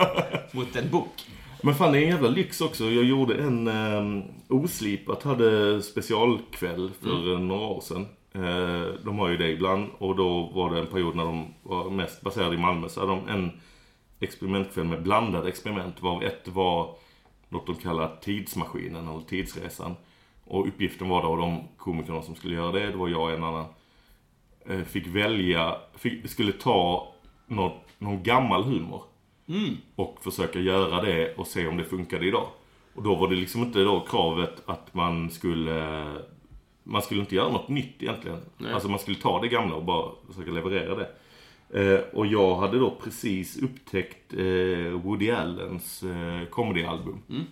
mot 0.51 0.75
en 0.75 0.89
bok. 0.89 1.23
Men 1.63 1.75
fan, 1.75 1.91
det 1.91 1.99
är 1.99 2.03
en 2.03 2.09
jävla 2.09 2.29
lyx 2.29 2.61
också. 2.61 2.83
Jag 2.83 3.03
gjorde 3.03 3.35
en 3.35 3.67
um, 3.67 4.23
Oslipat 4.49 5.23
hade 5.23 5.81
specialkväll 5.81 6.91
för 7.01 7.33
mm. 7.33 7.47
några 7.47 7.65
år 7.65 7.81
sedan. 7.81 8.07
Uh, 8.35 8.93
de 9.05 9.19
har 9.19 9.29
ju 9.29 9.37
det 9.37 9.51
ibland. 9.51 9.89
Och 9.97 10.15
då 10.15 10.51
var 10.53 10.73
det 10.73 10.79
en 10.79 10.87
period 10.87 11.15
när 11.15 11.23
de 11.25 11.53
var 11.63 11.89
mest 11.89 12.21
baserade 12.21 12.55
i 12.55 12.59
Malmö. 12.59 12.89
Så 12.89 12.99
hade 12.99 13.11
de 13.11 13.27
en 13.27 13.51
experimentkväll 14.19 14.85
med 14.85 15.03
blandade 15.03 15.49
experiment. 15.49 16.01
Varav 16.01 16.23
ett 16.23 16.47
var 16.47 16.95
något 17.49 17.67
de 17.67 17.75
kallar 17.75 18.15
tidsmaskinen 18.21 19.07
eller 19.07 19.21
tidsresan. 19.21 19.95
Och 20.43 20.67
uppgiften 20.67 21.09
var 21.09 21.23
då 21.23 21.35
de 21.35 21.63
komikerna 21.77 22.21
som 22.21 22.35
skulle 22.35 22.55
göra 22.55 22.71
det, 22.71 22.91
det 22.91 22.97
var 22.97 23.07
jag 23.07 23.21
och 23.21 23.31
en 23.31 23.43
annan. 23.43 23.65
Uh, 24.69 24.83
fick 24.83 25.07
välja, 25.07 25.75
fick, 25.95 26.29
skulle 26.29 26.51
ta 26.51 27.13
något, 27.47 27.89
någon 27.99 28.23
gammal 28.23 28.63
humor. 28.63 29.03
Mm. 29.47 29.77
Och 29.95 30.17
försöka 30.21 30.59
göra 30.59 31.01
det 31.01 31.35
och 31.35 31.47
se 31.47 31.67
om 31.67 31.77
det 31.77 31.83
funkade 31.83 32.25
idag. 32.25 32.47
Och 32.95 33.03
då 33.03 33.15
var 33.15 33.27
det 33.27 33.35
liksom 33.35 33.63
inte 33.63 33.83
då 33.83 33.99
kravet 33.99 34.63
att 34.65 34.93
man 34.93 35.29
skulle... 35.29 36.05
Man 36.83 37.01
skulle 37.01 37.19
inte 37.19 37.35
göra 37.35 37.51
något 37.51 37.69
nytt 37.69 38.03
egentligen. 38.03 38.39
Nej. 38.57 38.73
Alltså 38.73 38.89
man 38.89 38.99
skulle 38.99 39.17
ta 39.17 39.41
det 39.41 39.47
gamla 39.47 39.75
och 39.75 39.85
bara 39.85 40.11
försöka 40.27 40.51
leverera 40.51 40.95
det. 40.95 41.09
Eh, 41.69 41.99
och 42.13 42.25
jag 42.25 42.55
hade 42.55 42.79
då 42.79 42.97
precis 43.03 43.57
upptäckt 43.57 44.33
eh, 44.33 44.91
Woody 45.03 45.31
Allens 45.31 46.03
eh, 46.03 46.45
comedyalbum. 46.45 47.21
Mm. 47.29 47.43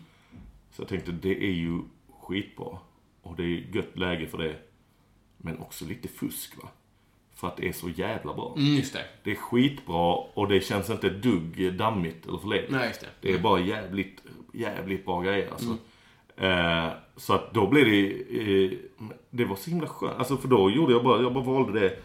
Så 0.72 0.82
jag 0.82 0.89
tänkte 0.89 1.11
det 1.11 1.43
är 1.43 1.53
ju 1.53 1.80
skitbra. 2.22 2.78
Och 3.22 3.36
det 3.36 3.43
är 3.43 3.76
gött 3.76 3.97
läge 3.97 4.28
för 4.28 4.38
det. 4.38 4.55
Men 5.38 5.59
också 5.59 5.86
lite 5.86 6.07
fusk 6.07 6.64
va. 6.64 6.70
För 7.44 7.48
att 7.48 7.58
det 7.58 7.68
är 7.68 7.74
så 7.74 7.89
jävla 7.89 8.34
bra. 8.34 8.54
Mm, 8.58 8.76
just 8.76 8.94
det. 8.94 9.06
Det 9.24 9.32
är 9.32 9.36
skitbra 9.36 10.14
och 10.34 10.48
det 10.48 10.62
känns 10.62 10.89
inte 10.89 11.08
ett 11.08 11.24
dugg 11.24 11.74
dammigt 11.74 12.26
eller 12.28 12.38
förlegat. 12.38 12.70
Nej, 12.70 12.88
just 12.88 13.02
det. 13.02 13.08
Det 13.22 13.34
är 13.34 13.39
bara 13.39 13.60
jävligt, 13.60 14.24
jävligt 14.54 15.06
bra 15.06 15.22
grejer 15.22 15.52
alltså. 15.52 15.78
Eh, 16.38 16.89
så 17.16 17.34
att 17.34 17.54
då 17.54 17.68
blev 17.68 17.86
det, 17.86 18.12
eh, 18.12 18.72
det 19.30 19.46
var 19.46 19.56
så 19.56 19.70
himla 19.70 19.88
skönt. 19.88 20.18
Alltså 20.18 20.38
för 20.38 20.48
då 20.48 20.70
gjorde 20.70 20.94
jag 20.94 21.04
bara, 21.04 21.22
jag 21.22 21.34
bara 21.34 21.44
valde 21.44 21.80
det. 21.80 22.00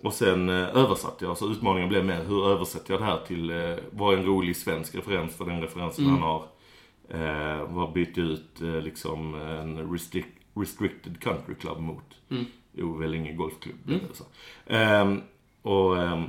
Och 0.00 0.12
sen 0.12 0.48
eh, 0.48 0.76
översatte 0.76 1.24
jag. 1.24 1.38
Så 1.38 1.50
utmaningen 1.50 1.88
blev 1.88 2.04
mer, 2.04 2.24
hur 2.24 2.48
översätter 2.48 2.94
jag 2.94 3.00
det 3.00 3.06
här 3.06 3.20
till, 3.26 3.50
eh, 3.50 3.76
vad 3.90 4.14
är 4.14 4.18
en 4.18 4.26
rolig 4.26 4.56
svensk 4.56 4.94
referens 4.94 5.36
för 5.36 5.44
den 5.44 5.60
referensen 5.60 6.06
han 6.06 6.22
har. 6.22 6.46
Eh, 7.08 7.68
vad 7.68 7.82
jag 7.82 8.18
ut 8.18 8.60
eh, 8.60 8.80
liksom 8.80 9.34
en 9.34 9.92
restrict, 9.92 10.38
restricted 10.54 11.20
country 11.20 11.54
club 11.54 11.78
mot? 11.78 12.14
Jo, 12.74 12.96
Vellinge 12.96 13.32
golfklubb. 13.32 13.88
Mm. 13.88 14.00
Så. 14.12 14.24
Ehm, 14.66 15.22
och 15.62 16.02
ehm, 16.02 16.24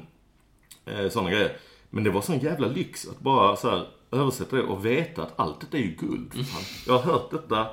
eh, 0.86 1.10
sådana 1.10 1.32
grejer. 1.32 1.58
Men 1.90 2.04
det 2.04 2.10
var 2.10 2.22
sån 2.22 2.40
jävla 2.40 2.68
lyx 2.68 3.08
att 3.08 3.20
bara 3.20 3.56
så 3.56 3.70
här, 3.70 3.88
översätta 4.12 4.56
det 4.56 4.64
och 4.64 4.86
veta 4.86 5.24
att 5.24 5.40
allt 5.40 5.60
detta 5.62 5.78
är 5.78 5.82
ju 5.82 5.96
guld. 5.96 6.34
Fan. 6.34 6.64
Jag 6.88 6.94
har 6.94 7.12
hört 7.12 7.32
detta 7.32 7.68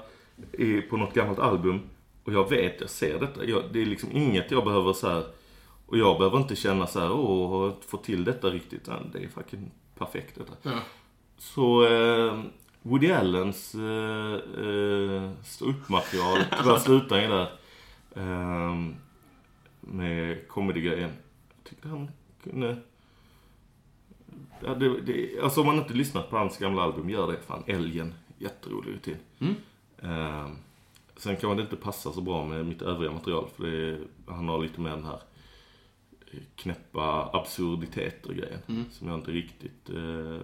i, 0.53 0.81
på 0.81 0.97
något 0.97 1.15
gammalt 1.15 1.39
album 1.39 1.81
och 2.25 2.33
jag 2.33 2.51
vet, 2.51 2.81
jag 2.81 2.91
ser 2.91 3.21
detta. 3.21 3.45
Jag, 3.45 3.63
det 3.73 3.83
är 3.83 3.87
liksom 3.87 4.09
inget 4.13 4.51
jag 4.51 4.65
behöver 4.65 4.93
så 4.93 5.09
här. 5.09 5.25
Och 5.87 5.99
jag 5.99 6.19
behöver 6.19 6.39
inte 6.39 6.57
känna 6.57 6.87
så 6.87 7.01
här, 7.01 7.13
åh, 7.13 7.51
har 7.51 7.67
jag 7.67 7.75
fått 7.87 8.05
till 8.05 8.25
detta 8.25 8.51
riktigt? 8.51 8.85
Det 9.13 9.25
är 9.25 9.29
fucking 9.29 9.71
perfekt 9.99 10.35
detta. 10.35 10.53
Ja. 10.63 10.79
Så 11.39 11.87
eh, 11.87 12.41
Woody 12.83 13.11
Allens 13.11 13.75
eh, 13.75 14.35
eh, 14.67 15.31
ståuppmaterial, 15.45 16.39
tyvärr 16.59 16.79
slutar 16.79 17.21
ju 17.21 17.29
där. 17.29 17.49
Eh, 18.17 18.77
med 19.81 20.49
comedy-grejen. 20.49 21.11
Jag 21.57 21.65
tyckte 21.65 21.89
han 21.89 22.11
kunde... 22.43 22.77
Ja, 24.65 24.75
det, 24.75 25.01
det, 25.01 25.41
alltså 25.41 25.61
om 25.61 25.67
man 25.67 25.79
inte 25.79 25.95
lyssnat 25.95 26.31
på 26.31 26.37
hans 26.37 26.59
gamla 26.59 26.83
album, 26.83 27.11
gör 27.11 27.33
det. 27.33 27.39
Fan, 27.41 27.63
Älgen. 27.67 28.15
Jätterolig 28.39 28.93
rutin. 28.95 29.17
Eh, 30.03 30.49
sen 31.17 31.37
kan 31.37 31.57
det 31.57 31.63
inte 31.63 31.77
passa 31.77 32.13
så 32.13 32.21
bra 32.21 32.45
med 32.45 32.67
mitt 32.67 32.83
övriga 32.83 33.13
material. 33.13 33.49
För 33.57 33.67
det 33.67 33.99
han 34.27 34.49
har 34.49 34.63
lite 34.63 34.81
mer 34.81 34.91
den 34.91 35.05
här 35.05 35.21
eh, 36.33 36.41
knäppa 36.55 37.31
absurditeter 37.33 38.33
grejen. 38.33 38.59
Som 38.91 39.09
jag 39.09 39.19
inte 39.19 39.31
riktigt... 39.31 39.91
Eh, 39.91 40.41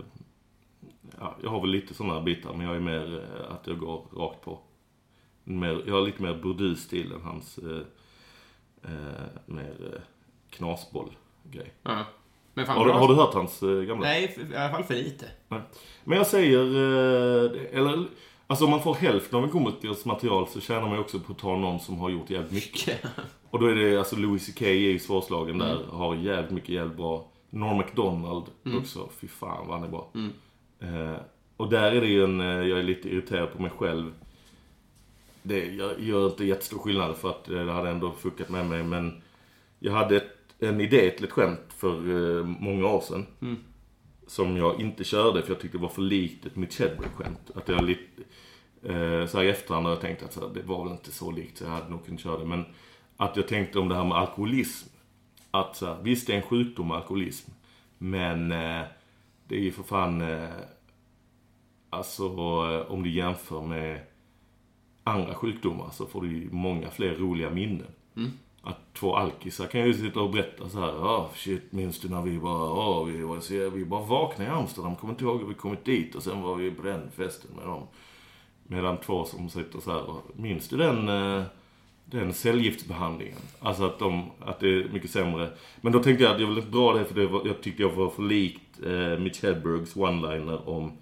ja, 1.20 1.36
jag 1.42 1.50
har 1.50 1.60
väl 1.60 1.70
lite 1.70 1.94
sådana 1.94 2.20
bitar 2.20 2.52
men 2.54 2.66
jag 2.66 2.76
är 2.76 2.80
mer 2.80 3.16
eh, 3.16 3.52
att 3.52 3.66
jag 3.66 3.78
går 3.78 4.06
rakt 4.16 4.44
på. 4.44 4.58
Mer, 5.50 5.82
jag 5.86 5.94
har 5.94 6.00
lite 6.02 6.22
mer 6.22 6.34
burdus-stil 6.42 7.12
än 7.12 7.20
hans 7.22 7.58
eh, 7.58 7.80
eh, 8.84 9.24
mer 9.46 9.74
eh, 9.94 10.00
knasboll-grej. 10.50 11.72
Men 12.54 12.66
fan 12.66 12.76
Har, 12.78 12.84
du- 12.86 12.92
har 12.92 13.08
du 13.08 13.14
hört 13.14 13.34
hans 13.34 13.62
eh, 13.62 13.68
gamla? 13.82 14.06
Nej, 14.06 14.28
för- 14.28 14.52
i 14.52 14.56
alla 14.56 14.70
fall 14.70 14.84
för 14.84 14.94
lite. 14.94 15.26
Nej. 15.48 15.60
Men 16.04 16.18
jag 16.18 16.26
säger, 16.26 16.60
eh, 16.60 17.78
eller 17.78 18.04
alltså 18.46 18.64
om 18.64 18.70
man 18.70 18.82
får 18.82 18.94
hälften 18.94 19.38
av 19.38 19.44
en 19.44 19.50
komikers 19.50 20.04
material 20.04 20.46
så 20.48 20.60
tjänar 20.60 20.80
man 20.82 20.92
ju 20.92 20.98
också 20.98 21.20
på 21.20 21.32
att 21.32 21.38
ta 21.38 21.56
någon 21.56 21.80
som 21.80 21.98
har 21.98 22.10
gjort 22.10 22.30
jävligt 22.30 22.52
mycket. 22.52 23.00
Och 23.50 23.58
då 23.58 23.66
är 23.66 23.74
det, 23.74 23.96
alltså 23.98 24.16
Louis 24.16 24.46
CK 24.54 24.62
är 24.62 24.72
ju 24.72 24.98
svårslagen 24.98 25.58
där, 25.58 25.78
har 25.90 26.14
jävligt 26.14 26.50
mycket 26.50 26.68
jävligt 26.68 26.96
bra. 26.96 27.26
Norm 27.50 27.76
MacDonald 27.76 28.44
också, 28.78 29.08
fy 29.20 29.28
fan 29.28 29.66
vad 29.68 29.76
han 29.80 29.88
är 29.88 29.90
bra. 29.90 30.10
Eh, 30.80 31.20
och 31.56 31.68
där 31.70 31.92
är 31.92 32.00
det 32.00 32.06
ju 32.06 32.24
en, 32.24 32.40
eh, 32.40 32.46
jag 32.46 32.78
är 32.78 32.82
lite 32.82 33.08
irriterad 33.08 33.52
på 33.52 33.62
mig 33.62 33.70
själv. 33.78 34.12
Det 35.48 35.64
gör 35.98 36.30
inte 36.30 36.44
jättestor 36.44 36.78
skillnad 36.78 37.16
för 37.16 37.30
att 37.30 37.48
eh, 37.48 37.64
det 37.64 37.72
hade 37.72 37.90
ändå 37.90 38.12
fuckat 38.12 38.48
med 38.48 38.66
mig 38.66 38.82
men 38.82 39.22
jag 39.78 39.92
hade 39.92 40.16
ett, 40.16 40.36
en 40.58 40.80
idé 40.80 41.10
till 41.10 41.24
ett 41.24 41.32
skämt 41.32 41.60
för 41.68 41.94
eh, 42.38 42.44
många 42.44 42.86
år 42.86 43.00
sedan. 43.00 43.26
Som 44.26 44.56
jag 44.56 44.80
inte 44.80 45.04
körde 45.04 45.42
för 45.42 45.50
jag 45.50 45.60
tyckte 45.60 45.78
det 45.78 45.82
var 45.82 45.88
för 45.88 46.02
likt 46.02 46.46
ett 46.46 46.56
Mitch 46.56 46.80
Hedberg-skämt. 46.80 47.50
Att 47.54 47.68
jag 47.68 47.84
lite, 47.84 48.22
eh, 48.82 49.26
så 49.26 49.38
här 49.38 49.44
i 49.44 49.48
efterhand 49.48 49.86
har 49.86 49.92
jag 49.92 50.00
tänkt 50.00 50.22
att 50.22 50.36
här, 50.36 50.50
det 50.54 50.62
var 50.62 50.84
väl 50.84 50.92
inte 50.92 51.12
så 51.12 51.30
likt 51.30 51.58
så 51.58 51.64
jag 51.64 51.70
hade 51.70 51.90
nog 51.90 52.06
kunnat 52.06 52.20
köra 52.20 52.38
det. 52.38 52.44
Men 52.44 52.64
att 53.16 53.36
jag 53.36 53.48
tänkte 53.48 53.78
om 53.78 53.88
det 53.88 53.94
här 53.94 54.04
med 54.04 54.18
alkoholism. 54.18 54.88
Att 55.50 55.76
så 55.76 55.86
här, 55.86 55.98
visst 56.02 56.26
det 56.26 56.32
är 56.32 56.36
en 56.36 56.42
sjukdom 56.42 56.90
alkoholism. 56.90 57.50
Men 57.98 58.52
eh, 58.52 58.82
det 59.48 59.56
är 59.56 59.60
ju 59.60 59.72
för 59.72 59.82
fan, 59.82 60.20
eh, 60.20 60.50
alltså 61.90 62.24
eh, 62.24 62.92
om 62.92 63.02
du 63.02 63.10
jämför 63.10 63.62
med 63.62 64.00
andra 65.10 65.34
sjukdomar 65.34 65.90
så 65.92 66.06
får 66.06 66.22
du 66.22 66.28
ju 66.28 66.48
många 66.50 66.90
fler 66.90 67.14
roliga 67.14 67.50
minnen. 67.50 67.86
Att 68.62 68.94
två 68.94 69.16
alkisar 69.16 69.66
kan 69.66 69.86
ju 69.86 69.94
sitta 69.94 70.20
och 70.20 70.30
berätta 70.30 70.68
så 70.68 70.80
här, 70.80 70.88
ja 70.88 71.30
shit 71.34 71.72
minns 71.72 72.00
du 72.00 72.08
när 72.08 72.22
vi 72.22 72.38
bara, 72.38 72.68
ja 72.68 73.02
vi 73.04 73.22
var 73.22 73.40
så, 73.40 73.70
vi 73.70 73.84
bara 73.84 74.04
vaknade 74.04 74.50
i 74.50 74.54
Amsterdam, 74.54 74.96
kommer 74.96 75.12
inte 75.12 75.24
ihåg 75.24 75.40
hur 75.40 75.48
vi 75.48 75.54
kommit 75.54 75.84
dit 75.84 76.14
och 76.14 76.22
sen 76.22 76.42
var 76.42 76.54
vi 76.54 76.70
på 76.70 76.82
den 76.82 77.10
festen 77.16 77.50
med 77.56 77.66
dem. 77.66 77.82
Medan 78.66 78.96
två 78.96 79.24
som 79.24 79.48
sitter 79.48 79.80
så 79.80 79.90
här, 79.90 80.04
minns 80.36 80.68
du 80.68 80.76
den, 80.76 81.08
eh, 81.08 81.42
den 82.04 82.32
cellgiftsbehandlingen? 82.32 83.38
Alltså 83.60 83.84
att, 83.84 83.98
de, 83.98 84.30
att 84.40 84.60
det 84.60 84.68
är 84.68 84.88
mycket 84.92 85.10
sämre. 85.10 85.50
Men 85.80 85.92
då 85.92 86.02
tänkte 86.02 86.24
jag 86.24 86.34
att 86.34 86.40
jag 86.40 86.48
ville 86.48 86.60
dra 86.60 86.92
det 86.92 87.04
för 87.04 87.14
det 87.14 87.26
var, 87.26 87.42
jag 87.46 87.62
tyckte 87.62 87.82
jag 87.82 87.90
var 87.90 88.10
för 88.10 88.22
likt 88.22 88.84
eh, 88.86 89.18
Mitch 89.18 89.42
Hedbergs 89.42 89.96
one-liner 89.96 90.68
om 90.68 90.92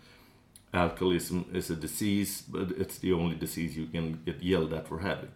Alcoholism 0.77 1.39
is 1.55 1.71
a 1.71 1.75
disease, 1.75 2.45
but 2.47 2.71
it's 2.79 3.01
the 3.01 3.13
only 3.13 3.37
disease 3.37 3.81
you 3.81 3.87
can 3.93 4.19
get 4.25 4.43
yelled 4.43 4.73
at 4.73 4.89
for 4.89 4.99
having. 4.99 5.31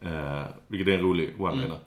Eh, 0.00 0.44
vilket 0.68 0.88
är 0.88 0.92
en 0.98 1.00
rolig 1.00 1.40
one-liner. 1.40 1.78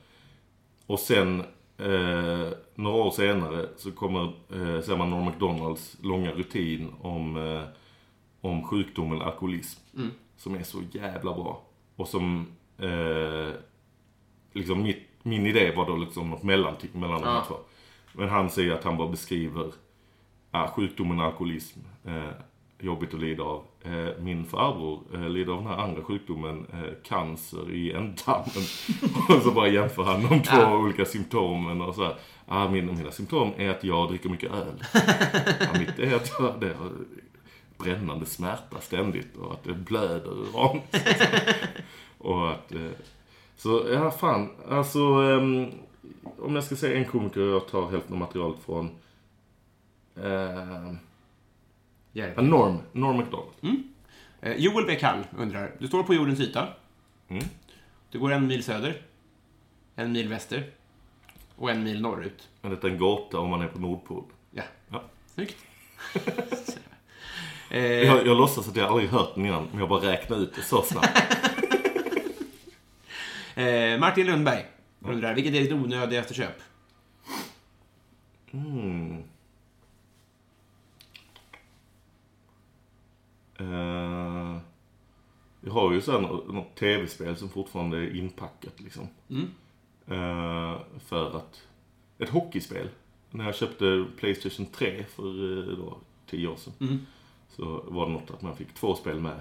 Och 0.85 0.99
sen, 0.99 1.39
eh, 1.77 2.49
några 2.75 3.03
år 3.03 3.11
senare, 3.11 3.69
så 3.77 3.91
kommer, 3.91 4.23
eh, 4.23 4.81
ser 4.81 4.97
man 4.97 5.09
Norm 5.09 5.25
MacDonalds 5.25 5.97
långa 6.01 6.31
rutin 6.31 6.93
om, 7.01 7.37
eh, 7.37 7.63
om 8.41 8.63
sjukdomen 8.63 9.21
alkoholism. 9.21 9.79
Som 10.37 10.55
är 10.55 10.63
så 10.63 10.81
jävla 10.91 11.33
bra. 11.33 11.61
Och 11.95 12.07
som, 12.07 12.47
eh, 12.77 13.49
liksom 14.53 14.83
mitt, 14.83 15.03
min 15.23 15.45
idé 15.45 15.71
var 15.75 15.85
då 15.85 15.97
liksom 15.97 16.29
något 16.29 16.43
mellanting 16.43 16.89
mellan 16.93 17.21
de 17.21 17.27
här 17.27 17.45
två. 17.47 17.55
Men 18.13 18.29
han 18.29 18.49
säger 18.49 18.73
att 18.73 18.83
han 18.83 18.97
bara 18.97 19.07
beskriver 19.09 19.71
ja, 20.51 20.73
sjukdomen 20.75 21.19
alkoholism. 21.19 21.79
Eh, 22.85 22.91
jobbigt 22.91 23.13
att 23.13 23.19
lida 23.19 23.43
av. 23.43 23.63
Eh, 23.83 24.19
min 24.19 24.45
farbror 24.45 25.01
eh, 25.13 25.29
lider 25.29 25.53
av 25.53 25.63
den 25.63 25.67
här 25.67 25.77
andra 25.77 26.03
sjukdomen, 26.03 26.65
eh, 26.73 26.93
cancer 27.03 27.71
i 27.71 27.91
ändtarmen. 27.91 28.65
och 29.37 29.43
så 29.43 29.51
bara 29.51 29.67
jämför 29.67 30.03
han 30.03 30.29
de 30.29 30.41
två 30.43 30.61
olika 30.61 31.05
symptomen 31.05 31.81
och 31.81 31.95
så 31.95 32.03
här. 32.03 32.15
Ah, 32.47 32.69
mina, 32.69 32.91
mina 32.91 33.11
symptom 33.11 33.51
är 33.57 33.69
att 33.69 33.83
jag 33.83 34.09
dricker 34.09 34.29
mycket 34.29 34.51
öl. 34.51 34.83
ja, 35.59 35.79
mitt 35.79 35.99
är 35.99 36.15
att 36.15 36.31
jag 36.39 36.53
det 36.59 36.73
har 36.73 36.91
brännande 37.77 38.25
smärta 38.25 38.81
ständigt 38.81 39.37
och 39.37 39.53
att 39.53 39.63
det 39.63 39.73
blöder 39.73 40.31
ur 40.31 40.69
anus. 40.69 40.83
och 42.17 42.51
att... 42.51 42.71
Eh, 42.71 42.91
så, 43.57 43.85
ja 43.93 44.11
fan. 44.11 44.49
Alltså, 44.69 44.99
ehm, 44.99 45.71
om 46.39 46.55
jag 46.55 46.63
ska 46.63 46.75
säga 46.75 46.97
en 46.97 47.05
komiker 47.05 47.41
jag 47.41 47.67
tar 47.67 47.91
hälften 47.91 48.13
av 48.13 48.19
materialet 48.19 48.59
från. 48.65 48.89
ehm, 50.23 50.97
Det. 52.15 52.41
Norm, 52.41 52.77
Norm 52.91 53.17
MacDonald. 53.17 53.53
Eh, 54.41 54.55
Joel 54.57 54.85
B. 54.85 54.95
Kall 54.95 55.23
undrar, 55.37 55.71
du 55.79 55.87
står 55.87 56.03
på 56.03 56.13
jordens 56.13 56.39
yta. 56.39 56.67
Mm. 57.29 57.43
Du 58.11 58.19
går 58.19 58.31
en 58.31 58.47
mil 58.47 58.63
söder, 58.63 59.01
en 59.95 60.11
mil 60.11 60.27
väster 60.29 60.63
och 61.55 61.71
en 61.71 61.83
mil 61.83 62.01
norrut. 62.01 62.49
En 62.61 62.97
gåta 62.97 63.39
om 63.39 63.49
man 63.49 63.61
är 63.61 63.67
på 63.67 63.79
Nordpol. 63.79 64.23
Ja, 64.51 64.63
Ja. 64.89 65.03
snyggt. 65.33 65.55
eh, 67.69 67.79
Jag, 67.85 68.27
jag 68.27 68.37
låtsas 68.37 68.67
att 68.69 68.75
jag 68.75 68.89
aldrig 68.89 69.09
hört 69.09 69.35
den 69.35 69.45
innan, 69.45 69.67
men 69.71 69.79
jag 69.79 69.89
bara 69.89 70.11
räknar 70.11 70.37
ut 70.37 70.55
det 70.55 70.61
så 70.61 70.81
snabbt. 70.81 71.19
eh, 73.55 73.99
Martin 73.99 74.25
Lundberg 74.27 74.65
undrar, 75.01 75.33
vilket 75.35 75.53
är 75.53 75.59
ditt 75.59 75.71
onödigaste 75.71 76.33
köp? 76.33 76.61
Mm. 78.51 79.23
Eh, 83.57 84.57
jag 85.61 85.71
har 85.71 85.93
ju 85.93 86.01
sen 86.01 86.21
något 86.21 86.75
tv-spel 86.75 87.37
som 87.37 87.49
fortfarande 87.49 87.97
är 87.97 88.15
inpackat 88.15 88.81
liksom. 88.81 89.07
Eh, 90.07 90.79
för 90.99 91.37
att... 91.37 91.67
Ett 92.17 92.29
hockeyspel. 92.29 92.89
När 93.31 93.45
jag 93.45 93.55
köpte 93.55 94.05
Playstation 94.17 94.65
3 94.65 95.03
för 95.03 95.59
eh, 95.69 95.77
då, 95.77 95.97
10 96.29 96.47
år 96.47 96.55
sedan. 96.55 96.73
Så 97.49 97.83
var 97.87 98.05
det 98.05 98.11
något 98.11 98.31
att 98.31 98.41
man 98.41 98.55
fick 98.55 98.73
två 98.73 98.95
spel 98.95 99.19
med. 99.19 99.39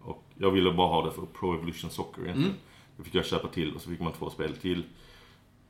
Och 0.00 0.24
jag 0.38 0.50
ville 0.50 0.72
bara 0.72 0.88
ha 0.88 1.04
det 1.04 1.12
för 1.12 1.26
Pro 1.26 1.54
Evolution 1.54 1.90
Soccer 1.90 2.22
egentligen. 2.22 2.54
Det 2.96 3.02
fick 3.04 3.14
jag 3.14 3.26
köpa 3.26 3.48
till 3.48 3.74
och 3.74 3.80
så 3.80 3.90
fick 3.90 4.00
man 4.00 4.12
två 4.12 4.30
spel 4.30 4.56
till. 4.56 4.82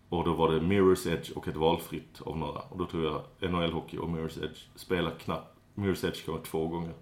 Och 0.08 0.24
då 0.24 0.32
var 0.34 0.52
det 0.52 0.60
Mirror's 0.60 1.12
Edge 1.12 1.30
och 1.36 1.48
ett 1.48 1.56
valfritt 1.56 2.20
av 2.22 2.38
några. 2.38 2.60
Och 2.60 2.78
då 2.78 2.86
tror 2.86 3.04
jag 3.40 3.50
NHL 3.50 3.72
Hockey 3.72 3.98
och 3.98 4.08
Mirror's 4.08 4.44
Edge 4.44 4.58
spelar 4.74 5.10
knappt... 5.10 5.56
Mirror's 5.74 6.06
Edge 6.06 6.24
kan 6.24 6.34
vara 6.34 6.44
två 6.44 6.68
gånger. 6.68 6.94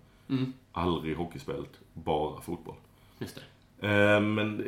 Aldrig 0.72 1.16
hockeyspelet, 1.16 1.80
bara 1.92 2.40
fotboll. 2.40 2.76
Just 3.18 3.34
det. 3.34 3.42
Eh, 3.80 4.20
men 4.20 4.64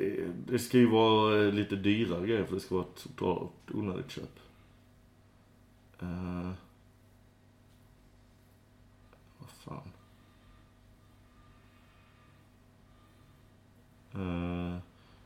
det, 0.46 0.58
ska 0.58 0.78
ju 0.78 0.86
vara 0.86 1.42
eh, 1.42 1.52
lite 1.52 1.76
dyrare 1.76 2.26
grejer 2.26 2.44
för 2.44 2.54
det 2.54 2.61
ska 2.61 2.74
vara 2.74 2.86
ett 2.94 3.02
totalt 3.02 3.70
onödigt 3.74 4.11
köp. 4.11 4.40
Eh, 6.00 6.50
vad 9.38 9.50
fan. 9.50 9.92
Uh, 14.14 14.78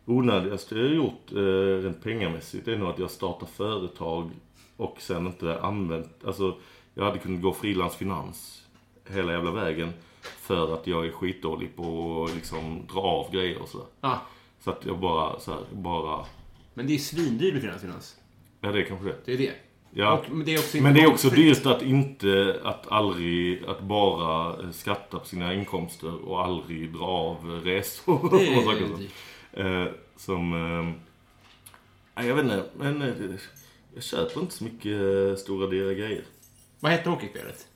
onödigaste 0.04 0.74
jag 0.74 0.88
har 0.88 0.94
gjort 0.94 1.32
uh, 1.32 1.82
rent 1.82 2.02
pengamässigt 2.02 2.68
är 2.68 2.78
nog 2.78 2.88
att 2.88 2.98
jag 2.98 3.10
startar 3.10 3.46
företag 3.46 4.30
och 4.76 5.00
sen 5.00 5.26
inte 5.26 5.60
använt, 5.60 6.24
alltså 6.24 6.58
jag 6.94 7.04
hade 7.04 7.18
kunnat 7.18 7.42
gå 7.42 7.52
frilansfinans 7.52 8.66
hela 9.08 9.32
jävla 9.32 9.50
vägen 9.50 9.92
för 10.26 10.74
att 10.74 10.86
jag 10.86 11.06
är 11.06 11.10
skitdålig 11.12 11.76
på 11.76 12.24
att 12.28 12.34
liksom 12.34 12.86
dra 12.92 13.00
av 13.00 13.32
grejer 13.32 13.62
och 13.62 13.68
sådär. 13.68 13.86
Ah, 14.00 14.16
Så 14.60 14.70
att 14.70 14.86
jag 14.86 14.98
bara 14.98 15.40
så 15.40 15.50
här, 15.50 15.60
bara, 15.72 16.26
men 16.74 16.86
det 16.86 16.94
är 16.94 16.98
svindyrt 16.98 17.52
med 17.52 17.62
finansfinans. 17.62 18.16
ja 18.60 18.72
det 18.72 18.80
är 18.80 18.84
kanske 18.84 19.06
det. 19.06 19.16
Det 19.24 19.32
är 19.32 19.38
det. 19.38 19.52
Ja. 19.96 20.12
Och, 20.18 20.30
men 20.30 20.46
det 20.46 20.54
är 20.54 20.58
också 20.58 20.76
Men 20.78 20.94
det 20.94 21.00
är 21.00 21.06
också 21.06 21.30
dyrt 21.30 21.66
att 21.66 21.82
inte, 21.82 22.60
att 22.64 22.92
aldrig, 22.92 23.64
att 23.64 23.80
bara 23.80 24.62
eh, 24.62 24.70
skatta 24.70 25.18
på 25.18 25.26
sina 25.26 25.54
inkomster 25.54 26.28
och 26.28 26.44
aldrig 26.44 26.92
dra 26.92 27.04
av 27.06 27.60
resor 27.64 28.24
och 28.24 28.40
är 28.40 28.62
saker 28.62 28.86
så. 29.52 29.60
Eh, 29.60 29.88
som, 30.16 30.52
eh, 32.14 32.26
jag 32.26 32.34
vet 32.34 32.44
inte, 32.44 32.64
men 32.76 33.02
eh, 33.02 33.08
jag 33.94 34.02
köper 34.02 34.40
inte 34.40 34.54
så 34.54 34.64
mycket 34.64 34.92
eh, 34.92 35.36
stora 35.36 35.66
dyra 35.66 35.92
grejer. 35.94 36.24
Vad 36.80 36.92
hette 36.92 37.10
hockeyspelet? 37.10 37.66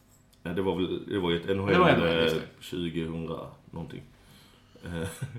Nej, 0.48 0.56
det 0.56 0.62
var 0.62 0.74
väl, 0.76 1.00
det 1.08 1.18
var 1.18 1.30
ju 1.30 1.36
ett 1.36 1.56
NHL, 1.56 1.72
Det 1.72 1.78
var 1.78 1.92
NHL, 1.92 2.06
eh, 2.06 2.22
just 2.22 2.36
det. 2.36 2.40
2000 2.70 3.28
någonting. 3.70 4.02
Eh, 4.84 4.90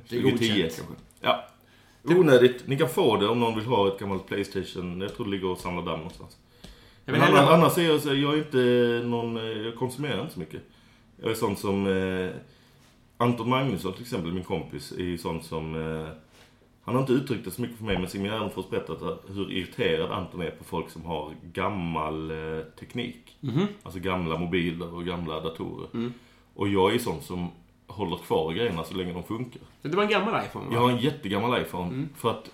Det 0.09 0.17
är 0.17 0.21
2010 0.21 0.21
godkänt. 0.21 0.75
kanske. 0.75 0.83
Ja. 1.21 1.45
Onödigt. 2.03 2.67
Ni 2.67 2.77
kan 2.77 2.89
få 2.89 3.17
det 3.17 3.27
om 3.27 3.39
någon 3.39 3.55
vill 3.55 3.65
ha 3.65 3.87
ett 3.87 3.99
gammalt 3.99 4.27
Playstation. 4.27 5.01
Jag 5.01 5.15
tror 5.15 5.25
det 5.25 5.31
ligger 5.31 5.47
och 5.47 5.57
samlar 5.57 5.83
damm 5.85 5.97
någonstans. 5.99 6.37
Jag 7.05 7.13
Men 7.13 7.21
annars, 7.21 7.49
annars 7.49 7.77
är 7.77 7.81
jag, 7.81 8.17
jag 8.17 8.33
är 8.33 8.37
inte 8.37 9.07
någon, 9.07 9.37
eh, 9.37 9.43
jag 9.43 9.75
konsumerar 9.75 10.21
inte 10.21 10.33
så 10.33 10.39
mycket. 10.39 10.61
Jag 11.21 11.31
är 11.31 11.35
sån 11.35 11.55
som 11.55 11.87
eh, 11.87 12.29
Anton 13.17 13.49
Magnusson 13.49 13.93
till 13.93 14.01
exempel, 14.01 14.33
min 14.33 14.43
kompis, 14.43 14.91
är 14.91 15.03
ju 15.03 15.17
sån 15.17 15.43
som 15.43 15.75
eh, 15.75 16.07
han 16.83 16.95
har 16.95 17.01
inte 17.01 17.13
uttryckt 17.13 17.45
det 17.45 17.51
så 17.51 17.61
mycket 17.61 17.77
för 17.77 17.85
mig, 17.85 17.97
men 17.99 18.07
Signe 18.07 18.29
Gärdenfors 18.29 18.69
berättat 18.69 19.01
hur 19.27 19.51
irriterad 19.51 20.11
Anton 20.11 20.41
är 20.41 20.51
på 20.51 20.63
folk 20.63 20.89
som 20.89 21.05
har 21.05 21.31
gammal 21.53 22.31
eh, 22.31 22.63
teknik. 22.79 23.37
Alltså 23.83 23.99
gamla 23.99 24.37
mobiler 24.37 24.93
och 24.93 25.05
gamla 25.05 25.39
datorer. 25.39 26.11
Och 26.53 26.67
jag 26.67 26.95
är 26.95 26.99
sån 26.99 27.21
som 27.21 27.51
håller 27.87 28.17
kvar 28.17 28.53
grejerna 28.53 28.83
så 28.83 28.93
länge 28.95 29.13
de 29.13 29.23
funkar. 29.23 29.61
Det 29.81 29.95
var 29.95 30.03
en 30.03 30.09
gammal 30.09 30.45
iPhone, 30.45 30.65
va? 30.65 30.71
Jag 30.73 30.81
har 30.81 30.91
en 30.91 30.97
jättegammal 30.97 31.61
iPhone. 31.61 32.07
För 32.15 32.31
att 32.31 32.51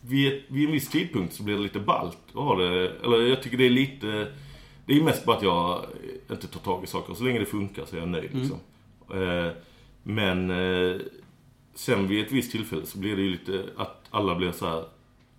vid, 0.00 0.42
vid 0.48 0.66
en 0.66 0.72
viss 0.72 0.88
tidpunkt 0.88 1.34
så 1.34 1.42
blir 1.42 1.54
det 1.54 1.62
lite 1.62 1.80
ballt 1.80 2.18
att 2.28 2.34
ha 2.34 2.56
det. 2.56 2.90
Eller 3.04 3.20
jag 3.20 3.42
tycker 3.42 3.56
det 3.56 3.66
är 3.66 3.70
lite... 3.70 4.32
Det 4.86 4.96
är 4.96 5.02
mest 5.02 5.24
bara 5.24 5.36
att 5.36 5.42
jag 5.42 5.84
inte 6.30 6.46
tar 6.46 6.60
tag 6.60 6.84
i 6.84 6.86
saker. 6.86 7.14
Så 7.14 7.24
länge 7.24 7.38
det 7.38 7.46
funkar 7.46 7.84
så 7.84 7.96
är 7.96 8.00
jag 8.00 8.08
nöjd 8.08 8.30
liksom. 8.34 8.58
Eh, 9.20 9.52
men 10.02 10.50
eh, 10.50 10.96
sen 11.76 12.08
vid 12.08 12.26
ett 12.26 12.32
visst 12.32 12.52
tillfälle 12.52 12.86
så 12.86 12.98
blir 12.98 13.16
det 13.16 13.22
ju 13.22 13.30
lite 13.30 13.64
att 13.76 14.02
alla 14.10 14.34
blir 14.34 14.52
så 14.52 14.66
här 14.66 14.84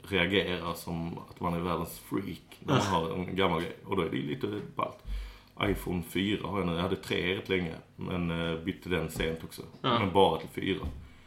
reagerar 0.10 0.74
som 0.74 1.18
att 1.30 1.40
man 1.40 1.54
är 1.54 1.60
världens 1.60 2.00
freak 2.00 2.58
när 2.60 2.74
man 2.74 2.84
har 2.86 3.14
en 3.14 3.36
gammal 3.36 3.62
grej. 3.62 3.76
Och 3.86 3.96
då 3.96 4.02
är 4.02 4.10
det 4.10 4.18
ju 4.18 4.28
lite 4.28 4.48
ballt. 4.76 4.98
iPhone 5.64 6.04
4 6.10 6.48
har 6.48 6.60
jag 6.60 6.68
nu. 6.68 6.74
Jag 6.76 6.82
hade 6.82 6.96
tre 6.96 7.36
rätt 7.38 7.50
länge. 7.50 7.74
Men 7.96 8.32
eh, 8.52 8.60
bytte 8.60 8.90
den 8.90 9.12
sent 9.12 9.40
också. 9.44 9.62
Men 9.82 10.12
bara 10.14 10.40
till 10.40 10.50
4. 10.50 10.78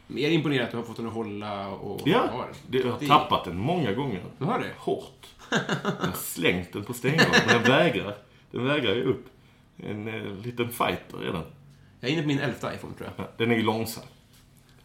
Mer 0.07 0.29
imponerat 0.29 0.65
att 0.65 0.71
du 0.71 0.77
har 0.77 0.83
fått 0.83 0.97
den 0.97 1.07
att 1.07 1.13
hålla 1.13 1.67
och 1.69 2.01
Ja, 2.05 2.19
ha 2.31 2.37
den. 2.45 2.55
det, 2.67 2.77
jag 2.77 2.91
har 2.91 2.99
tappat 2.99 3.45
den 3.45 3.57
många 3.57 3.91
gånger. 3.93 4.23
Du 4.37 4.45
har 4.45 4.59
det? 4.59 4.71
Hårt. 4.77 5.27
Jag 5.99 6.07
har 6.07 6.13
slängt 6.15 6.73
den 6.73 6.83
på 6.83 6.93
stengolv, 6.93 7.29
men 7.47 7.61
den 7.61 7.71
vägrar. 7.71 8.15
Den 8.51 8.65
vägrar 8.65 8.95
ju 8.95 9.03
upp. 9.03 9.25
En 9.77 10.07
eh, 10.07 10.35
liten 10.45 10.69
fighter 10.69 11.23
är 11.27 11.33
den. 11.33 11.43
Jag 11.99 12.09
är 12.09 12.13
inne 12.13 12.21
på 12.21 12.27
min 12.27 12.39
elfte 12.39 12.71
iPhone, 12.75 12.93
tror 12.93 13.09
jag. 13.17 13.25
Ja, 13.25 13.29
Den 13.37 13.51
är 13.51 13.55
ju 13.55 13.61
långsam. 13.63 14.03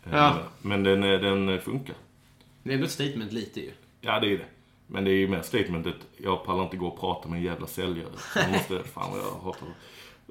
Eh, 0.07 0.13
Ja. 0.17 0.39
Men 0.63 0.83
den, 0.83 1.01
den 1.01 1.61
funkar. 1.61 1.97
Det 2.63 2.71
är 2.71 2.75
ändå 2.75 2.87
ett 2.87 2.93
statement 2.93 3.33
lite 3.33 3.61
ju. 3.61 3.71
Ja, 4.01 4.21
det 4.21 4.27
är 4.33 4.39
det. 4.39 4.45
Men 4.87 5.05
det 5.05 5.11
är 5.11 5.15
ju 5.17 5.29
mer 5.29 5.43
statementet, 5.43 5.97
jag 6.17 6.45
pallar 6.45 6.65
inte 6.65 6.77
gå 6.77 6.87
och 6.87 7.01
prata 7.01 7.29
med 7.29 7.37
en 7.37 7.43
jävla 7.45 7.67
säljare. 7.67 8.09
Jag 8.35 8.51
måste, 8.53 8.83
fan 8.95 9.11
vad 9.11 9.21
jag 9.21 9.45
hatar. 9.45 9.69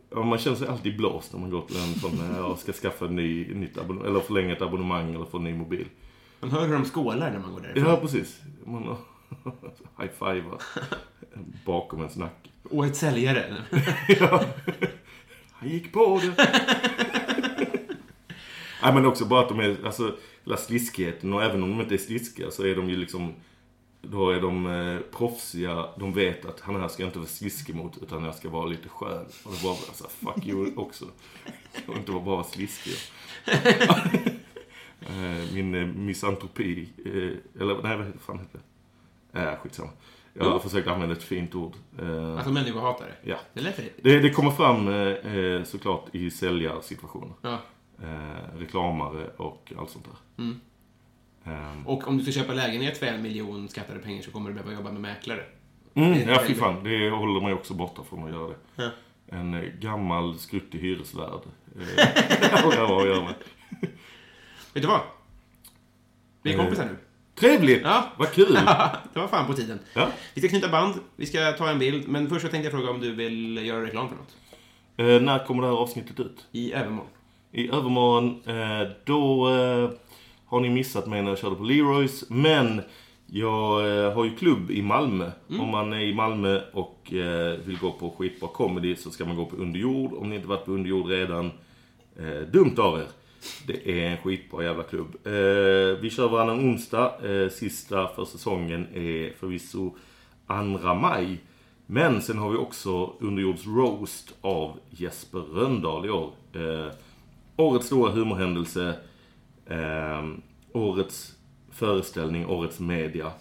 Ja, 0.10 0.24
man 0.24 0.38
känner 0.40 0.58
sig 0.58 0.68
alltid 0.68 0.98
blåst 0.98 1.34
när 1.34 1.40
man 1.40 1.50
går 1.50 1.62
till 1.62 1.78
en 1.78 1.94
sån, 1.94 2.36
jag 2.36 2.58
ska 2.58 2.74
skaffa 2.74 3.06
en 3.06 3.16
ny, 3.16 3.54
nytt 3.54 3.78
abonnemang, 3.78 4.08
eller 4.10 4.20
förlänga 4.20 4.54
ett 4.56 4.62
abonnemang 4.62 5.16
eller 5.16 5.26
få 5.26 5.38
en 5.38 5.44
ny 5.44 5.54
mobil. 5.54 5.88
Man 6.40 6.52
hör 6.52 6.68
hur 6.68 6.74
de 6.74 6.86
skålar 6.86 7.32
när 7.32 7.40
man 7.40 7.54
går 7.54 7.62
därifrån. 7.62 7.84
Ja, 7.92 7.98
precis. 7.98 8.42
Man 8.66 8.84
high-fivar 10.00 10.58
bakom 11.66 12.00
ens 12.00 12.16
nacke. 12.16 12.50
Och 12.64 12.86
ett 12.86 12.96
säljare. 12.96 13.56
Han 15.52 15.70
gick 15.70 15.94
på 15.94 16.22
det. 16.36 16.46
Nej 18.86 18.94
men 18.94 19.06
också 19.06 19.26
bara 19.26 19.42
att 19.42 19.50
de 19.50 19.60
är, 19.60 19.78
alltså, 19.86 20.16
hela 20.44 20.58
sliskigheten 20.58 21.34
och 21.34 21.44
även 21.44 21.64
om 21.64 21.70
de 21.70 21.82
inte 21.82 21.96
är 21.96 21.98
sliskiga 21.98 22.52
så 22.52 22.64
är 22.66 22.76
de 22.76 22.90
ju 22.90 22.96
liksom 22.98 23.34
då 24.02 24.30
är 24.30 24.42
de 24.42 24.66
eh, 24.68 25.00
proffsiga, 25.18 25.86
de 26.00 26.14
vet 26.14 26.46
att 26.46 26.60
han 26.60 26.76
här 26.82 26.88
ska 26.88 27.04
jag 27.04 27.08
inte 27.08 27.20
vara 27.20 27.28
sliskig 27.30 27.76
mot 27.76 27.98
utan 28.04 28.24
jag 28.24 28.36
ska 28.36 28.50
vara 28.50 28.66
lite 28.66 28.90
skön. 28.90 29.26
Och 29.44 29.52
då 29.52 29.68
bara, 29.68 29.72
alltså, 29.74 30.08
fuck 30.08 30.46
you 30.48 30.76
också. 30.76 31.06
Jag 31.86 31.88
vill 31.94 31.98
inte 31.98 32.12
vara 32.12 32.24
bara 32.24 32.44
sliskig. 32.44 32.94
Eh, 35.02 35.54
Min 35.54 35.76
eh, 35.76 35.86
misantropi, 35.88 36.90
eh, 37.06 37.62
eller 37.62 37.84
nej 37.84 37.98
vad 37.98 38.22
fan 38.22 38.40
heter 38.40 38.60
det? 39.32 39.40
Äh, 39.40 39.56
skitsamma. 39.60 39.90
Jag 40.34 40.46
har 40.50 40.60
försökt 40.60 40.88
använda 40.88 41.16
ett 41.16 41.24
fint 41.24 41.56
ord. 41.56 41.74
Eh, 42.00 42.36
Alltså 42.36 42.52
människohatare. 42.52 43.12
Ja. 43.24 43.36
Det 43.54 43.62
lät 43.62 43.78
det. 43.78 43.90
Det, 44.02 44.20
det 44.20 44.30
kommer 44.30 44.52
fram 44.52 44.88
eh, 44.88 45.36
eh, 45.36 45.64
såklart 45.64 46.06
i 46.16 46.32
säljarsituationer. 46.32 47.34
Ja. 47.42 47.58
Eh, 48.04 48.58
reklamare 48.60 49.28
och 49.38 49.74
allt 49.80 49.90
sånt 49.90 50.06
där. 50.06 50.44
Mm. 50.44 50.60
Ehm, 51.46 51.88
Och 51.88 52.08
om 52.08 52.18
du 52.18 52.24
ska 52.24 52.32
köpa 52.42 52.54
lägenhet 52.54 52.98
för 52.98 53.06
en 53.06 53.22
miljon 53.22 53.70
skattade 53.70 54.00
pengar 54.00 54.22
så 54.22 54.32
kommer 54.32 54.50
du 54.50 54.54
behöva 54.56 54.74
jobba 54.74 54.92
med 54.92 55.02
mäklare. 55.02 55.44
Mm, 55.94 56.30
ja, 56.30 56.42
fy 56.48 56.54
fan. 56.56 56.84
Det 56.84 57.10
håller 57.10 57.42
mig 57.42 57.54
också 57.54 57.74
borta 57.74 58.04
från 58.04 58.24
att 58.24 58.32
göra 58.32 58.48
det. 58.48 58.56
Ja. 58.76 58.90
En 59.28 59.54
eh, 59.54 59.62
gammal 59.62 60.38
skruttig 60.40 60.80
hyresvärd. 60.80 61.42
Eh, 61.80 61.88
jag 62.76 62.92
att 62.92 63.08
göra 63.08 63.24
med. 63.24 63.34
Vet 64.74 64.84
du 64.84 64.88
vad? 64.88 65.02
Vi 66.42 66.50
är 66.54 66.54
Eh. 66.58 66.62
kompisar 66.64 66.86
nu. 66.86 66.98
Trevligt! 67.36 67.82
Ja. 67.84 68.12
Vad 68.18 68.32
kul! 68.32 68.54
det 69.14 69.20
var 69.20 69.28
fan 69.28 69.48
på 69.48 69.54
tiden. 69.54 69.80
Ja. 69.94 70.10
Vi 70.34 70.42
ska 70.42 70.50
knyta 70.50 70.70
band, 70.70 70.96
vi 71.16 71.26
ska 71.26 71.52
ta 71.52 71.70
en 71.70 71.80
bild, 71.80 72.08
men 72.08 72.30
först 72.30 72.42
så 72.46 72.48
tänkte 72.52 72.66
jag 72.72 72.74
fråga 72.80 72.90
om 72.92 73.00
du 73.00 73.16
vill 73.16 73.66
göra 73.66 73.84
reklam 73.86 74.10
för 74.10 74.16
något. 74.16 74.36
Eh, 74.98 75.22
när 75.22 75.46
kommer 75.46 75.62
det 75.64 75.68
här 75.70 75.76
avsnittet 75.76 76.20
ut? 76.20 76.48
I 76.52 76.74
övermorgon. 76.74 77.10
I 77.56 77.70
övermorgon, 77.70 78.42
eh, 78.46 78.88
då 79.04 79.50
eh, 79.50 79.90
har 80.46 80.60
ni 80.60 80.70
missat 80.70 81.08
mig 81.08 81.22
när 81.22 81.30
jag 81.30 81.38
körde 81.38 81.56
på 81.56 81.64
Leroys. 81.64 82.30
Men 82.30 82.82
jag 83.26 83.98
eh, 83.98 84.14
har 84.14 84.26
ju 84.26 84.36
klubb 84.36 84.72
i 84.72 84.82
Malmö. 84.82 85.32
Om 85.50 85.70
man 85.70 85.94
är 85.94 86.00
i 86.00 86.14
Malmö 86.14 86.62
och 86.74 87.14
vill 87.66 87.78
gå 87.82 87.92
på 87.92 88.10
skitbra 88.10 88.50
comedy 88.50 88.96
så 88.96 89.12
ska 89.12 89.26
man 89.26 89.36
gå 89.36 89.46
på 89.46 89.56
Underjord. 89.56 90.14
Om 90.14 90.30
ni 90.30 90.36
inte 90.36 90.48
varit 90.48 90.66
på 90.66 90.72
Underjord 90.72 91.08
redan, 91.08 91.52
dumt 92.52 92.76
av 92.78 93.00
er. 93.00 93.08
Det 93.68 94.02
är 94.02 94.12
en 94.12 94.18
skitbra 94.18 94.64
jävla 94.64 94.84
klubb. 94.84 95.18
Vi 96.02 96.10
kör 96.16 96.30
varannan 96.30 96.60
onsdag. 96.60 97.12
Sista 97.52 98.08
för 98.08 98.26
säsongen 98.26 98.88
är 98.94 99.34
förvisso 99.40 99.96
2 100.48 100.94
maj. 100.94 101.38
Men 101.86 102.22
sen 102.22 102.38
har 102.38 102.50
vi 102.50 102.58
också 102.58 103.14
Underjords 103.20 103.68
Roast 103.68 104.36
av 104.42 104.80
Jesper 104.90 105.40
Röndahl 105.40 106.06
i 106.06 106.10
år. 106.10 106.32
Årets 107.58 107.86
stora 107.86 108.12
humorhändelse. 108.12 108.96
Eh, 109.66 110.26
årets 110.72 111.34
föreställning, 111.72 112.46
årets 112.46 112.80
media. 112.80 113.32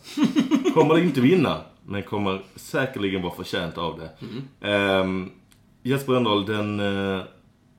Kommer 0.75 0.99
inte 0.99 1.21
vinna, 1.21 1.61
men 1.87 2.03
kommer 2.03 2.43
säkerligen 2.57 3.23
vara 3.23 3.35
förtjänt 3.35 3.79
av 3.79 3.99
det. 3.99 4.11
Eh, 4.69 5.05
Jesper 5.83 6.13
Röndahl 6.13 6.47
den 6.47 6.81
eh, 6.81 7.23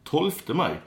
12 0.04 0.32
maj. 0.48 0.82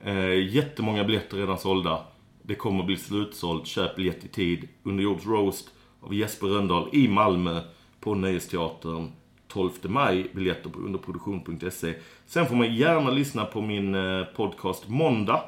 Eh, 0.00 0.54
jättemånga 0.54 1.04
biljetter 1.04 1.36
redan 1.36 1.58
sålda. 1.58 2.00
Det 2.42 2.54
kommer 2.54 2.84
bli 2.84 2.96
slutsålt. 2.96 3.66
Köp 3.66 3.96
biljett 3.96 4.24
i 4.24 4.28
tid. 4.28 4.68
Underjords 4.82 5.26
Roast 5.26 5.70
av 6.00 6.14
Jesper 6.14 6.46
Röndahl 6.46 6.88
i 6.92 7.08
Malmö 7.08 7.60
på 8.00 8.14
Nöjesteatern 8.14 9.12
12 9.54 9.70
maj. 9.82 10.26
Biljetter 10.32 10.70
på 10.70 10.78
underproduktion.se. 10.78 11.94
Sen 12.26 12.46
får 12.46 12.56
man 12.56 12.74
gärna 12.74 13.10
lyssna 13.10 13.44
på 13.44 13.60
min 13.60 13.94
eh, 13.94 14.24
podcast 14.24 14.88
Måndag. 14.88 15.40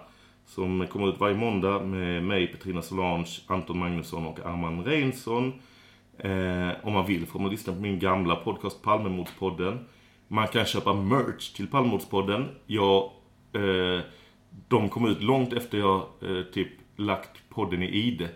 Som 0.47 0.87
kommer 0.87 1.09
ut 1.09 1.21
varje 1.21 1.37
måndag 1.37 1.79
med 1.79 2.25
mig, 2.25 2.47
Petrina 2.47 2.83
Solange, 2.83 3.41
Anton 3.47 3.79
Magnusson 3.79 4.27
och 4.27 4.41
Arman 4.41 4.85
Reinsson. 4.85 5.53
Eh, 6.19 6.71
om 6.83 6.93
man 6.93 7.07
vill 7.07 7.27
får 7.27 7.39
man 7.39 7.51
lyssna 7.51 7.73
på 7.73 7.81
min 7.81 7.99
gamla 7.99 8.37
podcast 8.37 8.83
Palmemordspodden. 8.83 9.79
Man 10.29 10.49
kan 10.49 10.65
köpa 10.65 10.95
merch 10.95 11.53
till 11.53 11.67
Palmemordspodden. 11.67 12.49
Jag, 12.67 13.11
eh, 13.53 14.01
de 14.69 14.89
kom 14.89 15.07
ut 15.07 15.23
långt 15.23 15.53
efter 15.53 15.79
jag 15.79 16.03
eh, 16.23 16.43
typ 16.53 16.69
lagt 16.97 17.49
podden 17.49 17.83
i 17.83 17.87
ide. 17.87 18.29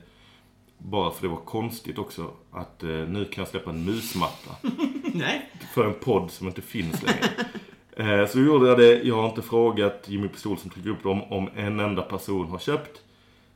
Bara 0.82 1.10
för 1.10 1.22
det 1.22 1.28
var 1.28 1.36
konstigt 1.40 1.98
också 1.98 2.30
att 2.50 2.82
eh, 2.82 2.88
nu 2.88 3.24
kan 3.24 3.42
jag 3.42 3.48
släppa 3.48 3.70
en 3.70 3.84
musmatta. 3.84 4.56
Nej. 5.14 5.50
För 5.74 5.86
en 5.86 5.94
podd 5.94 6.30
som 6.30 6.46
inte 6.46 6.62
finns 6.62 7.02
längre. 7.02 8.22
Eh, 8.22 8.28
Så 8.28 8.40
gjorde 8.40 8.68
jag 8.68 8.78
det. 8.78 9.02
Jag 9.02 9.16
har 9.16 9.28
inte 9.28 9.42
frågat 9.42 10.04
Jimmy 10.06 10.28
Pistol 10.28 10.58
som 10.58 10.70
trycker 10.70 10.90
upp 10.90 11.02
dem 11.02 11.22
om 11.22 11.48
en 11.56 11.80
enda 11.80 12.02
person 12.02 12.48
har 12.48 12.58
köpt. 12.58 13.00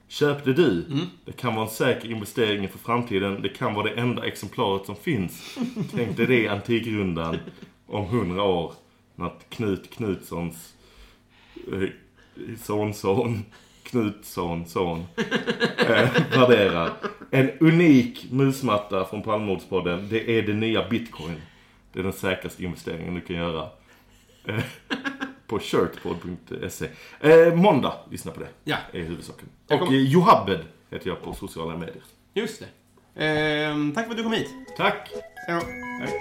Köpte 0.09 0.53
du? 0.53 0.87
Det 1.25 1.33
kan 1.33 1.55
vara 1.55 1.65
en 1.67 1.71
säker 1.71 2.11
investering 2.11 2.69
för 2.69 2.79
framtiden. 2.79 3.43
Det 3.43 3.49
kan 3.49 3.75
vara 3.75 3.87
det 3.91 4.01
enda 4.01 4.27
exemplaret 4.27 4.87
som 4.87 4.97
finns. 4.97 5.59
Tänk 5.95 6.17
dig 6.17 6.27
det 6.27 6.49
Antikrundan 6.49 7.39
om 7.87 8.07
hundra 8.07 8.43
år. 8.43 8.73
När 9.15 9.33
Knut 9.49 9.91
Knutssons 9.91 10.73
eh, 11.73 11.89
sonson, 12.63 13.45
Knutsson, 13.85 14.67
son, 14.67 15.05
eh, 15.17 16.09
värderar. 16.39 16.91
En 17.31 17.51
unik 17.61 18.27
musmatta 18.31 19.05
från 19.05 19.23
Palmemordspodden. 19.23 20.09
Det 20.11 20.39
är 20.39 20.43
det 20.43 20.53
nya 20.53 20.89
bitcoin. 20.89 21.43
Det 21.93 21.99
är 21.99 22.03
den 22.03 22.13
säkraste 22.13 22.65
investeringen 22.65 23.15
du 23.15 23.21
kan 23.21 23.37
göra. 23.37 23.69
Eh, 24.49 24.61
på 25.47 25.59
shirtpod.se. 25.59 26.87
Eh, 27.21 27.55
måndag, 27.55 27.95
lyssna 28.11 28.33
på 28.33 28.41
det. 28.41 28.49
Ja. 28.65 28.77
Är 28.93 28.99
huvudsaken. 29.03 29.49
Jag 29.69 29.81
Och 29.83 29.87
kom- 29.87 29.95
eh, 29.95 30.03
Johabed 30.03 30.61
heter 30.91 31.09
jag 31.09 31.23
på 31.23 31.33
sociala 31.35 31.77
medier. 31.77 32.03
Just 32.35 32.61
det. 32.61 32.67
Ehm, 33.25 33.93
tack 33.95 34.05
för 34.05 34.11
att 34.11 34.17
du 34.17 34.23
kom 34.23 34.33
hit. 34.33 34.49
Tack! 34.77 35.11
Hej. 35.49 35.61
Hej. 36.01 36.21